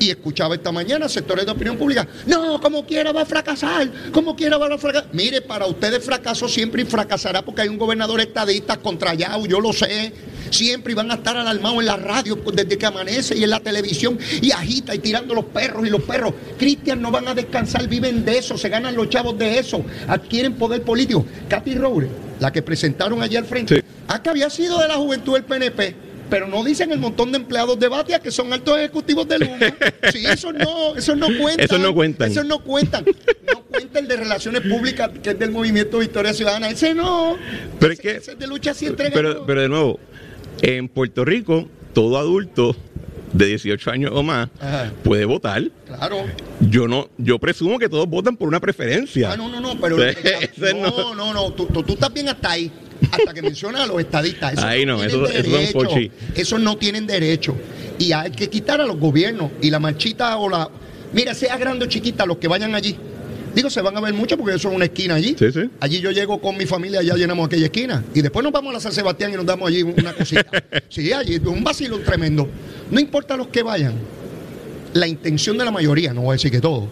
Y 0.00 0.08
escuchaba 0.10 0.54
esta 0.54 0.72
mañana 0.72 1.10
sectores 1.10 1.44
de 1.44 1.52
opinión 1.52 1.76
pública. 1.76 2.08
No, 2.26 2.58
como 2.58 2.86
quiera 2.86 3.12
va 3.12 3.20
a 3.20 3.26
fracasar. 3.26 3.86
Como 4.12 4.34
quiera 4.34 4.56
va 4.56 4.74
a 4.74 4.78
fracasar. 4.78 5.10
Mire, 5.12 5.42
para 5.42 5.66
ustedes 5.66 6.02
fracaso 6.02 6.48
siempre 6.48 6.80
y 6.82 6.84
fracasará 6.86 7.42
porque 7.42 7.60
hay 7.62 7.68
un 7.68 7.76
gobernador 7.76 8.18
estadista 8.22 8.78
contra 8.78 9.12
Yao, 9.12 9.44
yo 9.46 9.60
lo 9.60 9.74
sé. 9.74 10.10
Siempre 10.50 10.94
van 10.94 11.10
a 11.10 11.14
estar 11.16 11.36
alarmados 11.36 11.80
en 11.80 11.86
la 11.86 11.98
radio 11.98 12.34
desde 12.50 12.78
que 12.78 12.86
amanece 12.86 13.36
y 13.36 13.44
en 13.44 13.50
la 13.50 13.60
televisión 13.60 14.18
y 14.40 14.50
agita 14.52 14.94
y 14.94 15.00
tirando 15.00 15.34
los 15.34 15.44
perros 15.44 15.86
y 15.86 15.90
los 15.90 16.00
perros. 16.02 16.32
Cristian 16.58 17.02
no 17.02 17.10
van 17.10 17.28
a 17.28 17.34
descansar, 17.34 17.86
viven 17.86 18.24
de 18.24 18.38
eso, 18.38 18.56
se 18.56 18.70
ganan 18.70 18.96
los 18.96 19.10
chavos 19.10 19.36
de 19.38 19.58
eso, 19.58 19.84
adquieren 20.08 20.54
poder 20.54 20.82
político. 20.82 21.26
Katy 21.46 21.74
Roure, 21.74 22.08
la 22.40 22.50
que 22.50 22.62
presentaron 22.62 23.22
allí 23.22 23.36
al 23.36 23.44
frente, 23.44 23.76
Sí. 23.76 23.82
que 24.22 24.30
había 24.30 24.48
sido 24.48 24.78
de 24.80 24.88
la 24.88 24.94
juventud 24.94 25.34
del 25.34 25.44
PNP. 25.44 26.09
Pero 26.30 26.46
no 26.46 26.62
dicen 26.64 26.92
el 26.92 26.98
montón 26.98 27.32
de 27.32 27.38
empleados 27.38 27.78
de 27.78 27.88
Batia 27.88 28.20
que 28.20 28.30
son 28.30 28.52
altos 28.52 28.78
ejecutivos 28.78 29.26
del 29.28 29.42
humo. 29.44 29.56
Sí, 30.12 30.24
eso 30.24 30.52
no, 30.52 30.94
eso 30.96 31.14
no 31.16 31.26
cuentan. 31.38 31.64
Esos 31.64 31.80
no 31.80 31.92
cuentan. 31.94 32.30
Esos 32.30 32.44
no 32.44 32.60
cuentan. 32.62 33.04
No 33.52 33.62
cuenta 33.62 33.98
el 33.98 34.08
de 34.08 34.16
Relaciones 34.16 34.62
Públicas, 34.62 35.10
que 35.22 35.30
es 35.30 35.38
del 35.38 35.50
movimiento 35.50 35.98
Victoria 35.98 36.32
Ciudadana. 36.32 36.70
Ese 36.70 36.94
no. 36.94 37.36
Pero 37.78 37.92
es 37.92 38.00
que- 38.00 38.10
ese 38.16 38.32
es 38.32 38.38
de 38.38 38.46
lucha 38.46 38.72
entrega. 38.80 39.12
Pero, 39.12 39.44
pero 39.46 39.60
de 39.62 39.68
nuevo, 39.68 40.00
en 40.62 40.88
Puerto 40.88 41.24
Rico, 41.24 41.68
todo 41.92 42.16
adulto 42.18 42.74
de 43.32 43.46
18 43.46 43.90
años 43.90 44.10
o 44.14 44.22
más 44.22 44.48
Ajá. 44.60 44.92
puede 45.04 45.24
votar. 45.24 45.62
Claro. 45.86 46.24
Yo 46.60 46.88
no, 46.88 47.08
yo 47.18 47.38
presumo 47.38 47.78
que 47.78 47.88
todos 47.88 48.08
votan 48.08 48.36
por 48.36 48.48
una 48.48 48.58
preferencia. 48.60 49.32
Ah, 49.32 49.36
no, 49.36 49.48
no, 49.48 49.60
no, 49.60 49.80
pero. 49.80 49.96
Sí, 50.12 50.62
no, 50.74 50.90
no. 50.90 51.14
no, 51.14 51.32
no, 51.34 51.52
tú, 51.52 51.66
tú- 51.66 51.82
tú 51.82 51.92
estás 51.94 52.12
bien 52.12 52.28
hasta 52.28 52.50
ahí. 52.52 52.70
Hasta 53.10 53.34
que 53.34 53.42
mencionas 53.42 53.82
a 53.82 53.86
los 53.86 54.00
estadistas. 54.00 54.52
Esos 54.52 54.64
Ahí 54.64 54.86
no, 54.86 54.98
son 55.08 55.26
pochi. 55.72 56.10
Esos 56.34 56.60
no 56.60 56.76
tienen 56.76 57.06
derecho. 57.06 57.56
Y 57.98 58.12
hay 58.12 58.30
que 58.30 58.48
quitar 58.48 58.80
a 58.80 58.86
los 58.86 58.98
gobiernos. 58.98 59.50
Y 59.60 59.70
la 59.70 59.78
marchita 59.78 60.36
o 60.38 60.48
la. 60.48 60.70
Mira, 61.12 61.34
sea 61.34 61.56
grande 61.56 61.86
o 61.86 61.88
chiquita, 61.88 62.24
los 62.26 62.38
que 62.38 62.48
vayan 62.48 62.74
allí. 62.74 62.96
Digo, 63.54 63.68
se 63.68 63.80
van 63.80 63.96
a 63.96 64.00
ver 64.00 64.14
mucho 64.14 64.36
porque 64.36 64.54
eso 64.54 64.68
es 64.68 64.74
una 64.74 64.84
esquina 64.84 65.16
allí. 65.16 65.34
Sí, 65.38 65.50
sí. 65.50 65.68
Allí 65.80 66.00
yo 66.00 66.12
llego 66.12 66.40
con 66.40 66.56
mi 66.56 66.66
familia, 66.66 67.02
ya 67.02 67.14
llenamos 67.14 67.46
aquella 67.46 67.66
esquina. 67.66 68.04
Y 68.14 68.22
después 68.22 68.44
nos 68.44 68.52
vamos 68.52 68.70
a 68.70 68.74
la 68.74 68.80
San 68.80 68.92
Sebastián 68.92 69.32
y 69.32 69.36
nos 69.36 69.44
damos 69.44 69.68
allí 69.68 69.82
una 69.82 70.12
cosita. 70.12 70.50
sí, 70.88 71.12
allí, 71.12 71.38
un 71.38 71.64
vacilón 71.64 72.04
tremendo. 72.04 72.48
No 72.90 73.00
importa 73.00 73.36
los 73.36 73.48
que 73.48 73.62
vayan, 73.62 73.94
la 74.94 75.06
intención 75.06 75.58
de 75.58 75.64
la 75.64 75.70
mayoría, 75.70 76.12
no 76.12 76.22
voy 76.22 76.30
a 76.30 76.32
decir 76.34 76.50
que 76.50 76.60
todo, 76.60 76.88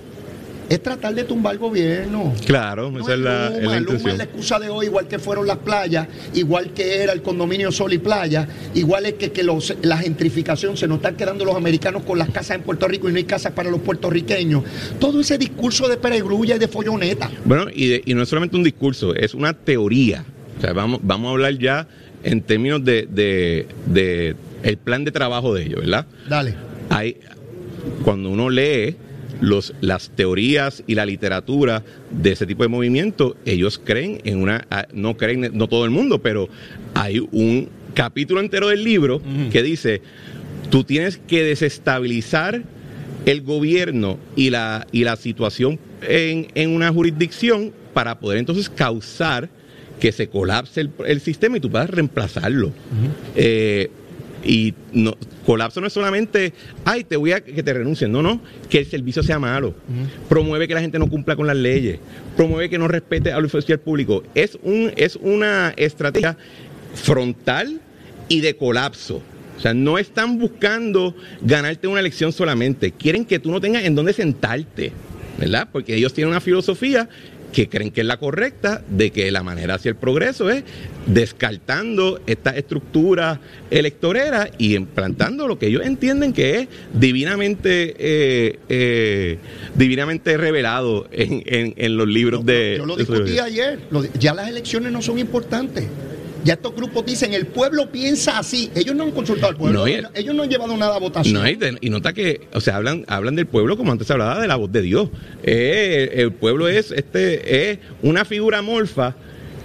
es 0.68 0.83
tratar 0.83 1.14
de 1.14 1.24
tumbar 1.24 1.54
el 1.54 1.59
gobierno. 1.59 2.35
Claro, 2.46 2.90
No 2.90 3.00
esa 3.00 3.14
es 3.14 3.20
la, 3.20 3.46
es 3.48 3.62
Luma, 3.62 3.72
la 3.74 3.81
Luma 3.81 4.11
es 4.12 4.18
la 4.18 4.24
excusa 4.24 4.59
de 4.59 4.68
hoy, 4.68 4.87
igual 4.87 5.09
que 5.09 5.18
fueron 5.18 5.46
las 5.46 5.59
playas, 5.59 6.07
igual 6.35 6.70
que 6.74 7.02
era 7.02 7.12
el 7.12 7.22
condominio 7.22 7.72
Sol 7.72 7.92
y 7.92 7.98
Playa, 7.98 8.46
igual 8.74 9.07
es 9.07 9.14
que, 9.14 9.33
que 9.33 9.42
los- 9.42 9.74
la 9.83 9.96
gentrificación 9.98 10.76
se 10.76 10.87
nos 10.87 10.96
están 10.98 11.16
quedando 11.16 11.44
los 11.44 11.57
americanos 11.57 12.02
con 12.02 12.18
las 12.18 12.31
casas 12.31 12.57
en 12.57 12.62
Puerto 12.62 12.87
Rico 12.88 13.09
y 13.09 13.12
no 13.12 13.18
hay 13.18 13.24
casas 13.24 13.52
para 13.52 13.70
los 13.70 13.81
puertorriqueños. 13.81 14.62
Todo 15.00 15.20
ese 15.20 15.38
discurso 15.38 15.88
de 15.88 15.96
peregrulla 15.96 16.57
y 16.57 16.59
de 16.59 16.68
folloneta. 16.68 17.31
Bueno, 17.44 17.66
y, 17.74 17.88
de- 17.88 18.02
y 18.04 18.14
no 18.14 18.22
es 18.22 18.28
solamente 18.28 18.57
un 18.57 18.64
discurso, 18.64 19.14
es 19.14 19.35
una 19.35 19.52
teoría. 19.54 20.24
O 20.59 20.61
sea, 20.61 20.72
vamos, 20.72 21.00
vamos 21.02 21.28
a 21.28 21.31
hablar 21.33 21.57
ya 21.59 21.87
en 22.24 22.42
términos 22.42 22.85
de, 22.85 23.07
de- 23.11 23.66
de 23.87 24.37
el 24.62 24.76
plan 24.76 25.04
de 25.04 25.12
trabajo 25.12 25.54
de 25.54 25.62
ellos, 25.64 25.81
¿verdad? 25.81 26.04
Dale. 26.28 26.54
Hay, 26.90 27.16
cuando 28.04 28.28
uno 28.31 28.50
lee 28.50 28.96
los, 29.40 29.74
las 29.81 30.11
teorías 30.11 30.83
y 30.87 30.94
la 30.94 31.07
literatura 31.07 31.83
de 32.11 32.33
ese 32.33 32.46
tipo 32.46 32.62
de 32.62 32.68
movimiento, 32.68 33.37
ellos 33.44 33.81
creen 33.83 34.20
en 34.24 34.42
una, 34.42 34.66
ah, 34.70 34.87
no 34.92 35.16
creen, 35.16 35.51
no 35.55 35.68
todo 35.68 35.85
el 35.85 35.90
mundo, 35.90 36.20
pero 36.20 36.48
hay 36.94 37.20
un 37.33 37.68
capítulo 37.94 38.40
entero 38.40 38.68
del 38.68 38.85
libro 38.85 39.20
que 39.51 39.62
dice, 39.62 40.03
tú 40.70 40.85
tienes 40.85 41.18
que 41.18 41.42
desestabilizar 41.42 42.62
el 43.27 43.42
gobierno 43.42 44.18
y 44.37 44.51
la, 44.51 44.87
y 44.92 45.05
la 45.05 45.16
situación 45.16 45.79
en, 46.03 46.48
en 46.55 46.70
una 46.70 46.92
jurisdicción 46.92 47.72
para 47.92 48.20
poder 48.20 48.38
entonces 48.38 48.68
causar 48.68 49.48
que 49.98 50.12
se 50.12 50.29
colapse 50.29 50.81
el, 50.81 50.90
el 51.07 51.20
sistema 51.20 51.57
y 51.57 51.61
tú 51.61 51.70
puedas 51.70 51.90
reemplazarlo. 51.90 52.72
Eh, 53.35 53.90
y 54.48 54.72
no, 54.94 55.14
colapso 55.44 55.80
no 55.80 55.88
es 55.88 55.92
solamente, 55.92 56.54
ay, 56.87 57.04
te 57.04 57.16
voy 57.16 57.32
a 57.32 57.40
que 57.42 57.62
te 57.62 57.72
renuncien, 57.74 58.11
no, 58.11 58.22
no, 58.22 58.40
que 58.70 58.78
el 58.78 58.87
servicio 58.87 59.22
sea 59.22 59.38
malo. 59.38 59.74
Promueve 60.28 60.66
que 60.66 60.74
la 60.74 60.80
gente 60.80 60.98
no 60.98 61.06
cumpla 61.06 61.37
con 61.37 61.46
las 61.46 61.56
leyes, 61.56 62.00
promueve 62.34 62.70
que 62.70 62.78
no 62.78 62.88
respete 62.88 63.30
al 63.30 63.44
oficial 63.44 63.78
público. 63.78 64.24
Es, 64.34 64.58
un, 64.62 64.90
es 64.96 65.16
una 65.16 65.74
estrategia 65.76 66.38
frontal 66.94 67.80
y 68.30 68.40
de 68.40 68.56
colapso. 68.56 69.22
O 69.58 69.61
sea, 69.61 69.74
no 69.74 69.98
están 69.98 70.38
buscando 70.38 71.14
ganarte 71.42 71.87
una 71.87 72.00
elección 72.00 72.32
solamente, 72.32 72.92
quieren 72.92 73.26
que 73.26 73.38
tú 73.38 73.50
no 73.50 73.61
tengas 73.61 73.84
en 73.84 73.94
dónde 73.94 74.14
sentarte, 74.14 74.92
¿verdad? 75.37 75.68
Porque 75.70 75.94
ellos 75.94 76.14
tienen 76.14 76.30
una 76.30 76.40
filosofía 76.40 77.06
que 77.52 77.68
creen 77.68 77.90
que 77.90 78.02
es 78.02 78.06
la 78.06 78.18
correcta, 78.18 78.82
de 78.90 79.11
que 79.11 79.30
la 79.30 79.42
manera 79.42 79.74
hacia 79.74 79.88
el 79.88 79.96
progreso 79.96 80.50
es 80.50 80.64
descartando 81.06 82.20
esta 82.26 82.50
estructura 82.56 83.40
electorera 83.70 84.50
y 84.58 84.74
implantando 84.76 85.48
lo 85.48 85.58
que 85.58 85.66
ellos 85.68 85.84
entienden 85.84 86.32
que 86.32 86.61
es 86.61 86.68
divinamente 86.92 87.94
eh, 87.98 88.58
eh, 88.68 89.38
divinamente 89.74 90.37
revelado 90.37 91.08
en, 91.11 91.42
en- 91.46 91.74
en 91.76 91.96
los 91.96 92.06
libros 92.08 92.44
de... 92.44 92.76
Yo 92.78 92.87
lo 92.87 92.96
de 92.96 93.04
discutí 93.04 93.38
ayer. 93.38 93.78
Ya 94.18 94.34
las 94.34 94.48
elecciones 94.48 94.92
no 94.92 95.00
son 95.02 95.18
importantes. 95.18 95.84
Ya 96.44 96.55
estos 96.55 96.74
grupos 96.74 97.05
dicen, 97.05 97.35
el 97.35 97.46
pueblo 97.46 97.90
piensa 97.90 98.38
así. 98.38 98.70
Ellos 98.74 98.94
no 98.94 99.05
han 99.05 99.11
consultado 99.11 99.48
al 99.51 99.57
pueblo. 99.57 99.81
No, 99.81 100.09
ellos 100.14 100.35
no 100.35 100.42
han 100.42 100.48
llevado 100.51 100.77
nada 100.77 100.96
a 100.96 100.98
votación. 100.98 101.35
No, 101.35 101.48
y, 101.81 101.90
nota 101.90 102.12
que, 102.12 102.42
o 102.53 102.61
sea, 102.61 102.77
hablan, 102.77 103.05
hablan 103.09 103.35
del 103.37 103.46
pueblo 103.46 103.77
como 103.77 103.92
antes 103.92 104.07
se 104.07 104.12
hablaba 104.12 104.40
de 104.40 104.48
la 104.48 104.57
voz 104.57 104.70
de 104.72 104.83
Dios. 104.83 105.09
Eh, 105.42 106.11
el 106.16 106.33
pueblo 106.33 106.68
es 106.68 106.90
este 106.92 107.70
es 107.72 107.79
una 108.03 108.24
figura 108.24 108.62
morfa 108.62 109.14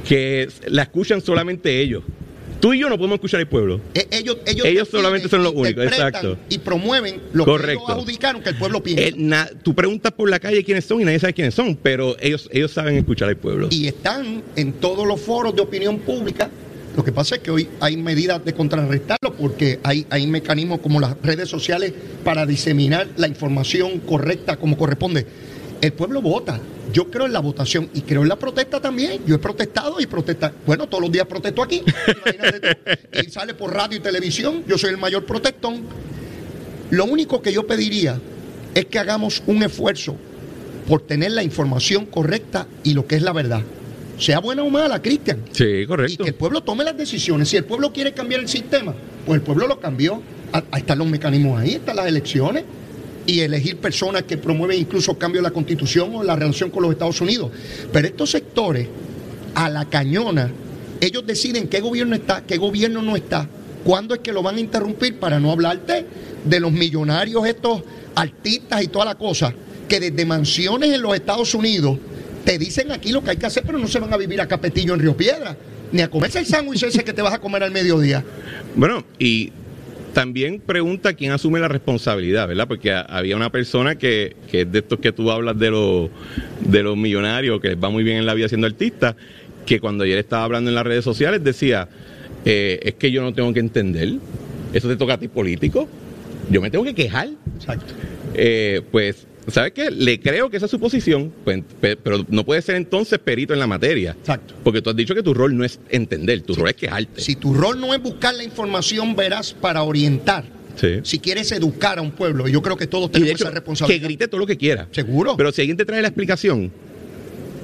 que 0.08 0.50
la 0.68 0.84
escuchan 0.84 1.22
solamente 1.22 1.80
ellos. 1.80 2.04
Tú 2.60 2.74
y 2.74 2.80
yo 2.80 2.88
no 2.88 2.96
podemos 2.96 3.16
escuchar 3.16 3.42
al 3.42 3.48
pueblo. 3.50 3.82
Eh, 3.94 4.08
Ellos, 4.10 4.38
ellos, 4.46 4.66
Ellos 4.66 4.88
solamente 4.88 5.28
son 5.28 5.44
los 5.44 5.52
únicos, 5.54 5.84
exacto. 5.84 6.38
Y 6.48 6.60
promueven 6.60 7.20
lo 7.34 7.44
que 7.44 7.72
ellos 7.72 7.84
adjudicaron 7.90 8.42
que 8.42 8.50
el 8.52 8.58
pueblo 8.58 8.82
piensa. 8.82 9.04
Eh, 9.04 9.14
na- 9.18 9.50
tú 9.64 9.76
preguntas 9.76 10.14
por 10.14 10.30
la 10.30 10.40
calle 10.40 10.64
quiénes 10.64 10.86
son 10.86 11.02
y 11.02 11.04
nadie 11.04 11.20
sabe 11.20 11.34
quiénes 11.34 11.54
son, 11.54 11.76
pero 11.76 12.16
ellos, 12.22 12.48
ellos 12.54 12.72
saben 12.72 12.96
escuchar 12.96 13.28
al 13.28 13.36
pueblo. 13.36 13.68
y 13.70 13.88
están 13.88 14.42
en 14.56 14.72
todos 14.72 15.06
los 15.06 15.20
foros 15.20 15.54
de 15.54 15.62
opinión 15.62 16.00
pública. 16.00 16.50
Lo 16.96 17.04
que 17.04 17.12
pasa 17.12 17.36
es 17.36 17.42
que 17.42 17.50
hoy 17.50 17.70
hay 17.80 17.98
medidas 17.98 18.44
de 18.46 18.54
contrarrestarlo 18.54 19.34
porque 19.34 19.80
hay, 19.84 20.06
hay 20.10 20.28
mecanismos 20.28 20.80
como 20.80 21.00
las 21.00 21.20
redes 21.22 21.50
sociales 21.50 21.94
para 22.24 22.46
diseminar 22.46 23.08
la 23.18 23.28
información 23.28 24.00
correcta 24.00 24.58
como 24.58 24.78
corresponde. 24.78 25.26
El 25.82 25.94
pueblo 25.94 26.22
vota. 26.22 26.60
Yo 26.94 27.10
creo 27.10 27.26
en 27.26 27.34
la 27.34 27.40
votación 27.40 27.90
y 27.94 28.02
creo 28.02 28.22
en 28.22 28.30
la 28.30 28.38
protesta 28.38 28.80
también. 28.80 29.22
Yo 29.26 29.36
he 29.36 29.40
protestado 29.40 30.00
y 30.00 30.06
protesta. 30.06 30.54
Bueno, 30.66 30.88
todos 30.88 31.02
los 31.02 31.12
días 31.12 31.26
protesto 31.26 31.64
aquí. 31.64 31.82
Y 33.14 33.30
sale 33.30 33.54
por 33.54 33.74
radio 33.74 33.98
y 33.98 34.02
televisión. 34.02 34.64
Yo 34.68 34.78
soy 34.78 34.92
el 34.92 34.98
mayor 34.98 35.26
protestón. 35.26 35.84
Lo 36.90 37.06
único 37.06 37.42
que 37.42 37.52
yo 37.52 37.66
pediría 37.66 38.20
es 38.76 38.86
que 38.86 39.00
hagamos 39.00 39.44
un 39.48 39.64
esfuerzo 39.64 40.16
por 40.88 41.02
tener 41.02 41.32
la 41.32 41.44
información 41.44 42.06
correcta 42.06 42.68
y 42.84 42.94
lo 42.94 43.08
que 43.08 43.16
es 43.16 43.22
la 43.22 43.34
verdad. 43.34 43.62
Sea 44.18 44.40
buena 44.40 44.64
o 44.64 44.70
mala, 44.70 45.02
Cristian. 45.02 45.40
Sí, 45.52 45.64
Y 45.64 45.86
correcto. 45.88 46.24
que 46.24 46.30
el 46.30 46.36
pueblo 46.36 46.62
tome 46.62 46.84
las 46.84 46.96
decisiones. 46.98 47.50
Si 47.50 47.58
el 47.58 47.66
pueblo 47.66 47.92
quiere 47.92 48.14
cambiar 48.14 48.42
el 48.42 48.48
sistema, 48.48 48.94
pues 49.26 49.38
el 49.40 49.42
pueblo 49.44 49.68
lo 49.68 49.80
cambió. 49.80 50.22
Ah, 50.52 50.64
Ahí 50.72 50.82
están 50.82 51.00
los 51.00 51.08
mecanismos 51.08 51.60
ahí, 51.60 51.74
están 51.76 51.96
las 51.96 52.08
elecciones. 52.08 52.64
y 53.26 53.40
elegir 53.40 53.78
personas 53.78 54.24
que 54.24 54.36
promueven 54.38 54.78
incluso 54.78 55.18
cambio 55.18 55.40
de 55.42 55.44
la 55.48 55.52
constitución 55.52 56.14
o 56.14 56.24
la 56.24 56.36
relación 56.36 56.70
con 56.70 56.84
los 56.84 56.92
Estados 56.92 57.22
Unidos. 57.22 57.52
Pero 57.94 58.06
estos 58.06 58.30
sectores, 58.32 58.90
a 59.56 59.70
la 59.70 59.86
cañona, 59.86 60.52
ellos 61.00 61.26
deciden 61.26 61.70
qué 61.70 61.80
gobierno 61.80 62.16
está, 62.16 62.44
qué 62.46 62.58
gobierno 62.58 63.02
no 63.02 63.16
está, 63.16 63.48
cuándo 63.86 64.14
es 64.14 64.20
que 64.20 64.34
lo 64.34 64.44
van 64.44 64.58
a 64.58 64.60
interrumpir 64.60 65.20
para 65.20 65.40
no 65.40 65.52
hablarte 65.54 66.06
de 66.44 66.60
los 66.60 66.74
millonarios, 66.74 67.46
estos 67.48 67.82
artistas 68.14 68.84
y 68.84 68.88
toda 68.90 69.06
la 69.06 69.16
cosa, 69.16 69.54
que 69.88 70.02
desde 70.02 70.26
mansiones 70.26 70.92
en 70.92 71.02
los 71.02 71.16
Estados 71.16 71.54
Unidos 71.56 71.98
te 72.44 72.58
dicen 72.58 72.92
aquí 72.92 73.12
lo 73.12 73.24
que 73.24 73.32
hay 73.32 73.38
que 73.38 73.46
hacer, 73.46 73.64
pero 73.66 73.78
no 73.78 73.88
se 73.88 74.00
van 74.00 74.14
a 74.14 74.18
vivir 74.18 74.42
a 74.42 74.48
Capetillo 74.48 74.94
en 74.94 75.00
Río 75.00 75.16
Piedra, 75.16 75.56
ni 75.92 76.02
a 76.02 76.10
comerse 76.10 76.40
el 76.40 76.46
sándwich 76.46 76.84
ese 76.84 77.04
que 77.04 77.14
te 77.14 77.22
vas 77.22 77.34
a 77.34 77.40
comer 77.40 77.64
al 77.64 77.72
mediodía. 77.72 78.24
Bueno, 78.76 79.06
y 79.20 79.52
también 80.14 80.60
pregunta 80.60 81.14
quién 81.14 81.32
asume 81.32 81.60
la 81.60 81.68
responsabilidad, 81.68 82.48
¿verdad? 82.48 82.68
Porque 82.68 82.92
había 82.92 83.36
una 83.36 83.52
persona 83.52 83.96
que, 83.96 84.36
que 84.50 84.62
es 84.62 84.72
de 84.72 84.80
estos 84.80 85.00
que 85.00 85.12
tú 85.12 85.32
hablas 85.32 85.58
de 85.58 85.72
los, 85.72 86.10
de 86.62 86.84
los 86.84 86.96
millonarios, 86.96 87.60
que 87.60 87.76
va 87.76 87.90
muy 87.90 88.04
bien 88.04 88.18
en 88.18 88.26
la 88.26 88.34
vida 88.34 88.48
siendo 88.48 88.68
artista, 88.68 89.16
que 89.66 89.80
cuando 89.80 90.04
ayer 90.04 90.18
estaba 90.18 90.44
hablando 90.44 90.70
en 90.70 90.76
las 90.76 90.86
redes 90.86 91.04
sociales 91.04 91.44
decía, 91.44 91.88
eh, 92.46 92.80
es 92.84 92.94
que 92.96 93.12
yo 93.12 93.22
no 93.22 93.34
tengo 93.34 93.54
que 93.54 93.60
entender, 93.60 94.16
eso 94.74 94.88
te 94.88 94.96
toca 94.96 95.14
a 95.14 95.18
ti 95.18 95.28
político, 95.28 95.88
yo 96.50 96.62
me 96.62 96.70
tengo 96.70 96.84
que 96.84 96.94
quejar. 96.94 97.30
Exacto. 97.56 97.94
Eh, 98.36 98.82
pues, 98.92 99.26
¿sabes 99.48 99.72
qué? 99.74 99.92
Le 99.92 100.20
creo 100.20 100.50
que 100.50 100.58
esa 100.58 100.66
es 100.66 100.72
su 100.72 100.80
posición, 100.80 101.32
pues, 101.44 101.64
pero 101.80 102.26
no 102.30 102.44
puede 102.46 102.62
ser 102.62 102.76
entonces 102.76 103.20
perito 103.20 103.54
en 103.54 103.60
la 103.60 103.68
materia. 103.68 104.12
Exacto. 104.20 104.54
Porque 104.64 104.82
tú 104.82 104.90
has 104.90 104.96
dicho 104.96 105.14
que 105.16 105.24
tu 105.24 105.34
rol 105.34 105.56
no 105.58 105.64
es 105.64 105.80
entender, 105.90 106.42
tu 106.42 106.56
rol 106.56 106.70
es 106.70 106.76
quejarte. 106.76 107.22
Si 107.22 107.36
tu 107.36 107.54
rol 107.54 107.80
no 107.80 107.94
es 107.94 108.02
buscar 108.02 108.34
la 108.36 108.44
información, 108.44 109.16
verás 109.16 109.54
para 109.54 109.84
orientar. 109.84 110.46
Sí. 110.76 111.02
Si 111.04 111.20
quieres 111.20 111.52
educar 111.52 112.00
a 112.00 112.02
un 112.02 112.12
pueblo, 112.12 112.48
y 112.48 112.52
yo 112.52 112.62
creo 112.62 112.76
que 112.78 112.88
todos 112.88 113.10
Y 113.10 113.14
de 113.14 113.20
tenemos 113.20 113.32
hecho, 113.36 113.44
esa 113.44 113.52
que 113.52 113.56
responsabilidad. 113.60 114.04
grite 114.08 114.28
todo 114.28 114.40
lo 114.40 114.48
que 114.48 114.58
quiera. 114.58 114.88
Seguro. 114.92 115.38
Pero 115.38 115.52
si 115.52 115.62
alguien 115.62 115.78
te 115.78 115.86
trae 115.86 116.02
la 116.02 116.08
explicación, 116.08 116.72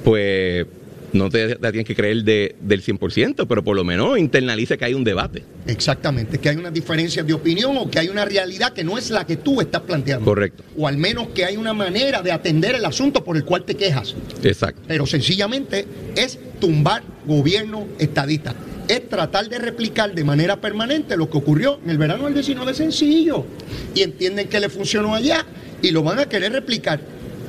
pues 0.04 0.66
no 1.12 1.28
te 1.30 1.58
la 1.60 1.72
tienes 1.72 1.86
que 1.86 1.94
creer 1.94 2.22
de, 2.24 2.56
del 2.60 2.82
100%, 2.82 3.46
pero 3.48 3.64
por 3.64 3.76
lo 3.76 3.84
menos 3.84 4.18
internalice 4.18 4.78
que 4.78 4.84
hay 4.84 4.94
un 4.94 5.04
debate. 5.04 5.44
Exactamente, 5.66 6.38
que 6.38 6.48
hay 6.48 6.56
unas 6.56 6.72
diferencias 6.72 7.26
de 7.26 7.32
opinión 7.32 7.76
o 7.76 7.90
que 7.90 7.98
hay 7.98 8.08
una 8.08 8.24
realidad 8.24 8.72
que 8.72 8.84
no 8.84 8.98
es 8.98 9.10
la 9.10 9.26
que 9.26 9.36
tú 9.36 9.60
estás 9.60 9.82
planteando. 9.82 10.24
Correcto. 10.24 10.62
O 10.76 10.86
al 10.86 10.96
menos 10.96 11.28
que 11.28 11.44
hay 11.44 11.56
una 11.56 11.72
manera 11.72 12.22
de 12.22 12.32
atender 12.32 12.74
el 12.74 12.84
asunto 12.84 13.24
por 13.24 13.36
el 13.36 13.44
cual 13.44 13.64
te 13.64 13.74
quejas. 13.74 14.14
Exacto. 14.42 14.82
Pero 14.86 15.06
sencillamente 15.06 15.86
es 16.16 16.38
tumbar 16.60 17.02
gobierno 17.26 17.86
estadista. 17.98 18.54
Es 18.88 19.08
tratar 19.08 19.48
de 19.48 19.58
replicar 19.58 20.12
de 20.14 20.24
manera 20.24 20.60
permanente 20.60 21.16
lo 21.16 21.30
que 21.30 21.38
ocurrió 21.38 21.78
en 21.84 21.90
el 21.90 21.98
verano 21.98 22.24
del 22.24 22.34
19 22.34 22.74
sencillo. 22.74 23.46
Y 23.94 24.02
entienden 24.02 24.48
que 24.48 24.58
le 24.58 24.68
funcionó 24.68 25.14
allá 25.14 25.46
y 25.80 25.90
lo 25.90 26.02
van 26.02 26.18
a 26.18 26.26
querer 26.26 26.52
replicar. 26.52 27.00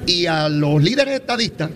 Y 0.06 0.26
a 0.28 0.50
los 0.50 0.82
líderes 0.84 1.16
estadistas 1.16 1.72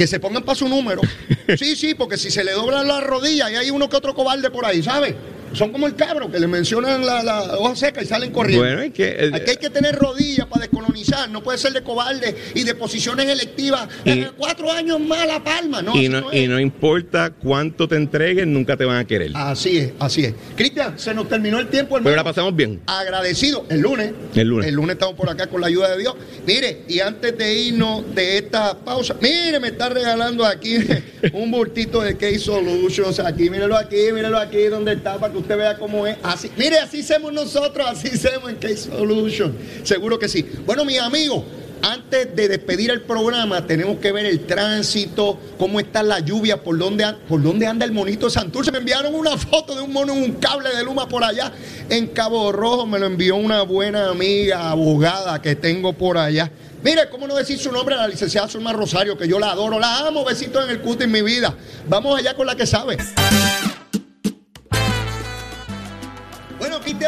que 0.00 0.06
se 0.06 0.18
pongan 0.18 0.42
para 0.42 0.56
su 0.56 0.66
número. 0.66 1.02
Sí, 1.58 1.76
sí, 1.76 1.94
porque 1.94 2.16
si 2.16 2.30
se 2.30 2.42
le 2.44 2.52
doblan 2.52 2.86
las 2.86 3.02
rodillas 3.02 3.50
y 3.50 3.56
hay 3.56 3.70
uno 3.70 3.90
que 3.90 3.96
otro 3.96 4.14
cobarde 4.14 4.50
por 4.50 4.64
ahí, 4.64 4.82
¿sabes? 4.82 5.14
Son 5.52 5.72
como 5.72 5.86
el 5.86 5.94
cabro 5.96 6.30
que 6.30 6.38
le 6.38 6.46
mencionan 6.46 7.04
la, 7.04 7.22
la 7.22 7.58
hoja 7.58 7.74
seca 7.76 8.02
y 8.02 8.06
salen 8.06 8.30
corriendo. 8.32 8.64
Bueno, 8.64 8.82
es 8.82 8.92
que, 8.92 9.08
eh, 9.08 9.30
Aquí 9.32 9.50
hay 9.50 9.56
que 9.56 9.70
tener 9.70 9.96
rodillas 9.96 10.46
para 10.46 10.62
descolonizar, 10.62 11.28
no 11.30 11.42
puede 11.42 11.58
ser 11.58 11.72
de 11.72 11.82
cobarde 11.82 12.36
y 12.54 12.62
de 12.64 12.74
posiciones 12.74 13.26
electivas. 13.26 13.88
Y- 14.04 14.10
Eh, 14.20 14.30
cuatro 14.36 14.70
años 14.70 15.00
más 15.00 15.26
la 15.26 15.42
palma, 15.42 15.82
¿no? 15.82 15.96
y, 15.96 16.08
no, 16.08 16.32
y 16.32 16.46
no 16.46 16.58
importa 16.60 17.30
cuánto 17.30 17.88
te 17.88 17.96
entreguen, 17.96 18.52
nunca 18.52 18.76
te 18.76 18.84
van 18.84 18.98
a 18.98 19.04
querer. 19.06 19.32
Así 19.34 19.78
es, 19.78 19.92
así 19.98 20.24
es. 20.24 20.34
Cristian, 20.56 20.98
se 20.98 21.12
nos 21.14 21.28
terminó 21.28 21.58
el 21.58 21.68
tiempo, 21.68 21.96
hermano. 21.96 22.04
Pero 22.10 22.16
la 22.16 22.24
pasamos 22.24 22.54
bien. 22.54 22.80
Agradecido. 22.86 23.64
El 23.68 23.80
lunes. 23.80 24.12
El 24.34 24.48
lunes. 24.48 24.68
El 24.68 24.74
lunes 24.74 24.94
estamos 24.94 25.14
por 25.14 25.28
acá 25.30 25.46
con 25.48 25.60
la 25.60 25.66
ayuda 25.66 25.90
de 25.90 25.98
Dios. 25.98 26.14
Mire, 26.46 26.82
y 26.88 27.00
antes 27.00 27.36
de 27.36 27.54
irnos 27.60 28.14
de 28.14 28.38
esta 28.38 28.78
pausa, 28.78 29.16
mire, 29.20 29.58
me 29.60 29.68
está 29.68 29.88
regalando 29.88 30.44
aquí 30.44 30.76
un 31.32 31.50
bultito 31.50 32.00
de 32.02 32.16
Case 32.16 32.38
Solutions. 32.38 33.18
Aquí, 33.20 33.50
mírelo 33.50 33.76
aquí, 33.76 33.96
mírelo 34.12 34.38
aquí 34.38 34.64
donde 34.66 34.92
está 34.92 35.18
para 35.18 35.32
que 35.32 35.39
usted 35.40 35.56
vea 35.56 35.76
cómo 35.76 36.06
es. 36.06 36.16
Así, 36.22 36.50
mire, 36.56 36.78
así 36.78 37.00
hacemos 37.00 37.32
nosotros, 37.32 37.86
así 37.88 38.08
hacemos 38.08 38.50
en 38.50 38.56
Case 38.56 38.90
Solutions. 38.90 39.54
Seguro 39.84 40.18
que 40.18 40.28
sí. 40.28 40.44
Bueno, 40.64 40.84
mis 40.84 41.00
amigos. 41.00 41.44
Antes 41.82 42.36
de 42.36 42.46
despedir 42.46 42.90
el 42.90 43.00
programa, 43.00 43.66
tenemos 43.66 43.98
que 44.00 44.12
ver 44.12 44.26
el 44.26 44.44
tránsito, 44.44 45.38
cómo 45.58 45.80
está 45.80 46.02
la 46.02 46.20
lluvia, 46.20 46.62
por 46.62 46.76
dónde, 46.76 47.06
por 47.26 47.42
dónde 47.42 47.66
anda 47.66 47.86
el 47.86 47.92
monito 47.92 48.28
Santurce. 48.28 48.70
Me 48.70 48.78
enviaron 48.78 49.14
una 49.14 49.38
foto 49.38 49.74
de 49.74 49.80
un 49.80 49.90
mono 49.90 50.12
en 50.12 50.22
un 50.22 50.32
cable 50.32 50.68
de 50.76 50.84
luma 50.84 51.08
por 51.08 51.24
allá 51.24 51.52
en 51.88 52.08
Cabo 52.08 52.52
Rojo. 52.52 52.86
Me 52.86 52.98
lo 52.98 53.06
envió 53.06 53.36
una 53.36 53.62
buena 53.62 54.10
amiga, 54.10 54.70
abogada 54.70 55.40
que 55.40 55.56
tengo 55.56 55.94
por 55.94 56.18
allá. 56.18 56.50
Mire, 56.82 57.08
¿cómo 57.10 57.26
no 57.26 57.34
decir 57.34 57.58
su 57.58 57.72
nombre 57.72 57.94
a 57.94 57.98
la 57.98 58.08
licenciada 58.08 58.48
Zulma 58.48 58.72
Rosario, 58.72 59.16
que 59.16 59.28
yo 59.28 59.38
la 59.38 59.50
adoro, 59.50 59.78
la 59.78 60.06
amo, 60.06 60.24
besitos 60.24 60.64
en 60.64 60.70
el 60.70 60.80
cuto 60.80 61.04
en 61.04 61.10
mi 61.10 61.22
vida. 61.22 61.54
Vamos 61.88 62.18
allá 62.18 62.34
con 62.34 62.46
la 62.46 62.56
que 62.56 62.66
sabe. 62.66 62.98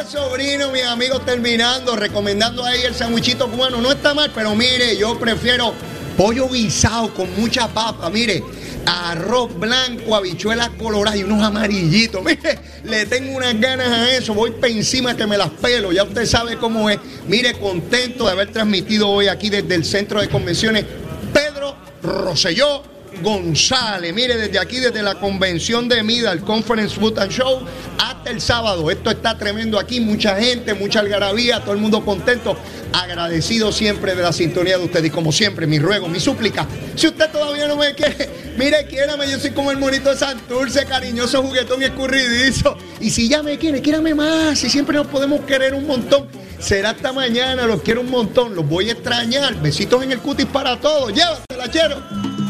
Sobrino, 0.06 0.70
mis 0.70 0.84
amigos, 0.84 1.24
terminando, 1.24 1.96
recomendando 1.96 2.64
ahí 2.64 2.82
el 2.82 2.94
sandwichito 2.94 3.48
cubano. 3.50 3.80
No 3.80 3.92
está 3.92 4.14
mal, 4.14 4.30
pero 4.34 4.54
mire, 4.54 4.96
yo 4.96 5.18
prefiero 5.18 5.74
pollo 6.16 6.48
guisado 6.48 7.12
con 7.14 7.34
mucha 7.40 7.68
papa, 7.68 8.10
mire, 8.10 8.42
arroz 8.84 9.58
blanco, 9.58 10.14
habichuelas 10.14 10.70
coloradas 10.70 11.18
y 11.20 11.24
unos 11.24 11.42
amarillitos. 11.42 12.22
Mire, 12.24 12.58
le 12.84 13.06
tengo 13.06 13.36
unas 13.36 13.58
ganas 13.60 13.88
a 13.88 14.10
eso, 14.14 14.34
voy 14.34 14.50
para 14.52 14.72
encima 14.72 15.16
que 15.16 15.26
me 15.26 15.38
las 15.38 15.50
pelo, 15.50 15.92
ya 15.92 16.04
usted 16.04 16.26
sabe 16.26 16.56
cómo 16.56 16.90
es. 16.90 16.98
Mire, 17.28 17.54
contento 17.54 18.26
de 18.26 18.32
haber 18.32 18.52
transmitido 18.52 19.08
hoy 19.08 19.28
aquí 19.28 19.50
desde 19.50 19.74
el 19.74 19.84
centro 19.84 20.20
de 20.20 20.28
convenciones 20.28 20.84
Pedro 21.32 21.76
Rosselló 22.02 22.91
González. 23.22 24.14
Mire, 24.14 24.36
desde 24.36 24.58
aquí, 24.58 24.78
desde 24.78 25.02
la 25.02 25.16
convención 25.16 25.88
de 25.88 26.02
Mida, 26.02 26.32
el 26.32 26.40
Conference 26.40 26.98
Food 26.98 27.18
and 27.18 27.30
Show, 27.30 27.60
hasta 27.98 28.30
el 28.30 28.40
sábado. 28.40 28.90
Esto 28.90 29.10
está 29.10 29.36
tremendo 29.36 29.78
aquí, 29.78 30.00
mucha 30.00 30.36
gente, 30.36 30.74
mucha 30.74 31.00
algarabía, 31.00 31.60
todo 31.60 31.72
el 31.72 31.80
mundo 31.80 32.04
contento. 32.04 32.56
Agradecido 32.92 33.72
siempre 33.72 34.14
de 34.14 34.22
la 34.22 34.32
sintonía 34.32 34.78
de 34.78 34.84
ustedes 34.84 35.06
y 35.06 35.10
como 35.10 35.32
siempre, 35.32 35.66
mi 35.66 35.78
ruego, 35.78 36.08
mi 36.08 36.20
súplica. 36.20 36.66
Si 36.94 37.06
usted 37.06 37.30
todavía 37.30 37.66
no 37.66 37.76
me 37.76 37.94
quiere, 37.94 38.28
mire, 38.58 38.86
quiérame, 38.86 39.30
yo 39.30 39.38
soy 39.38 39.50
como 39.52 39.70
el 39.70 39.78
monito 39.78 40.10
de 40.10 40.16
Santurce, 40.16 40.84
cariñoso, 40.84 41.42
juguetón 41.42 41.80
y 41.82 41.86
escurridizo. 41.86 42.76
Y 43.00 43.10
si 43.10 43.28
ya 43.28 43.42
me 43.42 43.58
quiere, 43.58 43.80
quiérame 43.80 44.14
más, 44.14 44.58
si 44.58 44.68
siempre 44.68 44.96
nos 44.96 45.06
podemos 45.06 45.40
querer 45.42 45.74
un 45.74 45.86
montón. 45.86 46.28
Será 46.58 46.90
hasta 46.90 47.12
mañana, 47.12 47.66
los 47.66 47.82
quiero 47.82 48.02
un 48.02 48.10
montón, 48.10 48.54
los 48.54 48.68
voy 48.68 48.88
a 48.88 48.92
extrañar. 48.92 49.60
Besitos 49.60 50.02
en 50.04 50.12
el 50.12 50.20
cutis 50.20 50.46
para 50.46 50.78
todos. 50.78 51.12
Llévatela, 51.12 51.70
chero. 51.70 52.41